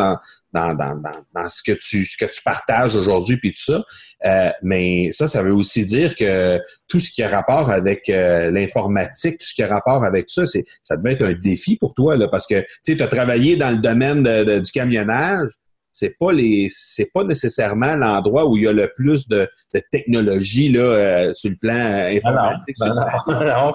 dans, 0.52 0.74
dans, 0.74 0.94
dans, 0.96 1.24
dans, 1.34 1.48
ce 1.48 1.62
que 1.62 1.72
tu 1.72 2.04
ce 2.04 2.16
que 2.16 2.24
tu 2.24 2.42
partages 2.42 2.96
aujourd'hui, 2.96 3.36
puis 3.36 3.52
tout 3.52 3.62
ça. 3.62 3.84
Euh, 4.26 4.50
mais 4.62 5.10
ça, 5.12 5.26
ça 5.26 5.42
veut 5.42 5.54
aussi 5.54 5.84
dire 5.86 6.14
que 6.14 6.58
tout 6.88 6.98
ce 6.98 7.10
qui 7.10 7.22
a 7.22 7.28
rapport 7.28 7.70
avec 7.70 8.08
euh, 8.08 8.50
l'informatique, 8.50 9.38
tout 9.38 9.46
ce 9.46 9.54
qui 9.54 9.62
a 9.62 9.68
rapport 9.68 10.04
avec 10.04 10.26
ça, 10.28 10.46
c'est 10.46 10.64
ça 10.82 10.96
devait 10.96 11.12
être 11.12 11.24
un 11.24 11.32
défi 11.32 11.76
pour 11.76 11.94
toi, 11.94 12.16
là, 12.16 12.28
parce 12.28 12.46
que 12.46 12.64
tu 12.84 13.00
as 13.00 13.08
travaillé 13.08 13.56
dans 13.56 13.70
le 13.70 13.78
domaine 13.78 14.60
du 14.60 14.72
camionnage. 14.72 15.50
C'est 15.92 16.16
pas 16.18 16.32
les 16.32 16.68
c'est 16.70 17.10
pas 17.12 17.24
nécessairement 17.24 17.96
l'endroit 17.96 18.46
où 18.46 18.56
il 18.56 18.64
y 18.64 18.68
a 18.68 18.72
le 18.72 18.92
plus 18.94 19.28
de, 19.28 19.48
technologie 19.90 20.70
là, 20.70 20.80
euh, 20.80 21.34
sur 21.34 21.50
le 21.50 21.56
plan 21.56 21.74
euh, 21.74 22.16
informatique. 22.16 22.76
Ben 22.78 23.74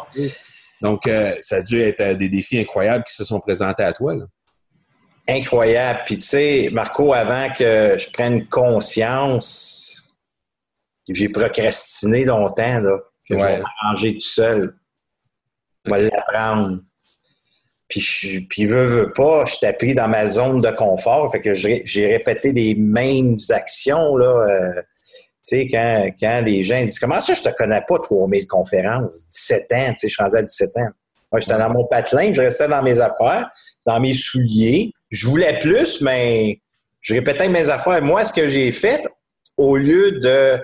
Donc, 0.82 1.08
euh, 1.08 1.36
ça 1.41 1.58
a 1.58 1.62
dû 1.62 1.80
être 1.80 2.17
des 2.17 2.30
défis 2.30 2.60
incroyables 2.60 3.04
qui 3.06 3.15
se 3.15 3.23
sont 3.23 3.39
présentés 3.39 3.84
à 3.84 3.93
toi. 3.93 4.13
Incroyable. 5.28 6.01
Puis 6.06 6.17
tu 6.17 6.23
sais, 6.23 6.69
Marco, 6.71 7.13
avant 7.13 7.49
que 7.49 7.97
je 7.97 8.10
prenne 8.12 8.45
conscience, 8.47 10.04
j'ai 11.08 11.30
procrastiné 11.30 12.25
longtemps, 12.25 12.80
là, 12.80 12.97
que 13.28 13.39
je 13.39 13.43
vais 13.43 13.62
m'arranger 13.62 14.13
tout 14.15 14.28
seul. 14.28 14.75
Je 15.86 15.91
vais 15.91 16.10
l'apprendre. 16.10 16.80
Puis, 17.88 18.00
je, 18.00 18.39
puis 18.50 18.65
veux, 18.65 18.86
veux 18.86 19.13
pas, 19.13 19.45
je 19.45 19.58
t'ai 19.58 19.74
pris 19.74 19.93
dans 19.93 20.08
ma 20.08 20.30
zone 20.32 20.62
de 20.62 20.71
confort. 20.71 21.32
Fait 21.32 21.41
que 21.41 21.54
j'ai 21.54 22.08
répété 22.08 22.52
les 22.52 22.76
mêmes 22.76 23.36
actions, 23.50 24.17
là. 24.17 24.26
Euh, 24.26 24.82
tu 25.48 25.58
sais, 25.58 25.67
quand, 25.67 26.10
quand 26.19 26.41
les 26.43 26.63
gens 26.63 26.82
disent 26.82 26.98
Comment 26.98 27.21
ça, 27.21 27.36
je 27.36 27.43
te 27.43 27.50
connais 27.50 27.82
pas, 27.88 28.00
3000 28.00 28.48
conférences? 28.48 29.28
17 29.28 29.71
ans, 29.74 29.89
tu 29.89 29.98
sais, 29.98 30.08
je 30.08 30.13
suis 30.13 30.24
rendu 30.24 30.38
à 30.38 30.41
17 30.41 30.78
ans. 30.78 30.89
Moi, 31.32 31.39
j'étais 31.39 31.58
dans 31.58 31.69
mon 31.69 31.86
patelin, 31.86 32.34
je 32.34 32.41
restais 32.41 32.67
dans 32.67 32.82
mes 32.82 33.00
affaires, 33.00 33.52
dans 33.86 34.00
mes 34.00 34.13
souliers. 34.13 34.91
Je 35.12 35.28
voulais 35.28 35.60
plus, 35.60 36.02
mais 36.02 36.60
je 37.02 37.13
répétais 37.13 37.48
mes 37.50 37.69
affaires. 37.69 38.02
Moi, 38.02 38.26
ce 38.26 38.34
que 38.34 38.50
j'ai 38.50 38.71
fait, 38.71 39.06
au 39.58 39.78
lieu 39.78 40.13
de, 40.19 40.60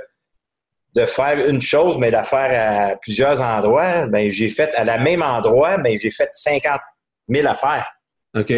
de 0.95 1.05
faire 1.05 1.37
une 1.47 1.61
chose, 1.61 1.97
mais 1.99 2.09
de 2.09 2.17
faire 2.17 2.91
à 2.91 2.95
plusieurs 2.95 3.41
endroits, 3.41 4.07
ben, 4.07 4.31
j'ai 4.31 4.49
fait 4.49 4.73
à 4.75 4.83
la 4.83 4.97
même 4.97 5.21
endroit, 5.21 5.77
mais 5.77 5.97
j'ai 5.97 6.09
fait 6.09 6.29
50 6.31 6.79
mille 7.27 7.47
affaires. 7.47 7.87
OK. 8.37 8.53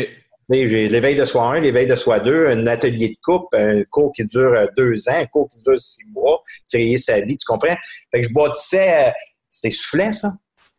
J'ai 0.49 0.89
l'éveil 0.89 1.15
de 1.15 1.23
soi 1.23 1.55
1, 1.55 1.61
l'éveil 1.61 1.87
de 1.87 1.95
soi 1.95 2.19
2, 2.19 2.47
un 2.47 2.67
atelier 2.67 3.09
de 3.09 3.15
coupe, 3.23 3.47
un 3.53 3.83
cours 3.89 4.11
qui 4.13 4.25
dure 4.25 4.53
euh, 4.53 4.65
deux 4.75 5.07
ans, 5.07 5.15
un 5.15 5.25
cours 5.25 5.47
qui 5.47 5.61
dure 5.61 5.79
six 5.79 6.03
mois, 6.13 6.43
créer 6.69 6.97
sa 6.97 7.21
vie, 7.21 7.37
tu 7.37 7.45
comprends? 7.45 7.77
Fait 8.11 8.19
que 8.19 8.27
je 8.27 8.33
bâtissais, 8.33 9.07
euh, 9.07 9.11
c'était 9.49 9.73
soufflant, 9.73 10.11
ça. 10.11 10.33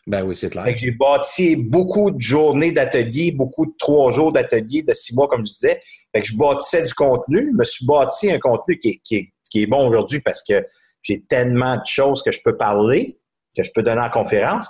Ben 0.07 0.23
oui, 0.23 0.37
c'est 0.37 0.51
clair. 0.51 0.65
Fait 0.65 0.75
que 0.75 0.81
j'ai 0.81 0.91
bâti 0.91 1.57
beaucoup 1.57 2.11
de 2.11 2.21
journées 2.21 2.73
d'atelier, 2.73 3.33
beaucoup 3.33 3.65
de 3.65 3.73
trois 3.79 4.13
jours 4.13 4.33
d'atelier, 4.33 4.83
de 4.83 4.93
six 4.93 5.17
mois, 5.17 5.29
comme 5.29 5.47
je 5.47 5.53
disais. 5.53 5.81
Fait 6.15 6.21
que 6.21 6.29
je 6.29 6.37
bâtissais 6.37 6.85
du 6.85 6.93
contenu, 6.93 7.49
je 7.51 7.57
me 7.57 7.65
suis 7.65 7.87
bâti 7.87 8.31
un 8.31 8.39
contenu 8.39 8.77
qui 8.77 8.89
est, 8.91 9.01
qui 9.03 9.33
qui 9.55 9.63
est 9.63 9.67
bon 9.67 9.87
aujourd'hui 9.87 10.21
parce 10.21 10.43
que 10.43 10.67
j'ai 11.01 11.23
tellement 11.23 11.77
de 11.77 11.87
choses 11.87 12.25
que 12.25 12.33
je 12.33 12.41
peux 12.45 12.57
parler, 12.57 13.21
que 13.57 13.63
je 13.63 13.71
peux 13.73 13.85
donner 13.85 14.01
en 14.01 14.11
conférence, 14.11 14.69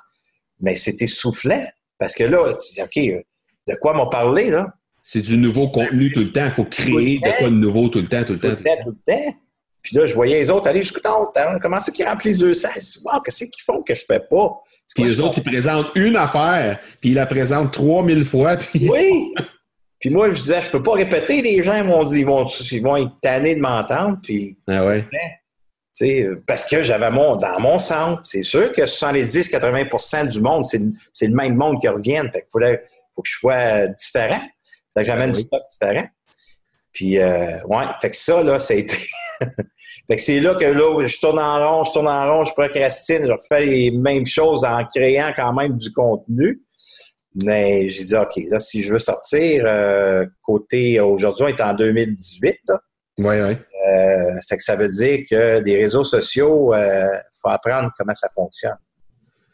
mais 0.60 0.76
c'était 0.76 1.06
soufflant. 1.06 1.64
Parce 1.98 2.14
que 2.14 2.24
là, 2.24 2.52
tu 2.54 2.74
dis, 2.74 2.82
OK, 2.82 3.24
de 3.68 3.74
quoi 3.80 3.94
m'ont 3.94 4.08
parlé, 4.08 4.50
là? 4.50 4.66
C'est 5.02 5.22
du 5.22 5.36
nouveau 5.36 5.68
contenu 5.68 6.10
tout 6.12 6.20
le 6.20 6.32
temps. 6.32 6.46
Il 6.46 6.50
faut 6.50 6.64
créer 6.64 7.16
de 7.16 7.38
quoi 7.38 7.50
de 7.50 7.54
nouveau 7.54 7.88
tout 7.88 8.00
le 8.00 8.06
temps, 8.06 8.24
tout 8.24 8.32
le 8.32 8.38
temps. 8.38 8.50
Tout 8.50 8.56
le 8.56 8.64
temps, 8.64 8.82
tout 8.84 8.96
le 9.06 9.12
temps. 9.12 9.34
Puis 9.82 9.96
là, 9.96 10.06
je 10.06 10.14
voyais 10.14 10.38
les 10.38 10.50
autres 10.50 10.66
aller 10.66 10.80
jusqu'au 10.80 11.00
temps. 11.00 11.30
Comment 11.60 11.78
c'est 11.78 11.92
qu'ils 11.92 12.06
remplissent 12.06 12.38
deux 12.38 12.54
salles? 12.54 12.72
Je 12.76 12.80
dis, 12.80 13.00
wow, 13.04 13.20
qu'est-ce 13.20 13.44
qu'ils 13.44 13.62
font 13.64 13.82
que 13.82 13.94
je 13.94 14.00
ne 14.08 14.14
fais 14.14 14.24
pas? 14.30 14.62
Puis 14.94 15.04
les 15.04 15.20
autres, 15.20 15.38
ils 15.38 15.42
présentent 15.42 15.90
une 15.94 16.16
affaire, 16.16 16.78
puis 17.00 17.10
ils 17.10 17.14
la 17.14 17.26
présentent 17.26 17.72
3000 17.72 18.24
fois. 18.24 18.56
Puis... 18.72 18.88
Oui! 18.88 19.34
Puis 19.98 20.10
moi, 20.10 20.30
je 20.30 20.40
disais, 20.40 20.60
je 20.60 20.68
peux 20.70 20.82
pas 20.82 20.92
répéter. 20.92 21.40
Les 21.40 21.62
gens 21.62 21.82
vont, 21.84 22.06
ils 22.06 22.26
vont, 22.26 22.46
ils 22.46 22.82
vont 22.82 22.96
être 22.96 23.12
tannés 23.22 23.54
de 23.56 23.60
m'entendre. 23.60 24.18
Puis, 24.22 24.58
ah 24.68 24.86
ouais 24.86 25.04
parce 26.46 26.68
que 26.68 26.82
j'avais 26.82 27.10
mon, 27.10 27.36
dans 27.36 27.60
mon 27.60 27.78
centre, 27.78 28.20
c'est 28.24 28.42
sûr 28.42 28.72
que 28.72 28.82
70-80% 28.82 30.28
du 30.28 30.40
monde, 30.40 30.64
c'est 30.64 31.26
le 31.26 31.34
même 31.34 31.54
monde 31.54 31.80
qui 31.80 31.88
reviennent. 31.88 32.30
Fait 32.32 32.44
faut, 32.50 32.60
faut 32.60 33.22
que 33.22 33.28
je 33.28 33.38
sois 33.38 33.86
différent. 33.88 34.40
Fait 34.94 35.02
que 35.02 35.04
j'amène 35.04 35.30
ah 35.30 35.32
du 35.32 35.40
stock 35.40 35.62
différent. 35.70 36.06
Puis, 36.92 37.18
euh, 37.18 37.60
ouais, 37.64 37.84
fait 38.00 38.10
que 38.10 38.16
ça, 38.16 38.42
là, 38.42 38.58
ça 38.58 38.74
a 38.74 38.76
été... 38.76 38.96
fait 39.40 40.16
que 40.16 40.20
c'est 40.20 40.40
là 40.40 40.54
que 40.54 40.64
là, 40.64 41.06
je 41.06 41.20
tourne 41.20 41.40
en 41.40 41.58
rond, 41.58 41.84
je 41.84 41.92
tourne 41.92 42.08
en 42.08 42.32
rond, 42.32 42.44
je 42.44 42.52
procrastine, 42.52 43.26
je 43.26 43.32
refais 43.32 43.66
les 43.66 43.90
mêmes 43.90 44.26
choses 44.26 44.64
en 44.64 44.84
créant 44.84 45.32
quand 45.34 45.52
même 45.52 45.76
du 45.76 45.92
contenu. 45.92 46.62
Mais 47.42 47.88
j'ai 47.88 48.04
dit, 48.04 48.16
OK, 48.16 48.40
là, 48.48 48.60
si 48.60 48.80
je 48.80 48.92
veux 48.92 49.00
sortir, 49.00 49.64
euh, 49.66 50.24
côté, 50.42 51.00
aujourd'hui, 51.00 51.44
on 51.44 51.48
est 51.48 51.60
en 51.60 51.74
2018, 51.74 52.60
là. 52.68 52.80
Oui, 53.18 53.36
oui. 53.40 53.56
Euh, 53.86 54.40
fait 54.48 54.56
que 54.56 54.62
ça 54.62 54.76
veut 54.76 54.88
dire 54.88 55.20
que 55.28 55.60
des 55.60 55.76
réseaux 55.76 56.04
sociaux, 56.04 56.72
il 56.74 56.78
euh, 56.78 57.18
faut 57.40 57.50
apprendre 57.50 57.90
comment 57.96 58.14
ça 58.14 58.28
fonctionne. 58.34 58.76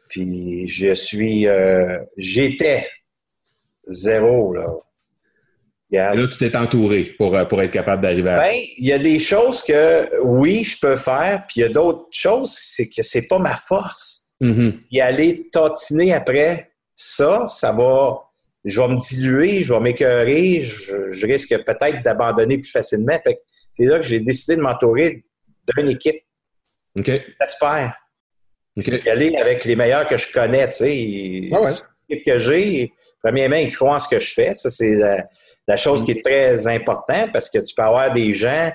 Puis 0.09 0.67
je 0.69 0.95
suis, 0.95 1.47
euh, 1.47 1.99
j'étais 2.17 2.89
zéro 3.87 4.53
là. 4.53 4.67
là, 5.91 6.27
tu 6.27 6.39
t'es 6.39 6.57
entouré 6.57 7.15
pour, 7.19 7.37
pour 7.49 7.63
être 7.63 7.71
capable 7.71 8.03
d'arriver 8.03 8.31
à 8.31 8.41
ben, 8.41 8.61
il 8.79 8.87
y 8.87 8.93
a 8.93 8.99
des 8.99 9.19
choses 9.19 9.63
que 9.63 10.21
oui, 10.23 10.65
je 10.65 10.79
peux 10.79 10.97
faire, 10.97 11.45
puis 11.47 11.61
il 11.61 11.63
y 11.63 11.67
a 11.67 11.69
d'autres 11.69 12.07
choses, 12.11 12.53
c'est 12.57 12.89
que 12.89 13.03
c'est 13.03 13.27
pas 13.27 13.39
ma 13.39 13.57
force. 13.57 14.27
Mm-hmm. 14.41 14.79
Y 14.91 15.01
aller 15.01 15.49
tatiner 15.51 16.13
après 16.15 16.71
ça, 16.95 17.47
ça 17.47 17.73
va, 17.73 18.21
je 18.65 18.81
vais 18.81 18.89
me 18.89 18.97
diluer, 18.97 19.63
je 19.63 19.73
vais 19.73 19.81
m'écœurer, 19.81 20.61
je, 20.61 21.11
je, 21.11 21.27
risque 21.27 21.57
peut-être 21.65 22.03
d'abandonner 22.03 22.59
plus 22.59 22.71
facilement. 22.71 23.19
Fait 23.25 23.35
que 23.35 23.41
c'est 23.81 23.87
là 23.87 23.97
que 23.99 24.05
j'ai 24.05 24.21
décidé 24.21 24.57
de 24.57 24.63
m'entourer 24.63 25.25
d'une 25.75 25.89
équipe. 25.89 26.21
OK. 26.99 27.11
J'espère. 27.41 27.95
OK. 28.77 29.07
aller 29.07 29.35
avec 29.37 29.65
les 29.65 29.75
meilleurs 29.75 30.07
que 30.07 30.19
je 30.19 30.31
connais, 30.31 30.69
tu 30.69 30.75
sais. 30.75 31.51
Ah 31.53 31.61
L'équipe 32.09 32.27
que 32.27 32.39
j'ai, 32.39 32.93
premièrement, 33.23 33.57
ils 33.57 33.75
croient 33.75 33.97
en 33.97 34.01
ce 34.01 34.09
que 34.09 34.21
je 34.21 34.33
fais. 34.35 34.53
Ça, 34.55 34.69
c'est 34.69 34.97
la, 35.67 35.77
chose 35.77 36.05
qui 36.05 36.13
est 36.13 36.25
très 36.25 36.67
importante 36.67 37.33
parce 37.33 37.49
que 37.49 37.59
tu 37.59 37.75
peux 37.75 37.83
avoir 37.83 38.13
des 38.13 38.35
gens 38.35 38.71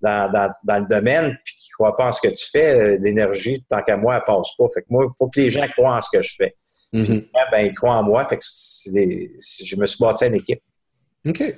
dans, 0.00 0.52
le 0.66 0.88
domaine 0.88 1.38
puis 1.44 1.54
qui 1.54 1.68
ne 1.70 1.74
croient 1.74 1.96
pas 1.96 2.06
en 2.06 2.12
ce 2.12 2.20
que 2.20 2.28
tu 2.28 2.50
fais. 2.50 2.98
L'énergie, 2.98 3.64
tant 3.68 3.82
qu'à 3.82 3.96
moi, 3.96 4.16
elle 4.16 4.24
passe 4.24 4.48
pas. 4.58 4.64
Fait 4.74 4.80
que 4.80 4.86
moi, 4.88 5.06
il 5.08 5.12
faut 5.16 5.28
que 5.28 5.40
les 5.40 5.50
gens 5.50 5.68
croient 5.68 5.94
en 5.94 6.00
ce 6.00 6.08
que 6.10 6.22
je 6.22 6.34
fais. 6.36 6.56
Mm-hmm. 6.92 7.24
ben, 7.52 7.66
ils 7.66 7.74
croient 7.74 7.96
en 7.96 8.02
moi. 8.02 8.26
Fait 8.28 8.38
que 8.38 8.44
je 8.44 9.76
me 9.76 9.86
suis 9.86 9.98
bâti 10.00 10.26
une 10.26 10.34
équipe. 10.34 10.62
OK. 11.28 11.54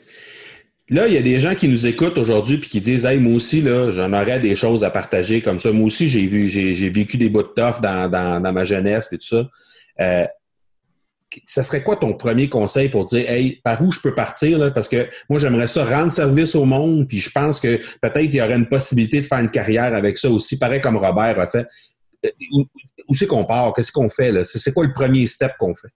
Là, 0.92 1.09
il 1.09 1.14
y 1.14 1.16
a 1.16 1.22
des 1.22 1.40
gens 1.40 1.55
qui 1.55 1.68
nous 1.68 1.87
écoutent 1.87 2.18
aujourd'hui 2.18 2.59
puis 2.59 2.68
qui 2.68 2.78
disent 2.78 3.07
Hey, 3.07 3.18
moi 3.18 3.33
aussi, 3.33 3.62
j'en 3.62 4.12
aurais 4.12 4.40
des 4.40 4.55
choses 4.55 4.85
à 4.85 4.90
partager 4.90 5.40
comme 5.40 5.59
ça. 5.59 5.72
Moi 5.72 5.87
aussi, 5.87 6.07
j'ai 6.07 6.26
vu, 6.26 6.50
j'ai, 6.50 6.90
vécu 6.90 7.16
des 7.16 7.31
bouts 7.31 7.42
de 7.42 7.81
dans, 7.81 8.52
ma 8.52 8.64
jeunesse 8.66 9.09
et 9.11 9.16
tout 9.16 9.26
ça. 9.26 9.48
Euh, 10.00 10.26
ça 11.46 11.62
serait 11.62 11.83
quoi 11.83 11.96
ton 11.96 12.12
premier 12.12 12.50
conseil 12.50 12.90
pour 12.90 13.07
dire 13.07 13.31
Hey, 13.31 13.59
par 13.64 13.83
où 13.83 13.90
je 13.90 14.00
peux 14.00 14.14
partir? 14.14 14.70
Parce 14.74 14.90
que 14.90 15.09
moi, 15.31 15.38
j'aimerais 15.38 15.66
ça 15.66 15.83
rendre 15.83 16.12
service 16.12 16.55
au 16.55 16.66
monde, 16.66 17.09
puis 17.09 17.20
je 17.20 17.31
pense 17.31 17.59
que 17.59 17.78
peut-être 18.02 18.24
il 18.24 18.35
y 18.35 18.42
aurait 18.42 18.57
une 18.57 18.68
possibilité 18.68 19.22
de 19.22 19.26
faire 19.26 19.38
une 19.38 19.50
carrière 19.50 19.94
avec 19.94 20.18
ça 20.18 20.28
aussi, 20.28 20.59
pareil 20.59 20.83
comme 20.83 20.98
Robert 20.98 21.40
a 21.40 21.46
fait. 21.46 21.66
Euh, 22.26 22.31
où, 23.09 23.14
c'est 23.14 23.26
qu'on 23.26 23.46
part? 23.46 23.72
Qu'est-ce 23.72 23.92
qu'on 23.92 24.11
fait? 24.11 24.31
Là? 24.31 24.44
C'est 24.44 24.74
quoi 24.74 24.85
le 24.85 24.92
premier 24.92 25.26
step 25.26 25.52
qu'on 25.59 25.74
fait? 25.74 25.88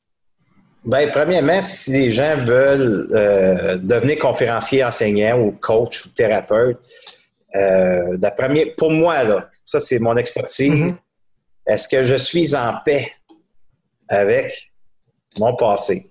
Bien, 0.86 1.08
premièrement, 1.08 1.60
si 1.62 1.90
les 1.90 2.10
gens 2.12 2.36
veulent 2.44 3.08
euh, 3.12 3.76
devenir 3.76 4.20
conférencier, 4.20 4.84
enseignant 4.84 5.36
ou 5.36 5.50
coach 5.50 6.06
ou 6.06 6.10
thérapeute, 6.10 6.78
euh, 7.56 8.16
pour 8.76 8.92
moi, 8.92 9.24
là, 9.24 9.50
ça 9.64 9.80
c'est 9.80 9.98
mon 9.98 10.16
expertise. 10.16 10.92
Mm-hmm. 10.92 10.96
Est-ce 11.66 11.88
que 11.88 12.04
je 12.04 12.14
suis 12.14 12.54
en 12.54 12.74
paix 12.84 13.10
avec 14.08 14.72
mon 15.40 15.56
passé? 15.56 16.04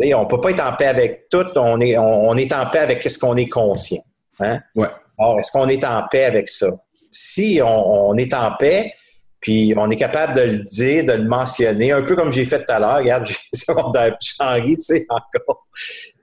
on 0.00 0.24
ne 0.24 0.28
peut 0.28 0.40
pas 0.40 0.50
être 0.50 0.66
en 0.66 0.72
paix 0.72 0.86
avec 0.86 1.28
tout, 1.28 1.46
on 1.56 1.78
est, 1.78 1.96
on, 1.96 2.34
est 2.36 2.52
en 2.52 2.66
paix 2.66 2.78
avec 2.78 3.02
ce 3.08 3.18
qu'on 3.18 3.36
est 3.36 3.48
conscient. 3.48 4.02
Hein? 4.40 4.60
Ouais. 4.74 4.88
Alors, 5.18 5.38
est-ce 5.38 5.52
qu'on 5.52 5.68
est 5.68 5.84
en 5.84 6.02
paix 6.10 6.24
avec 6.24 6.48
ça? 6.48 6.68
Si 7.12 7.60
on 7.62 8.16
est 8.16 8.34
en 8.34 8.52
paix, 8.58 8.92
puis 9.40 9.72
on 9.76 9.88
est 9.90 9.96
capable 9.96 10.34
de 10.34 10.42
le 10.42 10.58
dire, 10.58 11.04
de 11.04 11.12
le 11.12 11.24
mentionner, 11.24 11.92
un 11.92 12.02
peu 12.02 12.14
comme 12.14 12.30
j'ai 12.30 12.44
fait 12.44 12.64
tout 12.64 12.72
à 12.72 12.78
l'heure. 12.78 12.98
Regarde, 12.98 13.24
j'ai 13.52 14.44
ris, 14.44 14.76
tu 14.76 14.82
sais, 14.82 15.06
encore. 15.08 15.66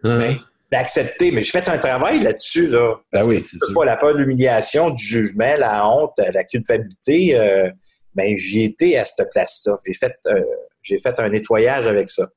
Uh-huh. 0.03 0.39
D'accepter. 0.71 1.31
Mais 1.31 1.41
j'ai 1.41 1.51
fait 1.51 1.67
un 1.69 1.77
travail 1.77 2.19
là-dessus, 2.19 2.67
là. 2.67 2.95
Ben 3.11 3.25
oui, 3.25 3.43
c'est 3.45 3.73
pas 3.73 3.85
la 3.85 3.97
peur 3.97 4.13
de 4.13 4.19
l'humiliation, 4.19 4.91
du 4.91 5.03
jugement, 5.03 5.55
la 5.57 5.87
honte, 5.87 6.11
la 6.17 6.43
culpabilité. 6.43 7.35
Euh, 7.35 7.69
ben, 8.13 8.35
j'y 8.35 8.63
étais 8.63 8.97
à 8.97 9.05
cette 9.05 9.29
place-là. 9.31 9.77
J'ai 9.85 9.93
fait, 9.93 10.15
euh, 10.27 10.43
j'ai 10.81 10.99
fait 10.99 11.19
un 11.19 11.29
nettoyage 11.29 11.87
avec 11.87 12.09
ça. 12.09 12.27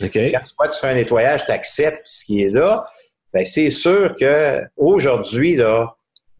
OK. 0.00 0.18
Quand 0.56 0.68
tu 0.68 0.80
fais 0.80 0.88
un 0.88 0.94
nettoyage, 0.94 1.44
tu 1.44 1.52
acceptes 1.52 2.02
ce 2.04 2.24
qui 2.24 2.42
est 2.42 2.50
là. 2.50 2.86
Ben, 3.34 3.44
c'est 3.44 3.70
sûr 3.70 4.14
que 4.18 4.62
aujourd'hui, 4.76 5.56
là, 5.56 5.96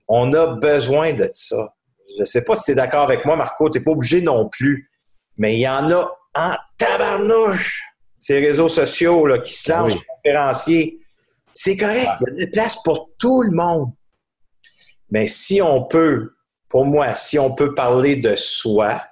on 0.08 0.32
a 0.32 0.54
besoin 0.56 1.12
de 1.12 1.28
ça. 1.32 1.74
Je 2.16 2.20
ne 2.20 2.26
sais 2.26 2.44
pas 2.44 2.56
si 2.56 2.64
tu 2.64 2.70
es 2.72 2.74
d'accord 2.74 3.02
avec 3.02 3.24
moi, 3.24 3.36
Marco, 3.36 3.70
tu 3.70 3.78
n'es 3.78 3.84
pas 3.84 3.92
obligé 3.92 4.22
non 4.22 4.48
plus. 4.48 4.90
Mais 5.36 5.56
il 5.56 5.60
y 5.60 5.68
en 5.68 5.90
a 5.90 6.10
en 6.34 6.54
tabarnouche, 6.78 7.82
ces 8.18 8.38
réseaux 8.38 8.68
sociaux 8.68 9.26
là, 9.26 9.38
qui 9.38 9.52
se 9.52 9.70
lancent 9.70 9.96
conférenciers. 10.06 11.00
C'est 11.54 11.76
correct, 11.76 12.08
il 12.20 12.26
y 12.28 12.42
a 12.42 12.46
des 12.46 12.50
places 12.50 12.82
pour 12.82 13.10
tout 13.18 13.42
le 13.42 13.50
monde. 13.50 13.90
Mais 15.10 15.26
si 15.26 15.60
on 15.60 15.84
peut, 15.84 16.34
pour 16.68 16.84
moi, 16.84 17.14
si 17.14 17.38
on 17.38 17.54
peut 17.54 17.74
parler 17.74 18.16
de 18.16 18.36
soi 18.36 19.02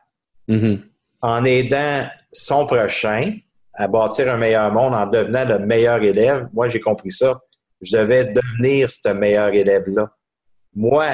mm-hmm. 0.49 0.81
en 1.23 1.45
aidant 1.45 2.09
son 2.31 2.67
prochain 2.67 3.35
à 3.75 3.89
bâtir 3.89 4.33
un 4.33 4.37
meilleur 4.37 4.73
monde, 4.73 4.95
en 4.95 5.07
devenant 5.07 5.45
le 5.45 5.59
meilleur 5.59 6.03
élève, 6.03 6.49
moi 6.53 6.69
j'ai 6.69 6.81
compris 6.81 7.11
ça. 7.11 7.39
je 7.81 7.97
devais 7.97 8.25
devenir 8.25 8.91
ce 8.91 9.09
meilleur 9.11 9.49
élève-là. 9.49 10.11
Moi, 10.75 11.07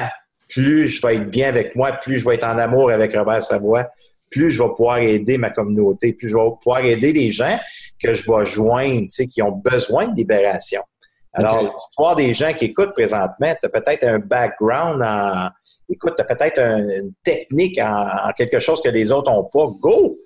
plus 0.49 0.87
je 0.87 1.01
vais 1.05 1.15
être 1.15 1.29
bien 1.29 1.49
avec 1.49 1.75
moi, 1.75 1.93
plus 1.93 2.19
je 2.19 2.25
vais 2.27 2.35
être 2.35 2.45
en 2.45 2.57
amour 2.57 2.91
avec 2.91 3.15
Robert 3.15 3.43
Savoie, 3.43 3.89
plus 4.29 4.51
je 4.51 4.61
vais 4.61 4.69
pouvoir 4.69 4.97
aider 4.97 5.37
ma 5.37 5.49
communauté, 5.49 6.13
plus 6.13 6.29
je 6.29 6.35
vais 6.35 6.49
pouvoir 6.61 6.83
aider 6.83 7.13
les 7.13 7.31
gens 7.31 7.57
que 8.01 8.13
je 8.13 8.29
vais 8.29 8.45
joindre, 8.45 9.07
qui 9.07 9.41
ont 9.41 9.51
besoin 9.51 10.07
de 10.07 10.15
libération. 10.15 10.81
Alors, 11.33 11.63
l'histoire 11.63 12.15
des 12.15 12.33
gens 12.33 12.53
qui 12.53 12.65
écoutent 12.65 12.93
présentement, 12.93 13.53
tu 13.61 13.65
as 13.65 13.69
peut-être 13.69 14.05
un 14.05 14.19
background 14.19 15.01
en, 15.03 15.49
écoute, 15.89 16.13
tu 16.15 16.21
as 16.21 16.25
peut-être 16.25 16.59
une 16.59 17.13
technique 17.23 17.79
en, 17.79 18.31
quelque 18.35 18.59
chose 18.59 18.81
que 18.81 18.89
les 18.89 19.11
autres 19.11 19.31
n'ont 19.31 19.43
pas. 19.43 19.67
Go! 19.79 20.17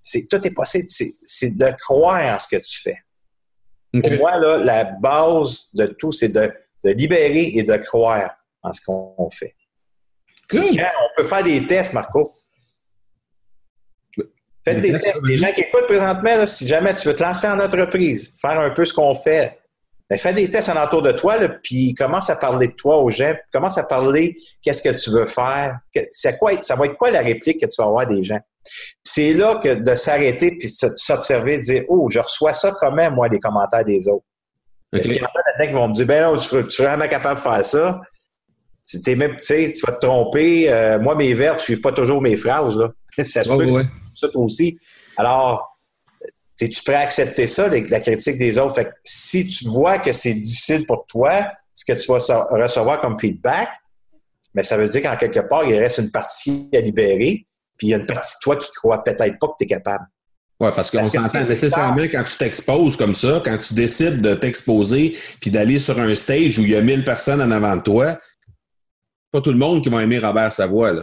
C'est, 0.00 0.26
tout 0.28 0.44
est 0.46 0.54
possible. 0.54 0.86
C'est, 0.88 1.56
de 1.56 1.70
croire 1.82 2.34
en 2.34 2.38
ce 2.38 2.48
que 2.48 2.56
tu 2.56 2.82
fais. 2.82 2.98
Pour 3.92 4.12
moi, 4.18 4.38
là, 4.38 4.58
la 4.58 4.84
base 4.84 5.72
de 5.74 5.86
tout, 5.86 6.12
c'est 6.12 6.28
de, 6.28 6.52
libérer 6.84 7.52
et 7.54 7.62
de 7.62 7.76
croire 7.76 8.30
en 8.62 8.72
ce 8.72 8.80
qu'on 8.84 9.30
fait. 9.30 9.54
On 10.52 11.08
peut 11.16 11.24
faire 11.24 11.42
des 11.42 11.64
tests, 11.64 11.92
Marco. 11.92 12.34
Faites 14.64 14.80
des 14.80 14.92
tests. 14.92 15.20
Les 15.24 15.36
gens 15.36 15.52
qui 15.52 15.62
écoutent 15.62 15.86
présentement, 15.86 16.46
si 16.46 16.66
jamais 16.66 16.94
tu 16.94 17.08
veux 17.08 17.14
te 17.14 17.22
lancer 17.22 17.46
en 17.46 17.60
entreprise, 17.60 18.34
faire 18.40 18.58
un 18.58 18.70
peu 18.70 18.84
ce 18.84 18.94
qu'on 18.94 19.14
fait, 19.14 19.58
ben, 20.08 20.18
fais 20.18 20.34
des 20.34 20.50
tests 20.50 20.68
alentour 20.68 21.02
de 21.02 21.12
toi, 21.12 21.36
puis 21.62 21.94
commence 21.94 22.28
à 22.28 22.36
parler 22.36 22.68
de 22.68 22.74
toi 22.74 22.98
aux 22.98 23.10
gens, 23.10 23.34
commence 23.52 23.78
à 23.78 23.84
parler 23.84 24.36
qu'est-ce 24.62 24.82
que 24.82 24.94
tu 25.02 25.10
veux 25.10 25.26
faire, 25.26 25.78
c'est 26.10 26.38
quoi, 26.38 26.60
ça 26.60 26.74
va 26.74 26.86
être 26.86 26.96
quoi 26.96 27.10
la 27.10 27.20
réplique 27.20 27.60
que 27.60 27.66
tu 27.66 27.80
vas 27.80 27.88
avoir 27.88 28.06
des 28.06 28.22
gens. 28.22 28.38
C'est 29.02 29.32
là 29.32 29.60
que 29.62 29.74
de 29.74 29.94
s'arrêter 29.94 30.56
puis 30.58 30.68
s'observer, 30.68 31.56
de 31.56 31.62
dire 31.62 31.84
oh, 31.88 32.08
je 32.10 32.18
reçois 32.18 32.52
ça 32.52 32.72
comment 32.78 33.10
moi 33.10 33.28
les 33.28 33.40
commentaires 33.40 33.84
des 33.84 34.06
autres? 34.08 34.24
Parce 34.90 35.08
qu'il 35.08 35.16
y 35.16 35.20
en 35.20 35.26
a 35.26 35.66
qui 35.66 35.72
vont 35.72 35.88
me 35.88 35.94
dire 35.94 36.06
ben 36.06 36.22
non, 36.22 36.38
tu, 36.38 36.68
tu 36.68 36.82
es 36.82 36.84
vraiment 36.84 37.08
capable 37.08 37.36
de 37.36 37.42
faire 37.42 37.64
ça? 37.64 38.00
Tu, 38.86 39.16
même, 39.16 39.36
tu 39.40 39.72
vas 39.86 39.92
te 39.92 40.06
tromper. 40.06 40.70
Euh, 40.70 40.98
moi, 40.98 41.14
mes 41.14 41.32
verbes 41.34 41.56
ne 41.56 41.60
suivent 41.60 41.80
pas 41.80 41.92
toujours 41.92 42.20
mes 42.20 42.36
phrases. 42.36 42.76
Là. 42.76 42.92
ça 43.24 43.42
se 43.44 43.52
peut 43.52 43.66
ça 44.12 44.28
aussi. 44.34 44.78
Alors, 45.16 45.78
es-tu 46.60 46.82
prêt 46.82 46.94
à 46.94 47.00
accepter 47.00 47.46
ça, 47.46 47.68
la 47.68 48.00
critique 48.00 48.38
des 48.38 48.58
autres? 48.58 48.74
Fait 48.74 48.84
que 48.86 48.90
si 49.02 49.46
tu 49.46 49.68
vois 49.68 49.98
que 49.98 50.12
c'est 50.12 50.34
difficile 50.34 50.86
pour 50.86 51.06
toi, 51.06 51.46
ce 51.74 51.84
que 51.84 51.92
tu 51.92 52.06
vas 52.12 52.46
recevoir 52.50 53.00
comme 53.00 53.18
feedback, 53.18 53.68
mais 54.54 54.62
ça 54.62 54.76
veut 54.76 54.88
dire 54.88 55.02
qu'en 55.02 55.16
quelque 55.16 55.40
part, 55.40 55.64
il 55.64 55.76
reste 55.76 55.98
une 55.98 56.10
partie 56.10 56.70
à 56.72 56.78
libérer, 56.78 57.46
puis 57.76 57.88
il 57.88 57.90
y 57.90 57.94
a 57.94 57.96
une 57.96 58.06
partie 58.06 58.36
de 58.36 58.40
toi 58.40 58.56
qui 58.56 58.70
croit 58.70 59.02
peut-être 59.02 59.38
pas 59.38 59.48
que 59.48 59.54
tu 59.58 59.64
es 59.64 59.66
capable. 59.66 60.04
Oui, 60.60 60.70
parce 60.76 60.92
qu'on 60.92 61.04
s'entend 61.04 61.44
nécessairement 61.44 62.04
quand 62.04 62.22
tu 62.22 62.36
t'exposes 62.36 62.96
comme 62.96 63.16
ça, 63.16 63.42
quand 63.44 63.58
tu 63.58 63.74
décides 63.74 64.20
de 64.20 64.34
t'exposer 64.34 65.16
puis 65.40 65.50
d'aller 65.50 65.80
sur 65.80 65.98
un 65.98 66.14
stage 66.14 66.58
où 66.60 66.62
il 66.62 66.70
y 66.70 66.76
a 66.76 66.80
1000 66.80 67.04
personnes 67.04 67.42
en 67.42 67.50
avant 67.50 67.76
de 67.76 67.82
toi, 67.82 68.18
pas 69.34 69.40
tout 69.40 69.50
le 69.50 69.58
monde 69.58 69.82
qui 69.82 69.88
va 69.88 70.00
aimer 70.00 70.20
Robert 70.20 70.52
Savoie. 70.52 70.92
Là 70.92 71.02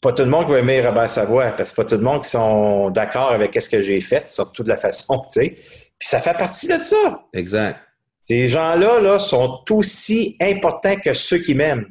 pas 0.00 0.12
tout 0.12 0.22
le 0.22 0.30
monde 0.30 0.46
qui 0.46 0.52
va 0.52 0.58
aimer 0.60 0.80
Robert 0.80 1.10
Savoie, 1.10 1.50
parce 1.50 1.72
que 1.72 1.76
pas 1.76 1.84
tout 1.84 1.96
le 1.96 2.02
monde 2.02 2.22
qui 2.22 2.30
sont 2.30 2.90
d'accord 2.90 3.32
avec 3.32 3.54
ce 3.60 3.68
que 3.68 3.82
j'ai 3.82 4.00
fait, 4.00 4.30
surtout 4.30 4.62
de 4.62 4.68
la 4.68 4.78
façon, 4.78 5.22
tu 5.30 5.40
sais. 5.40 5.50
Puis 5.98 6.08
ça 6.08 6.20
fait 6.20 6.36
partie 6.36 6.68
de 6.68 6.78
ça. 6.80 7.22
Exact. 7.34 7.78
Ces 8.26 8.48
gens-là 8.48 9.00
là, 9.00 9.18
sont 9.18 9.58
aussi 9.70 10.36
importants 10.40 10.96
que 10.96 11.12
ceux 11.12 11.38
qui 11.38 11.54
m'aiment. 11.54 11.86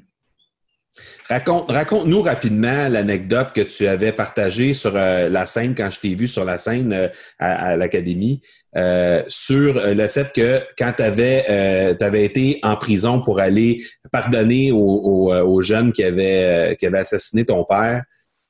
Raconte, 1.29 1.69
raconte-nous 1.69 2.21
rapidement 2.21 2.89
l'anecdote 2.89 3.49
que 3.53 3.61
tu 3.61 3.85
avais 3.85 4.11
partagée 4.11 4.73
sur 4.73 4.95
euh, 4.95 5.29
la 5.29 5.45
scène 5.45 5.75
quand 5.75 5.91
je 5.91 5.99
t'ai 5.99 6.15
vu 6.15 6.27
sur 6.27 6.43
la 6.43 6.57
scène 6.57 6.91
euh, 6.91 7.07
à, 7.37 7.77
l'académie 7.77 8.41
euh, 8.75 9.21
sur 9.27 9.79
le 9.85 10.07
fait 10.07 10.33
que 10.33 10.59
quand 10.75 10.93
tu 10.97 11.03
avais, 11.03 11.95
avais 12.01 12.25
été 12.25 12.59
en 12.63 12.75
prison 12.77 13.21
pour 13.21 13.39
aller 13.39 13.83
pardonner 14.11 14.71
aux, 14.71 15.61
jeunes 15.61 15.91
qui 15.91 16.03
avaient, 16.03 16.75
qui 16.79 16.85
avaient 16.85 16.99
assassiné 16.99 17.45
ton 17.45 17.63
père 17.63 18.03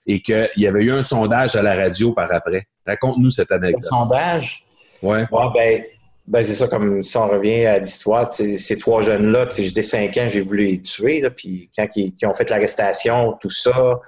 et 0.08 0.22
qu'il 0.22 0.50
y 0.58 0.68
avait 0.68 0.84
eu 0.84 0.92
un 0.92 1.04
sondage 1.04 1.56
à 1.56 1.62
la 1.62 1.76
radio 1.76 2.14
par 2.14 2.32
après. 2.34 2.64
Raconte-nous 2.86 3.32
cette 3.32 3.52
anecdote. 3.52 3.84
Un 3.84 3.98
sondage? 3.98 4.64
Ouais. 5.02 5.26
ben, 5.54 5.84
ben, 6.30 6.44
c'est 6.44 6.54
ça, 6.54 6.68
comme 6.68 7.02
si 7.02 7.18
on 7.18 7.28
revient 7.28 7.66
à 7.66 7.80
l'histoire, 7.80 8.32
ces 8.32 8.78
trois 8.78 9.02
jeunes-là, 9.02 9.48
j'étais 9.50 9.82
cinq 9.82 10.16
ans, 10.18 10.28
j'ai 10.30 10.42
voulu 10.42 10.66
les 10.66 10.80
tuer, 10.80 11.22
là, 11.22 11.32
puis 11.32 11.72
quand 11.76 11.88
ils, 11.96 12.14
ont 12.24 12.36
fait 12.36 12.50
l'arrestation, 12.52 13.36
tout 13.42 13.50
ça, 13.50 14.00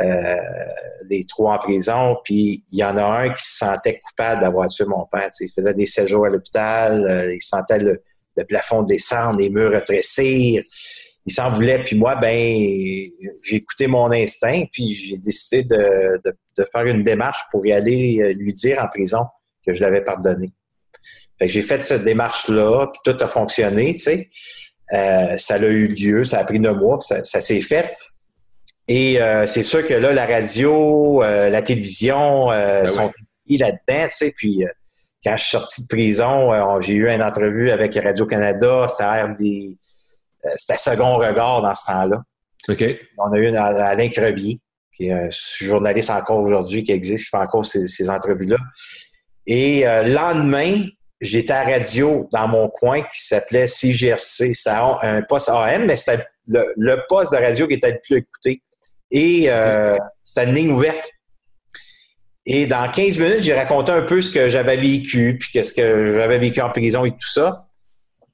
euh, 0.00 0.36
les 1.10 1.26
trois 1.26 1.56
en 1.56 1.58
prison, 1.58 2.16
puis 2.24 2.64
il 2.72 2.78
y 2.78 2.84
en 2.84 2.96
a 2.96 3.02
un 3.02 3.28
qui 3.34 3.42
se 3.42 3.58
sentait 3.58 4.00
coupable 4.00 4.40
d'avoir 4.40 4.68
tué 4.68 4.86
mon 4.86 5.04
père. 5.12 5.28
Il 5.40 5.50
faisait 5.54 5.74
des 5.74 5.84
séjours 5.84 6.24
à 6.24 6.30
l'hôpital, 6.30 7.06
euh, 7.06 7.34
il 7.34 7.42
sentait 7.42 7.78
le, 7.78 8.02
plafond 8.48 8.82
descendre, 8.82 9.38
les 9.38 9.50
murs 9.50 9.72
rétrécir, 9.72 10.62
il 11.28 11.32
s'en 11.32 11.50
voulait, 11.50 11.84
puis 11.84 11.94
moi, 11.94 12.16
ben, 12.16 12.32
j'ai 13.44 13.56
écouté 13.56 13.86
mon 13.86 14.10
instinct, 14.10 14.64
puis 14.72 14.94
j'ai 14.94 15.18
décidé 15.18 15.62
de, 15.62 16.18
de, 16.24 16.64
faire 16.72 16.86
une 16.86 17.02
démarche 17.02 17.40
pour 17.50 17.66
y 17.66 17.72
aller 17.72 18.18
euh, 18.20 18.32
lui 18.32 18.54
dire 18.54 18.82
en 18.82 18.88
prison 18.88 19.26
que 19.64 19.74
je 19.74 19.82
l'avais 19.82 20.02
pardonné. 20.02 20.50
Fait 21.38 21.46
que 21.46 21.52
j'ai 21.52 21.60
fait 21.60 21.80
cette 21.82 22.02
démarche-là, 22.02 22.86
puis 22.86 23.12
tout 23.12 23.22
a 23.22 23.28
fonctionné, 23.28 23.92
tu 23.92 24.00
sais. 24.00 24.30
Euh, 24.94 25.36
ça 25.36 25.56
a 25.56 25.58
eu 25.58 25.88
lieu, 25.88 26.24
ça 26.24 26.38
a 26.38 26.44
pris 26.44 26.60
neuf 26.60 26.78
mois, 26.78 26.98
ça, 27.00 27.22
ça 27.22 27.42
s'est 27.42 27.60
fait. 27.60 27.94
Et 28.88 29.20
euh, 29.20 29.46
c'est 29.46 29.62
sûr 29.62 29.86
que 29.86 29.92
là, 29.92 30.14
la 30.14 30.24
radio, 30.24 31.22
euh, 31.22 31.50
la 31.50 31.60
télévision 31.60 32.48
ben 32.48 32.88
sont 32.88 33.12
oui. 33.50 33.58
là-dedans, 33.58 34.08
tu 34.08 34.16
sais. 34.16 34.32
Puis 34.34 34.64
quand 35.22 35.36
je 35.36 35.42
suis 35.42 35.50
sorti 35.50 35.82
de 35.82 35.88
prison, 35.88 36.80
j'ai 36.80 36.94
eu 36.94 37.10
une 37.10 37.22
entrevue 37.22 37.70
avec 37.70 37.94
Radio-Canada, 37.96 38.86
c'était 38.88 39.34
des 39.38 39.76
c'était 40.56 40.78
second 40.78 41.16
regard 41.16 41.62
dans 41.62 41.74
ce 41.74 41.86
temps-là. 41.86 42.22
OK. 42.68 42.84
On 43.18 43.32
a 43.32 43.38
eu 43.38 43.54
Alain 43.56 44.08
Crebier, 44.08 44.60
qui 44.92 45.06
est 45.06 45.12
un 45.12 45.28
journaliste 45.30 46.10
encore 46.10 46.40
aujourd'hui 46.40 46.82
qui 46.82 46.92
existe, 46.92 47.24
qui 47.24 47.30
fait 47.30 47.36
encore 47.42 47.66
ces, 47.66 47.86
ces 47.86 48.10
entrevues-là. 48.10 48.56
Et 49.46 49.84
le 49.84 50.14
lendemain, 50.14 50.84
j'étais 51.20 51.52
à 51.52 51.64
radio 51.64 52.28
dans 52.32 52.48
mon 52.48 52.68
coin 52.68 53.02
qui 53.02 53.22
s'appelait 53.22 53.66
CGRC. 53.66 54.54
C'était 54.54 54.70
un 54.70 55.22
poste 55.22 55.48
AM, 55.48 55.86
mais 55.86 55.96
c'était 55.96 56.24
le, 56.46 56.96
poste 57.08 57.32
de 57.32 57.38
radio 57.38 57.66
qui 57.66 57.74
était 57.74 57.92
le 57.92 58.00
plus 58.02 58.16
écouté. 58.18 58.62
Et 59.10 59.44
euh, 59.48 59.96
c'était 60.24 60.48
une 60.48 60.54
ligne 60.54 60.70
ouverte. 60.70 61.10
Et 62.46 62.66
dans 62.66 62.90
15 62.90 63.18
minutes, 63.18 63.40
j'ai 63.40 63.54
raconté 63.54 63.92
un 63.92 64.02
peu 64.02 64.22
ce 64.22 64.30
que 64.30 64.48
j'avais 64.48 64.76
vécu, 64.76 65.36
puis 65.38 65.50
qu'est-ce 65.52 65.74
que 65.74 66.14
j'avais 66.14 66.38
vécu 66.38 66.60
en 66.60 66.70
prison 66.70 67.04
et 67.04 67.10
tout 67.10 67.28
ça. 67.28 67.66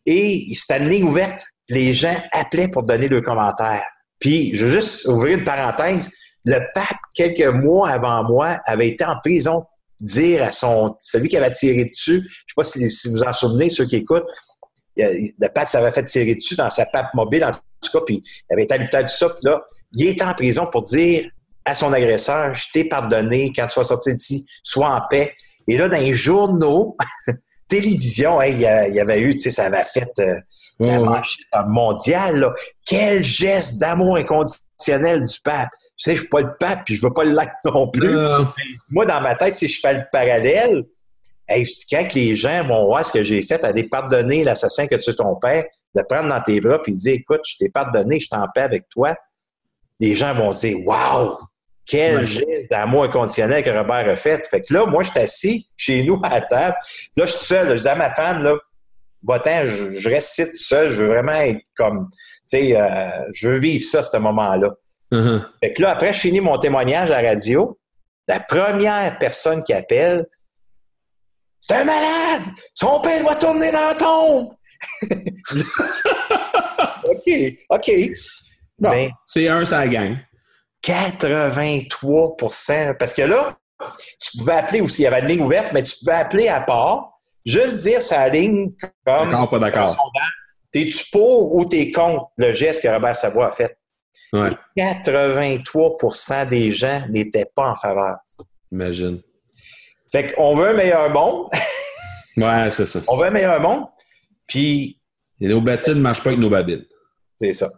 Et 0.07 0.47
c'était 0.55 0.79
une 0.79 0.89
ligne 0.89 1.05
ouverte. 1.05 1.43
Les 1.69 1.95
gens 1.95 2.17
appelaient 2.33 2.69
pour 2.69 2.83
donner 2.83 3.09
leurs 3.09 3.23
commentaires. 3.23 3.85
Puis, 4.19 4.55
je 4.55 4.67
veux 4.67 4.73
juste 4.73 5.07
ouvrir 5.07 5.39
une 5.39 5.45
parenthèse. 5.45 6.11
Le 6.45 6.61
pape, 6.75 6.99
quelques 7.15 7.47
mois 7.47 7.91
avant 7.91 8.23
moi, 8.25 8.59
avait 8.67 8.89
été 8.89 9.05
en 9.05 9.17
prison 9.23 9.65
dire 10.01 10.43
à 10.43 10.53
son 10.53 10.97
celui 11.01 11.29
qui 11.29 11.37
avait 11.37 11.51
tiré 11.51 11.85
dessus, 11.85 12.23
je 12.29 12.29
sais 12.29 12.55
pas 12.57 12.65
si, 12.65 13.09
vous 13.09 13.23
en 13.23 13.33
souvenez, 13.33 13.71
ceux 13.71 13.87
qui 13.87 13.97
écoutent, 13.97 14.27
le 14.97 15.49
pape 15.49 15.69
s'avait 15.69 15.91
fait 15.93 16.05
tirer 16.05 16.35
dessus 16.35 16.57
dans 16.57 16.71
sa 16.71 16.87
pape 16.87 17.15
mobile, 17.15 17.45
en 17.45 17.53
tout 17.53 17.93
cas, 17.93 18.01
puis 18.05 18.23
il 18.25 18.53
avait 18.53 18.65
été 18.65 18.75
à 18.75 18.79
l'hôpital 18.79 19.05
du 19.05 19.13
ça, 19.13 19.35
là, 19.43 19.63
il 19.93 20.09
était 20.09 20.25
en 20.25 20.35
prison 20.35 20.67
pour 20.71 20.83
dire 20.83 21.31
à 21.65 21.75
son 21.75 21.93
agresseur, 21.93 22.55
je 22.55 22.67
t'ai 22.73 22.85
pardonné, 22.85 23.53
quand 23.55 23.67
tu 23.67 23.79
vas 23.79 23.85
sortir 23.85 24.15
d'ici, 24.15 24.47
sois 24.63 24.91
en 24.91 25.01
paix. 25.09 25.35
Et 25.67 25.79
là, 25.79 25.89
dans 25.89 25.99
les 25.99 26.13
journaux, 26.13 26.97
télévision, 27.69 28.43
il 28.43 28.61
y, 28.61 28.67
avait 28.67 29.21
eu, 29.21 29.33
tu 29.33 29.39
sais, 29.39 29.51
ça 29.51 29.65
avait 29.65 29.85
fait 29.85 30.11
euh, 30.19 30.35
la 30.81 31.65
mondiale, 31.67 32.53
Quel 32.87 33.23
geste 33.23 33.79
d'amour 33.79 34.17
inconditionnel 34.17 35.25
du 35.25 35.41
pape. 35.43 35.71
Tu 35.97 36.05
sais, 36.05 36.15
je 36.17 36.21
suis 36.21 36.29
pas 36.29 36.41
le 36.41 36.57
pape, 36.59 36.85
puis 36.85 36.97
je 36.97 37.03
veux 37.03 37.13
pas 37.13 37.25
le 37.25 37.33
like 37.33 37.53
non 37.65 37.89
plus. 37.89 38.17
Moi, 38.91 39.07
dans 39.07 39.21
ma 39.21 39.37
tête, 39.37 39.55
si 39.55 39.69
je 39.69 39.81
fais 39.81 39.95
le 39.95 40.03
parallèle, 40.11 40.85
hey, 41.49 41.65
quand 41.91 42.15
les 42.15 42.35
gens 42.35 42.67
vont 42.67 42.87
voir 42.87 43.07
ce 43.07 43.13
que 43.13 43.23
j'ai 43.23 43.43
fait, 43.43 43.63
aller 43.65 43.85
pardonner 43.85 44.43
l'assassin 44.43 44.87
que 44.87 44.97
tu 44.97 45.11
es 45.11 45.15
ton 45.15 45.37
père, 45.37 45.65
de 45.95 46.03
prendre 46.03 46.29
dans 46.29 46.41
tes 46.41 46.61
bras 46.61 46.83
puis 46.83 46.93
dire 46.93 47.15
écoute, 47.15 47.43
je 47.47 47.57
t'ai 47.57 47.71
pardonné, 47.71 48.19
je 48.19 48.29
t'en 48.29 48.47
paix 48.53 48.63
avec 48.63 48.89
toi, 48.89 49.15
les 50.01 50.15
gens 50.15 50.35
vont 50.35 50.53
dire 50.53 50.77
Waouh! 50.85 51.39
Quel 51.87 52.25
geste 52.25 52.71
d'amour 52.71 53.05
inconditionnel 53.05 53.63
que 53.63 53.69
Robert 53.69 54.09
a 54.09 54.17
fait. 54.17 54.49
Fait 54.49 54.63
que 54.63 54.73
là, 54.73 54.87
moi, 54.87 55.03
je 55.03 55.11
suis 55.11 55.21
assis 55.21 55.71
chez 55.77 56.03
nous 56.03 56.19
à 56.25 56.31
la 56.31 56.41
table. 56.41 56.75
Là, 57.15 57.27
je 57.27 57.33
suis 57.33 57.45
seul. 57.45 57.77
je 57.77 57.83
dis 57.83 57.89
à 57.89 57.95
ma 57.95 58.09
femme, 58.09 58.43
là, 58.43 58.55
je, 59.27 59.99
je 59.99 60.09
reste 60.09 60.39
ici 60.39 60.51
tout 60.51 60.57
seul. 60.57 60.91
Je 60.91 61.03
veux 61.03 61.09
vraiment 61.09 61.33
être 61.33 61.63
comme, 61.77 62.09
tu 62.11 62.59
sais, 62.59 62.81
euh, 62.81 63.09
je 63.33 63.49
veux 63.49 63.59
vivre 63.59 63.85
ça, 63.85 64.03
ce 64.03 64.17
moment-là. 64.19 64.71
Uh-huh. 65.13 65.45
Fait 65.61 65.73
que 65.73 65.83
là, 65.83 65.91
après, 65.91 66.13
je 66.13 66.21
finis 66.21 66.41
mon 66.41 66.59
témoignage 66.59 67.11
à 67.11 67.23
la 67.23 67.31
radio. 67.31 67.79
La 68.27 68.41
première 68.41 69.19
personne 69.19 69.63
qui 69.63 69.73
appelle, 69.73 70.27
c'est 71.61 71.77
un 71.77 71.85
malade! 71.85 72.43
Son 72.75 73.01
père 73.01 73.23
doit 73.23 73.37
tourner 73.37 73.73
dans 73.73 73.81
la 73.81 73.95
tombe! 73.95 74.55
OK, 77.05 77.31
OK. 77.71 77.91
Ben, 78.79 79.11
c'est 79.25 79.49
un, 79.49 79.65
ça 79.65 79.89
gagne. 79.89 80.23
83% 80.83 82.99
Parce 82.99 83.15
que 83.15 83.23
là, 83.23 83.57
tu 84.21 84.39
pouvais 84.39 84.55
appeler 84.55 84.81
aussi, 84.81 85.03
il 85.03 85.05
y 85.05 85.07
avait 85.07 85.21
une 85.21 85.29
ligne 85.29 85.43
ouverte, 85.43 85.69
mais 85.73 85.83
tu 85.83 85.97
pouvais 85.99 86.13
appeler 86.13 86.49
à 86.49 86.61
part, 86.61 87.14
juste 87.45 87.83
dire 87.83 88.01
sa 88.03 88.29
ligne 88.29 88.73
comme. 89.05 89.29
D'accord, 89.29 89.51
pas 89.51 89.59
d'accord. 89.59 90.11
T'es-tu 90.73 91.05
pour 91.13 91.55
ou 91.55 91.65
t'es 91.65 91.93
contre 91.93 92.27
le 92.37 92.53
geste 92.53 92.83
que 92.83 92.89
Robert 92.89 93.15
Savoie 93.17 93.49
a 93.49 93.53
fait? 93.53 93.77
Ouais, 94.33 94.51
83% 94.77 96.49
des 96.49 96.73
gens 96.73 97.03
n'étaient 97.09 97.47
pas 97.55 97.69
en 97.71 97.77
faveur. 97.77 98.17
imagine. 98.73 99.21
Fait 100.11 100.33
qu'on 100.33 100.55
veut 100.57 100.69
un 100.71 100.75
meilleur 100.75 101.11
monde. 101.11 101.49
Ouais, 102.37 102.69
c'est 102.73 102.85
ça. 102.85 102.99
on 103.07 103.17
veut 103.17 103.27
un 103.27 103.31
meilleur 103.31 103.61
monde. 103.61 103.85
Puis, 104.49 104.99
Et 105.41 105.47
nos 105.47 105.61
bâtines 105.61 105.95
ne 105.95 106.01
marchent 106.01 106.21
pas 106.25 106.31
avec 106.31 106.41
nos 106.41 106.51
babines. 106.51 106.85
c'est 107.41 107.55
ça. 107.55 107.69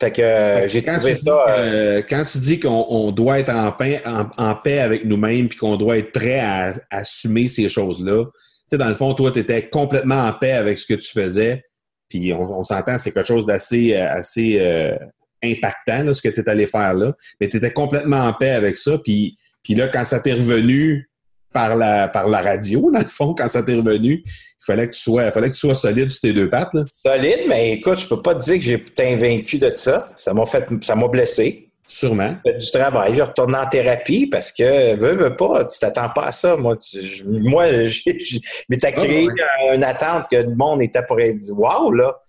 Fait 0.00 0.10
que 0.10 0.20
euh, 0.22 0.68
j'ai 0.68 0.82
quand, 0.82 0.94
trouvé 0.96 1.12
tu 1.12 1.18
dis, 1.20 1.24
ça. 1.24 1.44
euh, 1.50 1.98
euh, 1.98 2.02
quand 2.02 2.24
tu 2.24 2.38
dis 2.38 2.58
qu'on 2.58 2.84
on 2.88 3.12
doit 3.12 3.38
être 3.38 3.54
en 3.54 3.70
paix, 3.70 4.02
en, 4.04 4.26
en 4.38 4.56
paix 4.56 4.80
avec 4.80 5.04
nous-mêmes 5.04 5.48
puis 5.48 5.56
qu'on 5.56 5.76
doit 5.76 5.98
être 5.98 6.10
prêt 6.10 6.40
à, 6.40 6.70
à 6.90 6.96
assumer 6.98 7.46
ces 7.46 7.68
choses-là, 7.68 8.24
sais, 8.68 8.78
dans 8.78 8.88
le 8.88 8.94
fond, 8.94 9.14
toi, 9.14 9.30
tu 9.30 9.38
étais 9.38 9.68
complètement 9.68 10.26
en 10.26 10.32
paix 10.32 10.52
avec 10.52 10.78
ce 10.78 10.86
que 10.86 10.94
tu 10.94 11.10
faisais. 11.10 11.64
Puis 12.08 12.32
on, 12.32 12.62
s'entend, 12.62 12.98
c'est 12.98 13.12
quelque 13.12 13.26
chose 13.26 13.46
d'assez 13.46 13.94
euh, 13.94 14.12
assez, 14.12 14.60
euh, 14.60 14.96
impactant, 15.42 16.04
là, 16.04 16.14
ce 16.14 16.22
que 16.22 16.28
tu 16.28 16.40
es 16.40 16.48
allé 16.48 16.66
faire 16.66 16.94
là. 16.94 17.12
Mais 17.40 17.48
tu 17.48 17.56
étais 17.56 17.72
complètement 17.72 18.18
en 18.18 18.32
paix 18.32 18.50
avec 18.50 18.76
ça. 18.76 18.98
Puis, 18.98 19.36
puis 19.62 19.74
là, 19.74 19.88
quand 19.88 20.04
ça 20.04 20.20
t'est 20.20 20.34
revenu 20.34 21.10
par 21.52 21.74
la, 21.74 22.08
par 22.08 22.28
la 22.28 22.42
radio, 22.42 22.90
dans 22.92 23.00
le 23.00 23.06
fond, 23.06 23.34
quand 23.34 23.48
ça 23.48 23.62
t'est 23.62 23.74
revenu, 23.74 24.22
il 24.24 24.64
fallait 24.64 24.88
que 24.88 24.94
tu 24.94 25.00
sois, 25.00 25.30
fallait 25.32 25.48
que 25.48 25.54
tu 25.54 25.60
sois 25.60 25.74
solide 25.74 26.10
sur 26.10 26.20
tes 26.20 26.32
deux 26.32 26.48
pattes. 26.48 26.74
Là. 26.74 26.84
solide, 26.88 27.40
mais 27.48 27.72
écoute, 27.72 27.98
je 27.98 28.06
peux 28.06 28.22
pas 28.22 28.34
te 28.34 28.44
dire 28.44 28.54
que 28.56 28.62
j'ai 28.62 28.74
été 28.74 29.12
invaincu 29.12 29.58
de 29.58 29.70
ça. 29.70 30.12
Ça 30.16 30.32
m'a 30.34 30.46
fait, 30.46 30.66
ça 30.82 30.94
m'a 30.94 31.08
blessé. 31.08 31.65
Sûrement. 31.88 32.36
Du 32.44 32.70
travail. 32.72 33.14
J'ai 33.14 33.22
retourné 33.22 33.56
en 33.56 33.66
thérapie 33.68 34.26
parce 34.26 34.52
que, 34.52 34.96
veux, 34.96 35.12
veux 35.12 35.36
pas, 35.36 35.64
tu 35.66 35.78
t'attends 35.78 36.08
pas 36.10 36.24
à 36.26 36.32
ça. 36.32 36.56
Moi, 36.56 36.76
tu- 36.76 37.00
je- 37.00 37.24
moi, 37.24 37.66
mais 38.68 38.76
t'as 38.78 38.88
Ah, 38.88 38.92
créé 38.92 39.26
ouais. 39.26 39.74
une 39.76 39.84
attente 39.84 40.26
que 40.30 40.36
le 40.36 40.54
monde 40.54 40.82
était 40.82 41.02
pour 41.04 41.20
être 41.20 41.38
dit, 41.38 41.52
wow, 41.52 41.92
là. 41.92 42.20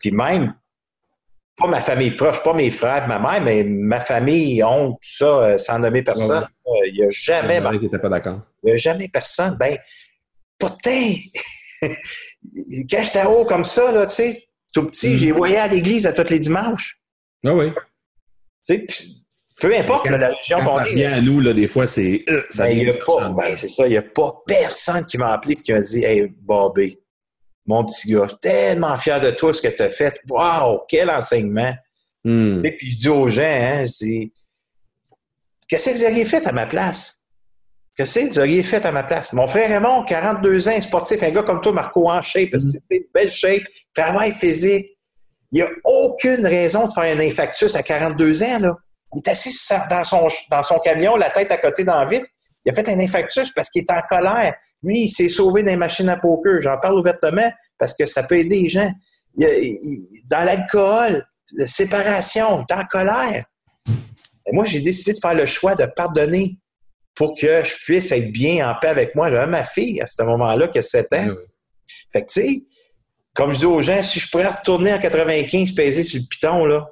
Puis 0.00 0.10
même, 0.10 0.54
pas 1.56 1.66
ma 1.66 1.80
famille 1.80 2.10
proche, 2.12 2.42
pas 2.42 2.52
mes 2.54 2.70
frères, 2.70 3.08
ma 3.08 3.18
mère, 3.18 3.42
mais 3.42 3.64
ma 3.64 3.98
famille, 3.98 4.62
oncle, 4.62 4.98
tout 5.02 5.16
ça, 5.16 5.24
euh, 5.24 5.58
sans 5.58 5.78
nommer 5.78 6.02
personne. 6.02 6.46
Euh, 6.66 6.70
Il 6.86 6.96
y 6.96 7.02
a 7.04 7.08
jamais, 7.10 7.60
Il 7.72 7.80
n'étaient 7.80 7.98
pas 7.98 8.08
d'accord. 8.10 8.40
il 8.62 8.70
y 8.70 8.72
a 8.74 8.76
jamais 8.76 9.08
personne. 9.08 9.56
Ben, 9.58 9.76
pourtant, 10.58 10.90
quand 11.82 13.02
j'étais 13.02 13.24
haut 13.24 13.44
comme 13.44 13.64
ça, 13.64 13.90
là, 13.90 14.06
tu 14.06 14.12
sais, 14.14 14.44
tout 14.72 14.84
petit, 14.86 15.10
Mhm. 15.14 15.16
j'ai 15.16 15.32
voyé 15.32 15.56
à 15.56 15.66
l'église 15.66 16.06
à 16.06 16.12
tous 16.12 16.30
les 16.30 16.38
dimanches. 16.38 17.00
Ah 17.44 17.54
oui. 17.54 17.72
Peu 19.60 19.74
importe 19.76 20.06
Quand, 20.06 20.16
la 20.16 20.28
religion 20.28 20.58
quand 20.58 20.78
ça 20.78 20.88
est, 20.88 20.94
là, 20.94 21.14
à 21.16 21.20
nous, 21.20 21.40
là, 21.40 21.52
des 21.52 21.66
fois, 21.66 21.86
c'est. 21.86 22.24
euh, 22.28 22.42
ça 22.50 22.64
ben, 22.64 22.70
il 22.70 22.78
y 22.78 22.84
vient 22.84 22.94
a 22.94 22.96
pas, 23.04 23.28
ben, 23.30 23.56
c'est 23.56 23.68
ça, 23.68 23.86
il 23.86 23.90
n'y 23.90 23.96
a 23.96 24.02
pas 24.02 24.42
personne 24.46 25.04
qui 25.06 25.18
m'a 25.18 25.32
appelé 25.32 25.54
et 25.54 25.56
qui 25.56 25.72
m'a 25.72 25.80
dit 25.80 26.04
Hey, 26.04 26.32
Bobby, 26.42 26.98
mon 27.66 27.84
petit 27.84 28.12
gars, 28.12 28.24
je 28.24 28.28
suis 28.30 28.38
tellement 28.38 28.96
fier 28.96 29.20
de 29.20 29.30
toi, 29.32 29.52
ce 29.52 29.60
que 29.60 29.68
tu 29.68 29.82
as 29.82 29.90
fait. 29.90 30.20
Wow, 30.30 30.82
quel 30.88 31.10
enseignement. 31.10 31.74
Hmm. 32.24 32.64
Et 32.64 32.76
puis 32.76 32.90
je 32.92 32.96
dis 32.98 33.08
aux 33.08 33.28
gens, 33.28 33.42
hein, 33.42 33.84
je 33.84 34.04
dis 34.04 34.32
Qu'est-ce 35.68 35.90
que 35.90 35.96
vous 35.96 36.04
auriez 36.04 36.24
fait 36.24 36.46
à 36.46 36.52
ma 36.52 36.66
place? 36.66 37.26
Qu'est-ce 37.96 38.20
que 38.20 38.28
vous 38.28 38.38
auriez 38.38 38.62
fait 38.62 38.84
à 38.86 38.92
ma 38.92 39.02
place? 39.02 39.32
Mon 39.32 39.46
frère 39.48 39.68
Raymond, 39.68 40.04
42 40.04 40.68
ans, 40.68 40.80
sportif, 40.80 41.20
un 41.22 41.30
gars 41.30 41.42
comme 41.42 41.60
toi, 41.60 41.72
Marco, 41.72 42.08
en 42.08 42.22
shape, 42.22 42.50
Mm. 42.52 42.78
une 42.92 43.02
belle 43.12 43.30
shape, 43.30 43.64
travail 43.92 44.32
physique. 44.32 44.97
Il 45.52 45.56
n'y 45.56 45.62
a 45.62 45.68
aucune 45.84 46.46
raison 46.46 46.86
de 46.86 46.92
faire 46.92 47.04
un 47.16 47.20
infarctus 47.20 47.74
à 47.74 47.82
42 47.82 48.42
ans, 48.42 48.58
là. 48.60 48.76
Il 49.14 49.18
est 49.24 49.28
assis 49.28 49.56
dans 49.88 50.04
son, 50.04 50.28
dans 50.50 50.62
son 50.62 50.78
camion, 50.80 51.16
la 51.16 51.30
tête 51.30 51.50
à 51.50 51.56
côté 51.56 51.82
dans 51.84 52.04
le 52.04 52.10
vide. 52.10 52.26
Il 52.64 52.70
a 52.70 52.74
fait 52.74 52.88
un 52.90 53.00
infarctus 53.00 53.50
parce 53.52 53.70
qu'il 53.70 53.82
est 53.82 53.90
en 53.90 54.02
colère. 54.08 54.54
Lui, 54.82 55.04
il 55.04 55.08
s'est 55.08 55.30
sauvé 55.30 55.62
les 55.62 55.76
machines 55.76 56.08
à 56.10 56.16
poker. 56.16 56.60
J'en 56.60 56.78
parle 56.78 56.98
ouvertement 56.98 57.50
parce 57.78 57.94
que 57.94 58.04
ça 58.04 58.22
peut 58.24 58.36
aider 58.36 58.62
les 58.62 58.68
gens. 58.68 58.92
Il 59.38 59.46
a- 59.46 59.58
il- 59.58 60.08
dans 60.28 60.44
l'alcool, 60.44 61.24
la 61.56 61.66
séparation, 61.66 62.64
il 62.68 62.74
est 62.74 62.78
en 62.78 62.84
colère. 62.84 63.44
Et 64.46 64.52
moi, 64.52 64.64
j'ai 64.64 64.80
décidé 64.80 65.14
de 65.14 65.18
faire 65.18 65.34
le 65.34 65.46
choix 65.46 65.74
de 65.74 65.86
pardonner 65.86 66.58
pour 67.14 67.34
que 67.34 67.64
je 67.64 67.74
puisse 67.84 68.12
être 68.12 68.30
bien 68.30 68.68
en 68.70 68.74
paix 68.78 68.88
avec 68.88 69.14
moi. 69.14 69.30
J'avais 69.30 69.46
ma 69.46 69.64
fille 69.64 70.00
à 70.02 70.06
ce 70.06 70.22
moment-là 70.22 70.68
qui 70.68 70.78
a 70.78 70.82
7 70.82 71.10
ans. 71.14 71.28
Fait 72.12 72.22
que, 72.24 72.30
tu 72.30 72.40
sais, 72.42 72.56
comme 73.38 73.54
je 73.54 73.60
dis 73.60 73.66
aux 73.66 73.80
gens, 73.80 74.02
si 74.02 74.18
je 74.18 74.28
pourrais 74.28 74.48
retourner 74.48 74.92
en 74.92 74.98
95, 74.98 75.70
peser 75.70 76.02
sur 76.02 76.20
le 76.20 76.26
piton, 76.26 76.64
là, 76.66 76.90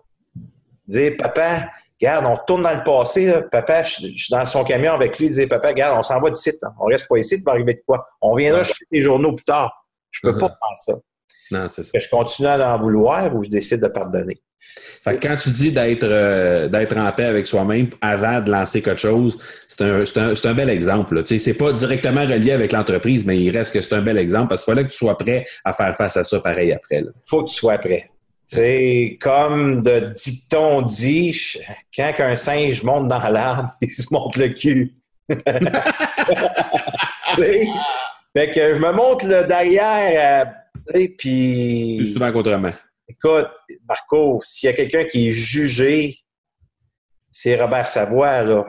dire, 0.86 1.16
papa, 1.18 1.68
regarde, 2.00 2.24
on 2.24 2.34
retourne 2.34 2.62
dans 2.62 2.72
le 2.72 2.84
passé, 2.84 3.26
là. 3.26 3.42
papa, 3.42 3.82
je, 3.82 4.06
je 4.06 4.24
suis 4.24 4.30
dans 4.30 4.46
son 4.46 4.62
camion 4.62 4.92
avec 4.92 5.18
lui, 5.18 5.28
dire, 5.28 5.48
papa, 5.48 5.68
regarde, 5.68 5.98
on 5.98 6.04
s'en 6.04 6.20
va 6.20 6.30
d'ici, 6.30 6.52
on 6.78 6.84
reste 6.84 7.08
pas 7.08 7.16
ici, 7.16 7.34
il 7.38 7.42
va 7.42 7.50
arriver 7.50 7.74
de 7.74 7.82
quoi? 7.84 8.06
On 8.20 8.36
viendra 8.36 8.62
chercher 8.62 8.84
les 8.92 9.00
journaux 9.00 9.32
plus 9.32 9.42
tard. 9.42 9.88
Je 10.12 10.20
peux 10.22 10.36
pas 10.36 10.46
faire 10.46 10.76
ça. 10.76 10.92
Non, 11.50 11.68
c'est 11.68 11.82
ça. 11.82 11.90
Que 11.92 11.98
je 11.98 12.08
continue 12.08 12.46
à 12.46 12.76
en 12.76 12.78
vouloir 12.78 13.34
ou 13.34 13.42
je 13.42 13.48
décide 13.48 13.82
de 13.82 13.88
pardonner? 13.88 14.40
Fait 15.02 15.16
que 15.16 15.26
quand 15.26 15.36
tu 15.36 15.50
dis 15.50 15.72
d'être 15.72 16.04
euh, 16.04 16.68
d'être 16.68 16.96
en 16.96 17.10
paix 17.12 17.24
avec 17.24 17.46
soi-même 17.46 17.88
avant 18.00 18.40
de 18.40 18.50
lancer 18.50 18.82
quelque 18.82 19.00
chose, 19.00 19.38
c'est 19.68 19.82
un, 19.82 20.02
un, 20.02 20.34
un 20.44 20.54
bel 20.54 20.70
exemple. 20.70 21.22
Tu 21.22 21.38
sais, 21.38 21.44
c'est 21.44 21.58
pas 21.58 21.72
directement 21.72 22.22
relié 22.22 22.52
avec 22.52 22.72
l'entreprise, 22.72 23.24
mais 23.24 23.38
il 23.38 23.56
reste 23.56 23.72
que 23.72 23.80
c'est 23.80 23.94
un 23.94 24.02
bel 24.02 24.18
exemple 24.18 24.48
parce 24.48 24.64
qu'il 24.64 24.74
fallait 24.74 24.86
que 24.86 24.92
tu 24.92 24.98
sois 24.98 25.16
prêt 25.16 25.44
à 25.64 25.72
faire 25.72 25.96
face 25.96 26.16
à 26.16 26.24
ça 26.24 26.40
pareil 26.40 26.72
après. 26.72 27.00
Là. 27.02 27.10
faut 27.26 27.44
que 27.44 27.50
tu 27.50 27.56
sois 27.56 27.78
prêt. 27.78 28.10
C'est 28.46 29.18
comme 29.20 29.82
de 29.82 30.12
dicton 30.14 30.82
dit, 30.82 31.36
quand 31.96 32.12
un 32.20 32.36
singe 32.36 32.84
monte 32.84 33.08
dans 33.08 33.28
l'arbre, 33.28 33.74
il 33.82 33.90
se 33.90 34.06
monte 34.12 34.36
le 34.36 34.48
cul. 34.48 34.94
Fait 38.36 38.52
que 38.52 38.74
je 38.74 38.80
me 38.80 38.92
monte 38.92 39.24
le 39.24 39.44
derrière, 39.44 40.44
euh, 40.44 40.50
t'sais, 40.80 41.08
Plus 41.08 41.16
puis 41.16 42.12
souvent 42.12 42.30
qu'autrement. 42.32 42.72
Écoute, 43.08 43.48
Marco, 43.88 44.40
s'il 44.42 44.68
y 44.68 44.72
a 44.72 44.76
quelqu'un 44.76 45.04
qui 45.04 45.28
est 45.28 45.32
jugé, 45.32 46.16
c'est 47.30 47.60
Robert 47.60 47.86
Savoie, 47.86 48.42
là. 48.42 48.64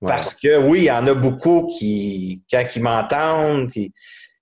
Ouais. 0.00 0.08
Parce 0.08 0.34
que 0.34 0.58
oui, 0.58 0.80
il 0.80 0.84
y 0.84 0.90
en 0.90 1.06
a 1.06 1.14
beaucoup 1.14 1.68
qui, 1.78 2.42
quand 2.50 2.64
ils 2.74 2.82
m'entendent, 2.82 3.70
ils, 3.76 3.90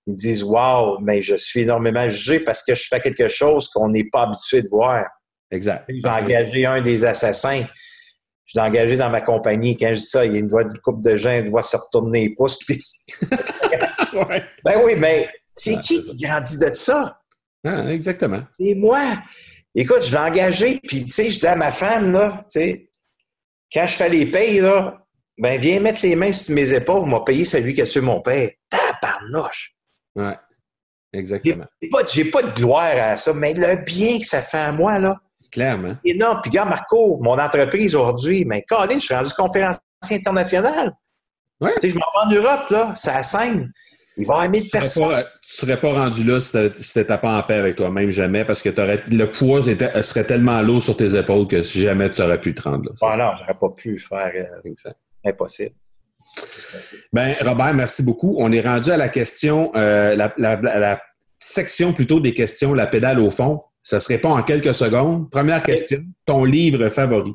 ils 0.07 0.11
me 0.13 0.17
disent 0.17 0.43
Wow, 0.43 0.99
mais 0.99 1.21
je 1.21 1.35
suis 1.35 1.61
énormément 1.61 2.09
jugé 2.09 2.39
parce 2.41 2.61
que 2.63 2.75
je 2.75 2.83
fais 2.89 2.99
quelque 2.99 3.27
chose 3.29 3.69
qu'on 3.69 3.87
n'est 3.89 4.03
pas 4.03 4.23
habitué 4.23 4.61
de 4.61 4.67
voir. 4.67 5.05
Exact. 5.51 5.85
J'ai 5.87 6.09
engagé 6.09 6.65
un 6.65 6.81
des 6.81 7.05
assassins. 7.05 7.63
Je 8.45 8.59
l'ai 8.59 8.65
engagé 8.65 8.97
dans 8.97 9.09
ma 9.09 9.21
compagnie. 9.21 9.77
Quand 9.77 9.93
je 9.93 9.99
dis 9.99 10.05
ça, 10.05 10.25
il 10.25 10.33
y 10.33 10.35
a 10.35 10.39
une 10.39 10.49
voix 10.49 10.63
de 10.65 10.77
couple 10.79 11.01
de 11.01 11.15
gens, 11.15 11.31
il 11.31 11.49
doit 11.49 11.63
se 11.63 11.77
retourner 11.77 12.27
les 12.27 12.35
pouces. 12.35 12.57
puis- 12.57 12.83
Ouais. 14.13 14.43
Ben 14.65 14.81
oui, 14.83 14.93
mais 14.97 15.29
c'est 15.55 15.75
Ouais, 15.75 15.81
qui 15.81 16.01
qui 16.01 16.15
grandit 16.17 16.59
de 16.59 16.73
ça? 16.73 17.19
Ah, 17.65 17.91
exactement. 17.91 18.41
C'est 18.57 18.75
moi. 18.75 19.01
Écoute, 19.75 20.03
je 20.03 20.11
l'ai 20.11 20.17
engagé, 20.17 20.79
puis 20.83 21.05
tu 21.05 21.09
sais, 21.09 21.31
je 21.31 21.39
dis 21.39 21.47
à 21.47 21.55
ma 21.55 21.71
femme, 21.71 22.11
là, 22.11 22.39
tu 22.43 22.59
sais, 22.59 22.89
quand 23.73 23.87
je 23.87 23.93
fais 23.93 24.09
les 24.09 24.25
payes, 24.25 24.59
là, 24.59 25.05
ben 25.37 25.59
viens 25.59 25.79
mettre 25.79 26.01
les 26.03 26.15
mains 26.15 26.31
sur 26.31 26.53
mes 26.53 26.73
épaules, 26.73 27.09
m'a 27.09 27.21
payé 27.21 27.43
celui 27.43 27.73
qui 27.73 27.81
a 27.81 27.85
tué 27.85 28.01
mon 28.01 28.21
père. 28.21 28.51
Tabarnouche! 28.69 29.75
Ouais. 30.15 30.37
Exactement. 31.11 31.65
j'ai 31.81 31.89
pas, 31.89 31.99
j'ai 32.11 32.25
pas 32.25 32.41
de 32.41 32.51
gloire 32.59 32.97
à 32.97 33.17
ça, 33.17 33.33
mais 33.33 33.53
le 33.53 33.83
bien 33.85 34.19
que 34.19 34.25
ça 34.25 34.41
fait 34.41 34.57
à 34.57 34.71
moi, 34.71 34.99
là, 34.99 35.19
Clairement. 35.53 35.95
Et 36.03 36.15
non, 36.15 36.37
puis 36.41 36.49
gars, 36.49 36.65
Marco, 36.65 37.19
mon 37.21 37.37
entreprise 37.37 37.93
aujourd'hui, 37.93 38.43
mais 38.43 38.63
Colin, 38.63 38.95
je 38.95 39.05
suis 39.05 39.13
rendu 39.13 39.31
conférencier 39.33 39.81
international. 40.09 40.93
Ouais. 41.61 41.75
Tu 41.75 41.81
sais, 41.81 41.89
je 41.89 41.95
m'en 41.95 42.27
vais 42.27 42.35
en 42.35 42.41
Europe, 42.41 42.69
là, 42.71 42.95
la 43.05 43.21
scène. 43.23 43.71
Il 44.17 44.27
va 44.27 44.33
y 44.33 44.37
avoir 44.37 44.49
1000 44.49 44.61
Tu 44.69 44.79
serais 44.79 45.07
pas, 45.09 45.23
tu 45.23 45.55
serais 45.55 45.79
pas 45.81 45.93
rendu 45.93 46.23
là 46.23 46.39
si 46.39 46.51
t'étais- 46.51 47.17
pas 47.17 47.37
en 47.39 47.43
paix 47.43 47.55
avec 47.55 47.75
toi-même, 47.75 48.09
jamais, 48.11 48.45
parce 48.45 48.61
que 48.61 48.69
le 48.69 49.25
poids 49.25 49.61
serait 50.03 50.23
tellement 50.23 50.61
lourd 50.61 50.81
sur 50.81 50.95
tes 50.95 51.15
épaules 51.17 51.47
que 51.47 51.61
jamais 51.63 52.09
tu 52.11 52.21
aurais 52.21 52.39
pu 52.39 52.53
te 52.53 52.61
rendre 52.61 52.85
là. 52.85 52.91
Ah 53.01 53.17
non, 53.17 53.31
j'aurais 53.39 53.57
pas 53.59 53.69
pu 53.75 53.97
faire 53.99 54.31
euh, 54.35 54.71
impossible. 55.25 55.71
Ben, 57.11 57.35
Robert, 57.41 57.73
merci 57.73 58.03
beaucoup. 58.03 58.35
On 58.39 58.51
est 58.51 58.61
rendu 58.61 58.91
à 58.91 58.97
la 58.97 59.09
question, 59.09 59.71
euh, 59.75 60.15
la, 60.15 60.33
la- 60.37 60.55
la- 60.61 60.79
la 60.79 61.01
section 61.37 61.91
plutôt 61.93 62.19
des 62.19 62.33
questions, 62.33 62.73
la 62.73 62.87
pédale 62.87 63.19
au 63.19 63.29
fond. 63.31 63.61
Ça 63.81 63.99
se 63.99 64.07
répond 64.07 64.29
en 64.37 64.43
quelques 64.43 64.73
secondes. 64.73 65.29
Première 65.29 65.61
question, 65.61 65.99
ton 66.25 66.43
livre 66.45 66.87
favori? 66.89 67.33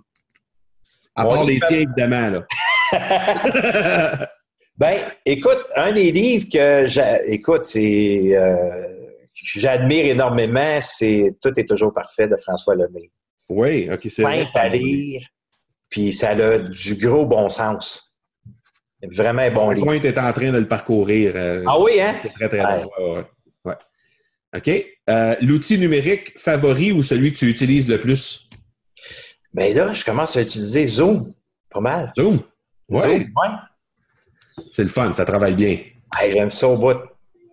À 1.15 1.25
Mon 1.25 1.31
part 1.31 1.45
les 1.45 1.61
tiens, 1.69 1.79
évidemment, 1.81 2.31
là. 2.31 4.27
Ben, 4.79 4.97
écoute, 5.27 5.63
un 5.77 5.91
des 5.93 6.13
livres 6.13 6.47
que 6.53 7.29
écoute, 7.29 7.65
c'est 7.65 8.37
euh, 8.37 8.87
j'admire 9.35 10.07
énormément, 10.07 10.79
c'est 10.81 11.37
Tout 11.43 11.53
est 11.59 11.69
toujours 11.69 11.93
parfait 11.93 12.29
de 12.29 12.37
François 12.37 12.77
Lemay. 12.77 13.11
oui, 13.49 13.89
OK, 13.93 14.01
c'est. 14.05 14.23
Simple 14.23 14.51
à 14.55 14.69
lire, 14.69 15.23
puis 15.91 16.13
ça 16.13 16.31
a 16.31 16.59
du 16.59 16.95
gros 16.95 17.27
bon 17.27 17.49
sens. 17.49 18.17
Vraiment 19.13 19.49
bon 19.51 19.71
livre. 19.71 19.87
point 19.87 20.01
est 20.01 20.19
en 20.19 20.33
train 20.33 20.53
de 20.53 20.59
le 20.59 20.69
parcourir. 20.69 21.33
euh, 21.37 21.65
Ah 21.67 21.81
oui, 21.81 22.01
hein? 22.01 22.15
C'est 22.23 22.33
très, 22.35 22.49
très 22.49 22.65
Ouais. 22.65 22.83
bon. 22.83 22.91
Ouais, 23.05 23.17
ouais, 23.19 23.25
ouais. 23.65 23.75
OK. 24.57 24.87
Euh, 25.11 25.37
L'outil 25.41 25.79
numérique 25.79 26.37
favori 26.39 26.91
ou 26.93 27.03
celui 27.03 27.33
que 27.33 27.39
tu 27.39 27.49
utilises 27.49 27.89
le 27.89 27.99
plus? 28.01 28.49
Ben 29.55 29.75
là, 29.75 29.93
je 29.93 30.05
commence 30.05 30.37
à 30.37 30.43
utiliser 30.43 30.87
Zoom. 30.87 31.33
Pas 31.71 31.81
mal. 31.81 32.13
Zoom? 32.17 32.43
Oui, 32.89 33.01
Zoom, 33.01 33.11
ouais. 33.13 33.25
C'est 34.71 34.83
le 34.83 34.89
fun, 34.89 35.13
ça 35.13 35.25
travaille 35.25 35.55
bien. 35.55 35.79
Hey, 36.19 36.33
J'aime 36.33 36.51
ça 36.51 36.69
au 36.69 36.77
bout. 36.77 36.97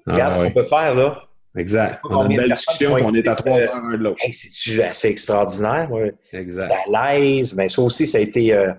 Regarde 0.07 0.21
Ah, 0.21 0.31
ce 0.31 0.39
ouais. 0.39 0.47
qu'on 0.47 0.53
peut 0.61 0.63
faire 0.65 0.95
là. 0.95 1.21
Exact. 1.57 1.99
On 2.09 2.19
a 2.21 2.25
une 2.25 2.35
belle 2.37 2.51
discussion, 2.51 2.93
on 2.95 3.13
est 3.13 3.27
à 3.27 3.35
trois 3.35 3.59
heures 3.59 3.81
l'un 3.81 3.97
de 3.97 4.03
l'autre. 4.03 4.21
c'est 4.31 4.83
assez 4.83 5.07
extraordinaire. 5.07 5.89
Exact. 6.33 6.71
À 6.91 7.13
l'aise, 7.15 7.55
mais 7.55 7.69
ça 7.69 7.81
aussi, 7.81 8.05
ça 8.05 8.17
a 8.17 8.21
été, 8.21 8.53
euh, 8.53 8.73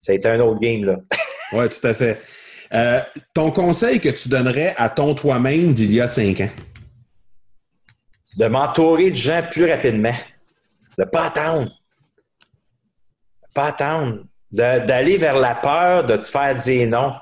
ça 0.00 0.12
a 0.12 0.14
été 0.14 0.28
un 0.28 0.38
autre 0.40 0.60
game. 0.60 0.84
là. 0.84 0.96
oui, 1.52 1.68
tout 1.68 1.86
à 1.86 1.94
fait. 1.94 2.20
Euh, 2.72 3.00
ton 3.34 3.50
conseil 3.50 4.00
que 4.00 4.08
tu 4.08 4.28
donnerais 4.28 4.74
à 4.76 4.88
ton 4.88 5.14
toi-même 5.14 5.72
d'il 5.72 5.92
y 5.92 6.00
a 6.00 6.06
cinq 6.08 6.40
ans? 6.40 6.50
De 8.38 8.46
m'entourer 8.46 9.10
de 9.10 9.16
gens 9.16 9.42
plus 9.50 9.68
rapidement. 9.68 10.14
De 10.98 11.04
ne 11.04 11.08
pas 11.08 11.26
attendre. 11.26 11.64
De 11.70 13.52
pas 13.54 13.66
attendre. 13.66 14.24
D'aller 14.52 15.16
vers 15.16 15.38
la 15.38 15.54
peur 15.56 16.04
de 16.06 16.16
te 16.16 16.26
faire 16.26 16.54
dire 16.54 16.88
non. 16.88 17.14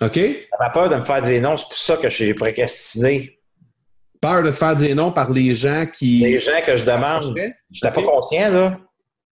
OK? 0.00 0.18
La 0.60 0.70
peur 0.70 0.88
de 0.88 0.96
me 0.96 1.04
faire 1.04 1.22
dire 1.22 1.42
non, 1.42 1.56
c'est 1.56 1.64
pour 1.64 1.76
ça 1.76 1.96
que 1.96 2.08
j'ai 2.08 2.34
procrastiné. 2.34 3.38
Peur 4.20 4.42
de 4.42 4.50
te 4.50 4.56
faire 4.56 4.76
dire 4.76 4.96
non 4.96 5.12
par 5.12 5.30
les 5.30 5.54
gens 5.54 5.86
qui. 5.86 6.20
Les 6.20 6.40
gens 6.40 6.60
que 6.64 6.76
je 6.76 6.84
demande. 6.84 7.34
Je 7.36 7.84
n'étais 7.84 7.94
pas 7.94 8.02
conscient, 8.02 8.50
là. 8.50 8.78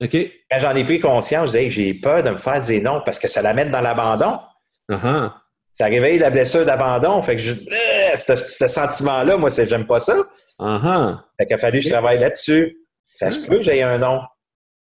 OK. 0.03 0.17
Quand 0.51 0.59
j'en 0.59 0.75
ai 0.75 0.85
pris 0.85 1.01
conscience, 1.01 1.53
je 1.53 1.59
disais, 1.59 1.71
j'ai 1.71 1.95
peur 1.95 2.23
de 2.23 2.31
me 2.31 2.37
faire 2.37 2.61
dire 2.61 2.83
non 2.83 3.01
parce 3.05 3.19
que 3.19 3.29
ça 3.29 3.43
l'amène 3.43 3.71
dans 3.71 3.81
l'abandon. 3.81 4.39
Uh-huh. 4.91 5.31
Ça 5.73 5.87
réveille 5.87 6.19
la 6.19 6.31
blessure 6.31 6.65
d'abandon. 6.65 7.21
Fait 7.23 7.37
que 7.37 7.43
je, 7.43 7.53
euh, 7.53 8.37
ce, 8.37 8.67
sentiment-là, 8.67 9.37
moi, 9.37 9.51
j'aime 9.51 9.87
pas 9.87 10.01
ça. 10.01 10.15
Uh-huh. 10.59 11.19
Fait 11.39 11.47
qu'il 11.47 11.55
a 11.55 11.59
fallu 11.59 11.79
que 11.79 11.85
je 11.85 11.91
travaille 11.91 12.19
là-dessus. 12.19 12.79
Ça 13.13 13.31
se 13.31 13.41
peut 13.41 13.59
que 13.59 13.65
j'ai 13.65 13.83
un 13.83 13.99
nom. 13.99 14.21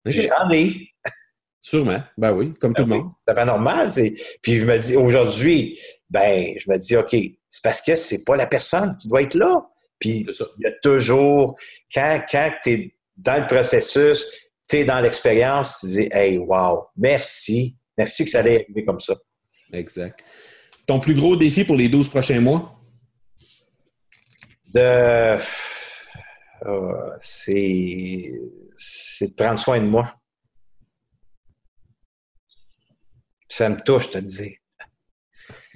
J'en 0.06 0.50
ai. 0.52 0.88
Sûrement. 1.62 2.02
Ben 2.18 2.34
oui, 2.34 2.54
comme 2.60 2.74
tout 2.74 2.82
le 2.82 2.88
ben 2.90 2.98
monde. 2.98 3.08
C'est 3.26 3.36
pas 3.36 3.46
normal. 3.46 3.92
Puis 4.42 4.58
je 4.58 4.66
me 4.66 4.78
dis, 4.80 4.96
aujourd'hui, 4.96 5.80
ben, 6.10 6.54
je 6.58 6.70
me 6.70 6.78
dis, 6.78 6.98
OK, 6.98 7.16
c'est 7.50 7.64
parce 7.64 7.82
que 7.82 7.96
c'est 7.96 8.26
pas 8.26 8.36
la 8.36 8.48
personne 8.48 8.98
qui 8.98 9.08
doit 9.08 9.22
être 9.22 9.36
là. 9.36 9.64
Puis 10.00 10.26
il 10.58 10.64
y 10.64 10.66
a 10.66 10.72
toujours, 10.82 11.56
quand, 11.94 12.22
quand 12.30 12.52
tu 12.64 12.70
es 12.72 12.96
dans 13.16 13.40
le 13.40 13.46
processus, 13.46 14.26
tu 14.68 14.78
es 14.78 14.86
dans 14.86 15.00
l'expérience, 15.00 15.78
tu 15.82 15.86
dis, 15.86 16.10
hey, 16.12 16.40
wow, 16.40 16.88
merci. 16.98 17.78
Merci 17.96 18.24
que 18.24 18.32
ça 18.32 18.40
allait 18.40 18.64
arriver 18.64 18.84
comme 18.84 19.00
ça. 19.00 19.16
Exact. 19.72 20.24
Ton 20.88 21.00
plus 21.00 21.14
gros 21.14 21.36
défi 21.36 21.64
pour 21.64 21.76
les 21.76 21.90
12 21.90 22.10
prochains 22.10 22.40
mois? 22.40 22.76
De. 24.74 25.38
Euh, 26.66 27.10
c'est. 27.20 28.32
C'est 28.76 29.28
de 29.28 29.36
prendre 29.36 29.60
soin 29.60 29.80
de 29.80 29.86
moi. 29.86 30.21
Ça 33.52 33.68
me 33.68 33.76
touche, 33.76 34.06
je 34.06 34.10
te 34.12 34.18
dis. 34.20 34.56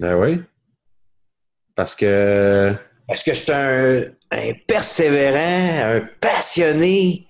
Ben 0.00 0.18
oui. 0.18 0.40
Parce 1.74 1.94
que. 1.94 2.74
Parce 3.06 3.22
que 3.22 3.34
je 3.34 3.42
suis 3.42 3.52
un, 3.52 4.02
un, 4.30 4.52
persévérant, 4.66 5.96
un 5.96 6.00
passionné. 6.18 7.26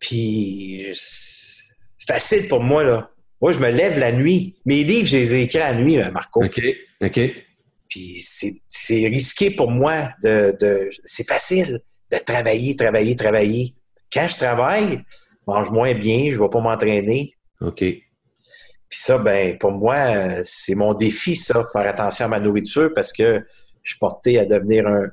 Puis, 0.00 0.88
c'est 0.96 2.06
facile 2.08 2.48
pour 2.48 2.60
moi, 2.60 2.82
là. 2.82 3.10
Moi, 3.40 3.52
je 3.52 3.60
me 3.60 3.70
lève 3.70 4.00
la 4.00 4.10
nuit. 4.10 4.56
Mes 4.66 4.82
livres, 4.82 5.06
je 5.06 5.16
les 5.16 5.34
ai 5.34 5.42
écrits 5.42 5.58
la 5.58 5.74
nuit, 5.74 5.96
Marco. 6.12 6.44
OK, 6.44 6.60
OK. 7.00 7.20
Puis 7.88 8.20
c'est 8.20 9.06
risqué 9.06 9.52
pour 9.52 9.70
moi 9.70 10.10
de, 10.24 10.56
de 10.60 10.90
c'est 11.04 11.28
facile 11.28 11.78
de 12.10 12.16
travailler, 12.18 12.74
travailler, 12.74 13.14
travailler. 13.14 13.74
Quand 14.12 14.26
je 14.26 14.34
travaille, 14.34 15.04
je 15.46 15.52
mange 15.52 15.70
moins 15.70 15.94
bien, 15.94 16.30
je 16.30 16.36
ne 16.36 16.42
vais 16.42 16.48
pas 16.50 16.60
m'entraîner. 16.60 17.36
OK. 17.60 17.84
Puis 18.88 19.00
ça, 19.00 19.18
ben, 19.18 19.58
pour 19.58 19.72
moi, 19.72 20.42
c'est 20.44 20.74
mon 20.74 20.94
défi, 20.94 21.36
ça, 21.36 21.62
faire 21.72 21.88
attention 21.88 22.26
à 22.26 22.28
ma 22.28 22.40
nourriture 22.40 22.90
parce 22.94 23.12
que 23.12 23.44
je 23.82 23.90
suis 23.90 23.98
porté 23.98 24.38
à 24.38 24.46
devenir 24.46 24.86
un, 24.86 25.06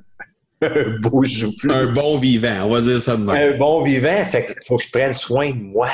un 0.62 0.98
beau 1.00 1.24
joufflu. 1.24 1.70
Un 1.72 1.92
bon 1.92 2.18
vivant, 2.18 2.66
on 2.66 2.70
va 2.70 2.80
dire 2.80 3.00
ça 3.00 3.16
de 3.16 3.24
même. 3.24 3.54
Un 3.54 3.56
bon 3.56 3.82
vivant, 3.82 4.24
fait 4.24 4.46
qu'il 4.46 4.64
faut 4.66 4.76
que 4.76 4.84
je 4.84 4.90
prenne 4.90 5.14
soin 5.14 5.50
de 5.50 5.60
moi. 5.60 5.90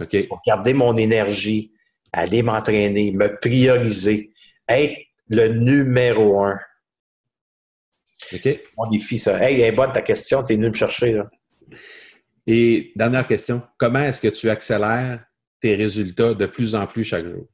OK. 0.00 0.28
Pour 0.28 0.40
garder 0.46 0.74
mon 0.74 0.96
énergie, 0.96 1.72
aller 2.12 2.42
m'entraîner, 2.42 3.12
me 3.12 3.38
prioriser, 3.40 4.32
être 4.68 4.96
le 5.28 5.48
numéro 5.48 6.42
un. 6.42 6.58
OK. 8.32 8.58
Mon 8.76 8.88
défi, 8.88 9.18
ça. 9.18 9.42
Hey, 9.42 9.60
est 9.60 9.72
bonne 9.72 9.92
ta 9.92 10.02
question, 10.02 10.42
tu 10.42 10.52
es 10.52 10.56
venu 10.56 10.68
me 10.68 10.74
chercher. 10.74 11.12
Là. 11.12 11.30
Et 12.46 12.92
dernière 12.96 13.26
question, 13.26 13.62
comment 13.78 14.00
est-ce 14.00 14.20
que 14.20 14.28
tu 14.28 14.50
accélères 14.50 15.24
tes 15.62 15.76
résultats 15.76 16.34
de 16.34 16.46
plus 16.46 16.74
en 16.74 16.86
plus 16.86 17.04
chaque 17.04 17.24
jour? 17.24 17.46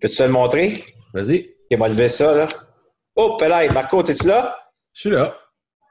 Peux-tu 0.00 0.16
te 0.16 0.22
le 0.22 0.30
montrer? 0.30 0.84
Vas-y. 1.12 1.50
Il 1.70 1.78
m'a 1.78 1.88
levé 1.88 2.08
ça, 2.08 2.34
là. 2.34 2.48
Oh, 3.16 3.36
Pelay, 3.38 3.68
Marco, 3.70 4.04
es-tu 4.04 4.26
là? 4.26 4.56
Je 4.92 5.00
suis 5.00 5.10
là. 5.10 5.36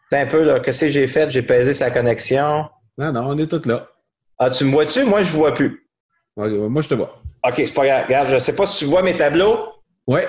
T'es 0.09 0.17
un 0.17 0.27
peu, 0.27 0.43
là. 0.43 0.59
Qu'est-ce 0.59 0.85
que 0.85 0.91
j'ai 0.91 1.07
fait? 1.07 1.29
J'ai 1.29 1.41
pesé 1.41 1.73
sa 1.73 1.91
connexion. 1.91 2.69
Non, 2.97 3.11
non, 3.11 3.27
on 3.27 3.37
est 3.37 3.47
tous 3.47 3.67
là. 3.67 3.89
Ah, 4.37 4.49
tu 4.49 4.63
me 4.63 4.71
vois-tu? 4.71 5.03
Moi, 5.03 5.23
je 5.23 5.33
ne 5.33 5.37
vois 5.37 5.53
plus. 5.53 5.89
Moi, 6.37 6.81
je 6.81 6.89
te 6.89 6.93
vois. 6.93 7.21
OK, 7.45 7.53
c'est 7.57 7.73
pas 7.73 7.85
grave. 7.85 8.05
Regarde, 8.05 8.27
je 8.29 8.33
ne 8.35 8.39
sais 8.39 8.55
pas 8.55 8.65
si 8.65 8.79
tu 8.79 8.85
vois 8.85 9.01
mes 9.01 9.17
tableaux. 9.17 9.67
Oui. 10.07 10.21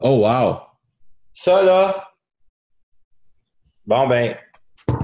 Oh, 0.00 0.26
wow. 0.26 0.56
Ça, 1.32 1.62
là. 1.62 2.08
Bon, 3.86 4.06
ben. 4.08 4.34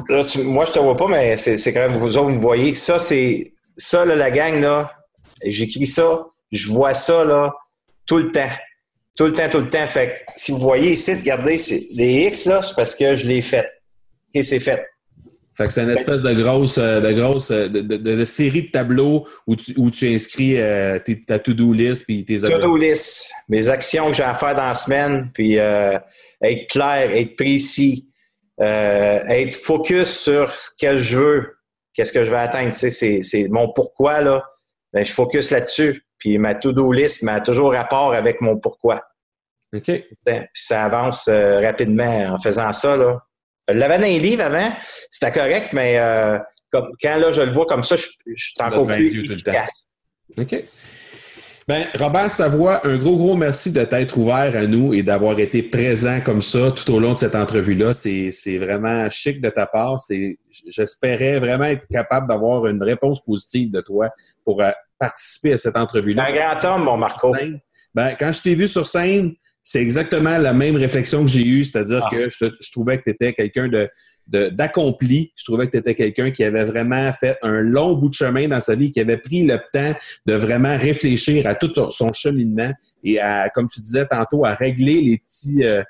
Là, 0.09 0.23
moi, 0.45 0.65
je 0.65 0.73
te 0.73 0.79
vois 0.79 0.97
pas, 0.97 1.09
mais 1.09 1.37
c'est 1.37 1.73
quand 1.73 1.89
même 1.89 1.99
vous 1.99 2.17
autres, 2.17 2.31
vous 2.31 2.37
me 2.37 2.41
voyez. 2.41 2.75
Ça, 2.75 2.99
c'est. 2.99 3.53
Ça, 3.77 4.05
là, 4.05 4.15
la 4.15 4.31
gang, 4.31 4.61
là. 4.61 4.93
J'écris 5.45 5.87
ça. 5.87 6.27
Je 6.53 6.69
vois 6.69 6.95
ça, 6.95 7.25
là, 7.25 7.53
tout 8.07 8.19
le 8.19 8.31
temps. 8.31 8.51
Tout 9.17 9.27
le 9.27 9.33
temps, 9.33 9.49
tout 9.51 9.59
le 9.59 9.69
temps. 9.69 9.87
Fait 9.87 10.25
que 10.27 10.33
si 10.37 10.53
vous 10.53 10.59
voyez 10.59 10.93
ici, 10.93 11.15
regardez, 11.15 11.57
les 11.95 12.27
X, 12.27 12.47
là, 12.47 12.63
c'est 12.63 12.75
parce 12.75 12.95
que 12.95 13.17
je 13.17 13.27
l'ai 13.27 13.43
fait. 13.43 13.69
OK, 14.35 14.45
c'est 14.45 14.61
fait. 14.61 14.87
Fait 15.57 15.67
que 15.67 15.73
c'est 15.73 15.83
une 15.83 15.91
espèce 15.91 16.21
de 16.21 16.35
grosse, 16.35 16.77
euh, 16.77 17.01
de 17.01 17.13
grosse, 17.13 17.51
euh, 17.51 17.69
de, 17.69 17.81
de, 17.81 18.25
série 18.27 18.65
de 18.65 18.71
tableaux 18.71 19.27
où 19.47 19.57
tu, 19.57 19.73
où 19.79 19.91
tu 19.91 20.07
inscris 20.15 20.61
euh, 20.61 20.99
ta 21.27 21.39
to-do 21.39 21.73
list 21.73 22.05
puis 22.05 22.27
tes 22.27 22.41
To-do 22.41 22.77
list, 22.77 23.31
mes 23.49 23.71
actions 23.71 24.11
que 24.11 24.17
j'ai 24.17 24.23
à 24.23 24.35
faire 24.35 24.55
dans 24.55 24.67
la 24.67 24.75
semaine, 24.75 25.31
puis 25.33 25.55
être 25.55 26.69
clair, 26.69 27.11
être 27.11 27.37
précis, 27.37 28.11
être 28.59 29.55
focus 29.55 30.09
sur 30.09 30.51
ce 30.51 30.69
que 30.79 30.99
je 30.99 31.17
veux, 31.17 31.56
qu'est-ce 31.97 32.13
que 32.13 32.25
je 32.25 32.31
vais 32.31 32.39
atteindre. 32.39 32.73
Tu 32.73 32.91
sais, 32.91 33.23
c'est 33.23 33.49
mon 33.49 33.73
pourquoi 33.73 34.21
là. 34.21 34.45
Ben, 34.93 35.05
je 35.05 35.13
focus 35.13 35.51
là-dessus. 35.51 36.05
Puis 36.19 36.39
ma 36.39 36.55
to-do 36.55 36.93
list 36.93 37.23
m'a 37.23 37.41
toujours 37.41 37.73
rapport 37.73 38.15
avec 38.15 38.41
mon 38.41 38.59
pourquoi. 38.59 39.03
OK. 39.75 39.85
Puis 39.85 40.47
ça 40.55 40.85
avance 40.85 41.29
rapidement 41.29 42.35
en 42.35 42.39
faisant 42.39 42.73
ça 42.73 42.97
là. 42.97 43.21
Je 43.69 43.75
l'avais 43.75 43.99
dans 43.99 44.07
les 44.07 44.21
livres 44.21 44.45
avant, 44.45 44.71
c'était 45.11 45.33
correct, 45.33 45.73
mais 45.73 45.99
euh, 45.99 46.39
comme, 46.71 46.89
quand 47.03 47.17
là, 47.17 47.33
je 47.33 47.43
le 47.43 47.53
vois 47.53 47.67
comme 47.67 47.83
ça, 47.83 47.97
je, 47.97 48.07
je 48.27 48.45
suis 48.45 48.55
encore 48.61 48.87
plus 48.87 49.31
efficace. 49.31 49.89
OK. 50.39 50.65
Ben, 51.69 51.85
Robert 51.99 52.31
Savoie, 52.31 52.87
un 52.87 52.97
gros, 52.97 53.17
gros 53.17 53.35
merci 53.35 53.73
de 53.73 53.83
t'être 53.83 54.17
ouvert 54.19 54.55
à 54.55 54.69
nous 54.69 54.95
et 54.95 55.03
d'avoir 55.03 55.41
été 55.41 55.65
présent 55.65 56.21
comme 56.21 56.41
ça 56.41 56.71
tout 56.71 56.89
au 56.93 57.01
long 57.01 57.15
de 57.15 57.19
cette 57.19 57.35
entrevue-là. 57.35 57.93
C'est, 57.93 58.59
vraiment 58.59 59.11
chic 59.11 59.41
de 59.41 59.51
ta 59.51 59.67
part. 59.67 59.99
C'est, 59.99 60.39
j'espérais 60.69 61.41
vraiment 61.41 61.65
être 61.65 61.85
capable 61.89 62.29
d'avoir 62.29 62.67
une 62.69 62.81
réponse 62.81 63.21
positive 63.25 63.73
de 63.73 63.81
toi 63.81 64.11
pour 64.45 64.63
euh, 64.63 64.71
participer 65.01 65.55
à 65.55 65.59
cette 65.59 65.77
entrevue-là. 65.77 66.27
Un 66.27 66.33
grand 66.33 66.65
homme, 66.77 66.85
mon 66.85 66.97
Marco. 66.97 67.35
Ben, 67.93 68.15
quand 68.17 68.33
je 68.33 68.43
t'ai 68.43 68.55
vu 68.55 68.69
sur 68.69 68.87
scène, 68.87 69.33
c'est 69.65 69.83
exactement 69.83 70.39
la 70.39 70.53
même 70.53 70.77
réflexion 70.77 71.23
que 71.23 71.31
j'ai 71.31 71.45
eue, 71.45 71.65
c'est-à-dire 71.65 72.03
ah. 72.05 72.11
que 72.13 72.31
je, 72.31 72.71
trouvais 72.71 72.99
que 72.99 73.05
tu 73.05 73.11
étais 73.11 73.33
quelqu'un 73.33 73.67
de 73.67 73.89
d'accompli. 74.27 75.33
Je 75.37 75.45
trouvais 75.45 75.67
que 75.67 75.73
tu 75.73 75.79
étais 75.79 75.95
quelqu'un 75.95 76.31
qui 76.31 76.45
avait 76.45 76.65
vraiment 76.65 77.13
fait 77.13 77.39
un 77.43 77.61
long 77.61 77.95
bout 77.95 78.09
de 78.09 78.15
chemin 78.15 78.49
dans 78.49 78.61
sa 78.61 78.75
vie, 78.75 78.91
qui 78.91 79.01
avait 79.01 79.19
pris 79.19 79.45
le 79.45 79.59
temps 79.73 79.95
de 80.27 80.35
vraiment 80.35 80.77
réfléchir 80.77 81.47
à 81.47 81.55
tout 81.55 81.73
son 81.91 82.13
cheminement 82.13 82.73
et 83.05 83.21
à, 83.21 83.49
comme 83.51 83.69
tu 83.69 83.81
disais 83.81 84.07
tantôt, 84.07 84.45
à 84.45 84.55
régler 84.55 85.01
les 85.01 85.19
petits, 85.19 85.65
euh, 85.65 85.83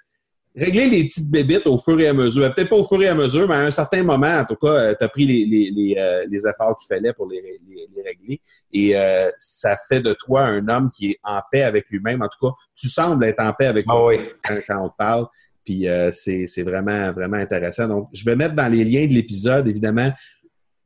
régler 0.56 0.88
les 0.88 1.04
petites 1.04 1.30
bébites 1.30 1.66
au 1.66 1.78
fur 1.78 2.00
et 2.00 2.08
à 2.08 2.12
mesure. 2.12 2.52
Peut-être 2.54 2.70
pas 2.70 2.76
au 2.76 2.84
fur 2.84 3.02
et 3.02 3.08
à 3.08 3.14
mesure, 3.14 3.46
mais 3.46 3.54
à 3.54 3.60
un 3.60 3.70
certain 3.70 4.02
moment, 4.02 4.38
en 4.38 4.44
tout 4.44 4.56
cas, 4.56 4.68
euh, 4.68 4.94
tu 4.98 5.04
as 5.04 5.08
pris 5.08 5.26
les, 5.26 5.44
les, 5.44 5.70
les, 5.70 5.96
euh, 5.98 6.26
les 6.28 6.46
efforts 6.46 6.78
qu'il 6.78 6.94
fallait 6.94 7.12
pour 7.12 7.28
les, 7.28 7.60
les, 7.68 8.02
régler. 8.02 8.40
Et 8.72 8.96
euh, 8.96 9.30
ça 9.38 9.76
fait 9.88 10.00
de 10.00 10.12
toi 10.12 10.42
un 10.42 10.68
homme 10.68 10.90
qui 10.90 11.10
est 11.10 11.18
en 11.24 11.40
paix 11.50 11.62
avec 11.62 11.88
lui-même. 11.90 12.22
En 12.22 12.28
tout 12.28 12.46
cas, 12.46 12.54
tu 12.74 12.88
sembles 12.88 13.24
être 13.24 13.40
en 13.40 13.52
paix 13.52 13.66
avec 13.66 13.84
ah 13.88 13.92
toi 13.92 14.14
quand, 14.44 14.58
quand, 14.66 14.84
on 14.84 14.88
te 14.88 14.96
parle. 14.96 15.26
Puis 15.66 15.86
c'est 16.12 16.62
vraiment, 16.62 17.12
vraiment 17.12 17.36
intéressant. 17.36 17.88
Donc, 17.88 18.08
je 18.14 18.24
vais 18.24 18.36
mettre 18.36 18.54
dans 18.54 18.72
les 18.72 18.84
liens 18.84 19.06
de 19.06 19.12
l'épisode, 19.12 19.68
évidemment, 19.68 20.10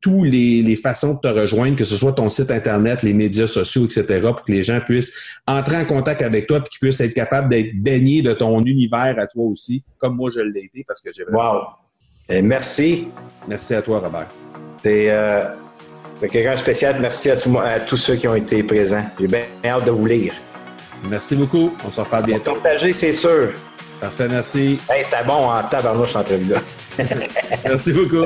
tous 0.01 0.23
les, 0.23 0.75
façons 0.75 1.13
de 1.13 1.19
te 1.19 1.27
rejoindre, 1.27 1.75
que 1.75 1.85
ce 1.85 1.95
soit 1.95 2.13
ton 2.13 2.27
site 2.27 2.49
Internet, 2.49 3.03
les 3.03 3.13
médias 3.13 3.45
sociaux, 3.45 3.85
etc., 3.85 4.19
pour 4.21 4.43
que 4.43 4.51
les 4.51 4.63
gens 4.63 4.79
puissent 4.81 5.13
entrer 5.45 5.77
en 5.77 5.85
contact 5.85 6.23
avec 6.23 6.47
toi 6.47 6.57
et 6.57 6.69
qu'ils 6.69 6.79
puissent 6.79 7.01
être 7.01 7.13
capables 7.13 7.49
d'être 7.49 7.75
baignés 7.75 8.23
de 8.23 8.33
ton 8.33 8.65
univers 8.65 9.15
à 9.19 9.27
toi 9.27 9.45
aussi, 9.45 9.83
comme 9.99 10.15
moi 10.15 10.31
je 10.33 10.39
l'ai 10.41 10.65
été 10.65 10.83
parce 10.87 11.01
que 11.01 11.11
j'ai 11.13 11.23
vraiment... 11.23 11.53
Wow! 11.53 11.61
Et 12.29 12.41
merci. 12.41 13.09
Merci 13.47 13.75
à 13.75 13.81
toi, 13.81 13.99
Robert. 13.99 14.29
T'es 14.81 15.07
euh, 15.09 15.45
quelqu'un 16.21 16.53
de 16.53 16.59
spécial. 16.59 16.97
Merci 16.99 17.29
à, 17.29 17.35
à, 17.63 17.79
tous 17.79 17.97
ceux 17.97 18.15
qui 18.15 18.27
ont 18.27 18.35
été 18.35 18.63
présents. 18.63 19.05
J'ai 19.19 19.27
bien 19.27 19.43
hâte 19.63 19.85
de 19.85 19.91
vous 19.91 20.05
lire. 20.05 20.33
Merci 21.09 21.35
beaucoup. 21.35 21.75
On 21.85 21.91
se 21.91 21.99
reparle 21.99 22.25
bientôt. 22.25 22.53
Partager, 22.53 22.93
c'est 22.93 23.13
sûr. 23.13 23.53
Parfait, 24.01 24.27
merci. 24.27 24.79
Hey, 24.89 25.03
C'était 25.03 25.23
bon 25.23 25.51
en 25.51 25.61
tabarnouche, 25.61 26.15
entrevue-là. 26.15 26.59
merci 27.63 27.93
beaucoup. 27.93 28.25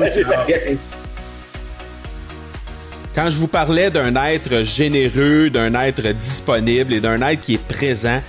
Quand 3.14 3.30
je 3.30 3.36
vous 3.36 3.46
parlais 3.46 3.90
d'un 3.90 4.16
être 4.24 4.64
généreux, 4.64 5.50
d'un 5.50 5.74
être 5.74 6.08
disponible 6.12 6.94
et 6.94 7.00
d'un 7.00 7.20
être 7.20 7.42
qui 7.42 7.54
est 7.54 7.62
présent, 7.62 8.22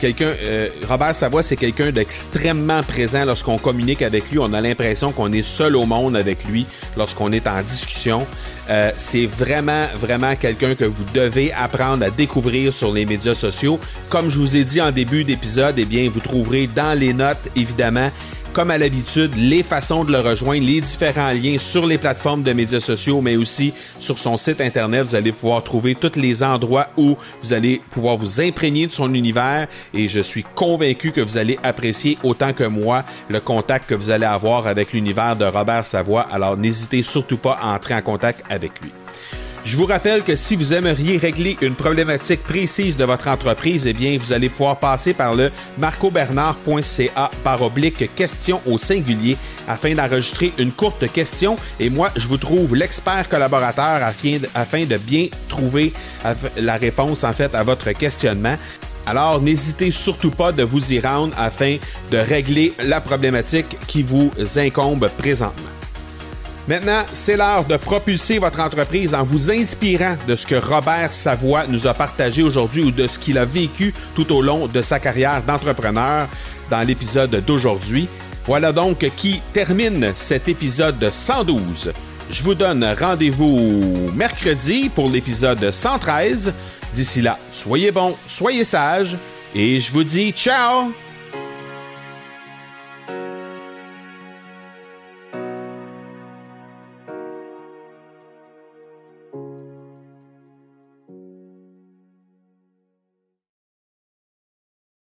quelqu'un, 0.00 0.32
euh, 0.42 0.70
Robert 0.88 1.14
Savoie, 1.14 1.42
c'est 1.42 1.56
quelqu'un 1.56 1.90
d'extrêmement 1.90 2.82
présent 2.82 3.26
lorsqu'on 3.26 3.58
communique 3.58 4.00
avec 4.00 4.30
lui. 4.30 4.38
On 4.38 4.54
a 4.54 4.62
l'impression 4.62 5.12
qu'on 5.12 5.30
est 5.32 5.42
seul 5.42 5.76
au 5.76 5.84
monde 5.84 6.16
avec 6.16 6.44
lui 6.44 6.66
lorsqu'on 6.96 7.32
est 7.32 7.46
en 7.46 7.60
discussion. 7.60 8.26
Euh, 8.70 8.92
c'est 8.96 9.26
vraiment, 9.26 9.86
vraiment 10.00 10.34
quelqu'un 10.36 10.74
que 10.74 10.84
vous 10.84 11.04
devez 11.14 11.52
apprendre 11.52 12.04
à 12.04 12.10
découvrir 12.10 12.72
sur 12.72 12.92
les 12.92 13.04
médias 13.04 13.34
sociaux. 13.34 13.78
Comme 14.08 14.30
je 14.30 14.38
vous 14.38 14.56
ai 14.56 14.64
dit 14.64 14.80
en 14.80 14.90
début 14.90 15.24
d'épisode, 15.24 15.74
eh 15.78 15.84
bien, 15.84 16.08
vous 16.08 16.20
trouverez 16.20 16.66
dans 16.66 16.98
les 16.98 17.12
notes, 17.12 17.38
évidemment, 17.56 18.10
comme 18.54 18.70
à 18.70 18.78
l'habitude, 18.78 19.32
les 19.36 19.64
façons 19.64 20.04
de 20.04 20.12
le 20.12 20.20
rejoindre, 20.20 20.64
les 20.64 20.80
différents 20.80 21.32
liens 21.32 21.58
sur 21.58 21.86
les 21.86 21.98
plateformes 21.98 22.44
de 22.44 22.52
médias 22.52 22.78
sociaux, 22.78 23.20
mais 23.20 23.34
aussi 23.34 23.74
sur 23.98 24.16
son 24.16 24.36
site 24.36 24.60
Internet. 24.60 25.02
Vous 25.02 25.16
allez 25.16 25.32
pouvoir 25.32 25.64
trouver 25.64 25.96
tous 25.96 26.16
les 26.16 26.44
endroits 26.44 26.86
où 26.96 27.16
vous 27.42 27.52
allez 27.52 27.82
pouvoir 27.90 28.16
vous 28.16 28.40
imprégner 28.40 28.86
de 28.86 28.92
son 28.92 29.12
univers 29.12 29.66
et 29.92 30.06
je 30.06 30.20
suis 30.20 30.44
convaincu 30.54 31.10
que 31.10 31.20
vous 31.20 31.36
allez 31.36 31.58
apprécier 31.64 32.16
autant 32.22 32.52
que 32.52 32.64
moi 32.64 33.04
le 33.28 33.40
contact 33.40 33.88
que 33.88 33.94
vous 33.96 34.10
allez 34.10 34.26
avoir 34.26 34.68
avec 34.68 34.92
l'univers 34.92 35.34
de 35.34 35.44
Robert 35.44 35.88
Savoie. 35.88 36.22
Alors 36.30 36.56
n'hésitez 36.56 37.02
surtout 37.02 37.38
pas 37.38 37.58
à 37.60 37.74
entrer 37.74 37.94
en 37.94 38.02
contact 38.02 38.44
avec 38.48 38.80
lui. 38.80 38.92
Je 39.64 39.78
vous 39.78 39.86
rappelle 39.86 40.22
que 40.22 40.36
si 40.36 40.56
vous 40.56 40.74
aimeriez 40.74 41.16
régler 41.16 41.56
une 41.62 41.74
problématique 41.74 42.42
précise 42.42 42.98
de 42.98 43.04
votre 43.04 43.28
entreprise, 43.28 43.86
eh 43.86 43.94
bien, 43.94 44.18
vous 44.18 44.30
allez 44.34 44.50
pouvoir 44.50 44.78
passer 44.78 45.14
par 45.14 45.34
le 45.34 45.50
marcobernard.ca 45.78 47.30
par 47.42 47.62
oblique 47.62 48.14
question 48.14 48.60
au 48.66 48.76
singulier 48.76 49.38
afin 49.66 49.94
d'enregistrer 49.94 50.52
une 50.58 50.70
courte 50.70 51.10
question 51.10 51.56
et 51.80 51.88
moi, 51.88 52.10
je 52.14 52.28
vous 52.28 52.36
trouve 52.36 52.74
l'expert 52.74 53.26
collaborateur 53.26 54.02
afin 54.54 54.84
de, 54.84 54.96
bien 54.98 55.28
trouver 55.48 55.94
la 56.58 56.76
réponse 56.76 57.24
en 57.24 57.32
fait 57.32 57.54
à 57.54 57.62
votre 57.62 57.90
questionnement. 57.92 58.56
Alors, 59.06 59.40
n'hésitez 59.40 59.90
surtout 59.90 60.30
pas 60.30 60.52
de 60.52 60.62
vous 60.62 60.92
y 60.92 61.00
rendre 61.00 61.34
afin 61.38 61.78
de 62.10 62.18
régler 62.18 62.74
la 62.82 63.00
problématique 63.00 63.78
qui 63.86 64.02
vous 64.02 64.30
incombe 64.56 65.10
présentement. 65.16 65.73
Maintenant, 66.66 67.04
c'est 67.12 67.36
l'heure 67.36 67.66
de 67.66 67.76
propulser 67.76 68.38
votre 68.38 68.60
entreprise 68.60 69.14
en 69.14 69.22
vous 69.22 69.50
inspirant 69.50 70.16
de 70.26 70.34
ce 70.34 70.46
que 70.46 70.54
Robert 70.54 71.12
Savoie 71.12 71.66
nous 71.68 71.86
a 71.86 71.92
partagé 71.92 72.42
aujourd'hui 72.42 72.82
ou 72.82 72.90
de 72.90 73.06
ce 73.06 73.18
qu'il 73.18 73.36
a 73.36 73.44
vécu 73.44 73.92
tout 74.14 74.32
au 74.32 74.40
long 74.40 74.66
de 74.66 74.80
sa 74.80 74.98
carrière 74.98 75.42
d'entrepreneur 75.42 76.26
dans 76.70 76.80
l'épisode 76.80 77.44
d'aujourd'hui. 77.44 78.08
Voilà 78.46 78.72
donc 78.72 79.06
qui 79.16 79.42
termine 79.52 80.12
cet 80.16 80.48
épisode 80.48 81.10
112. 81.10 81.92
Je 82.30 82.42
vous 82.42 82.54
donne 82.54 82.86
rendez-vous 82.98 84.10
mercredi 84.14 84.88
pour 84.88 85.10
l'épisode 85.10 85.70
113. 85.70 86.54
D'ici 86.94 87.20
là, 87.20 87.38
soyez 87.52 87.90
bons, 87.90 88.16
soyez 88.26 88.64
sages 88.64 89.18
et 89.54 89.80
je 89.80 89.92
vous 89.92 90.04
dis 90.04 90.30
ciao 90.30 90.92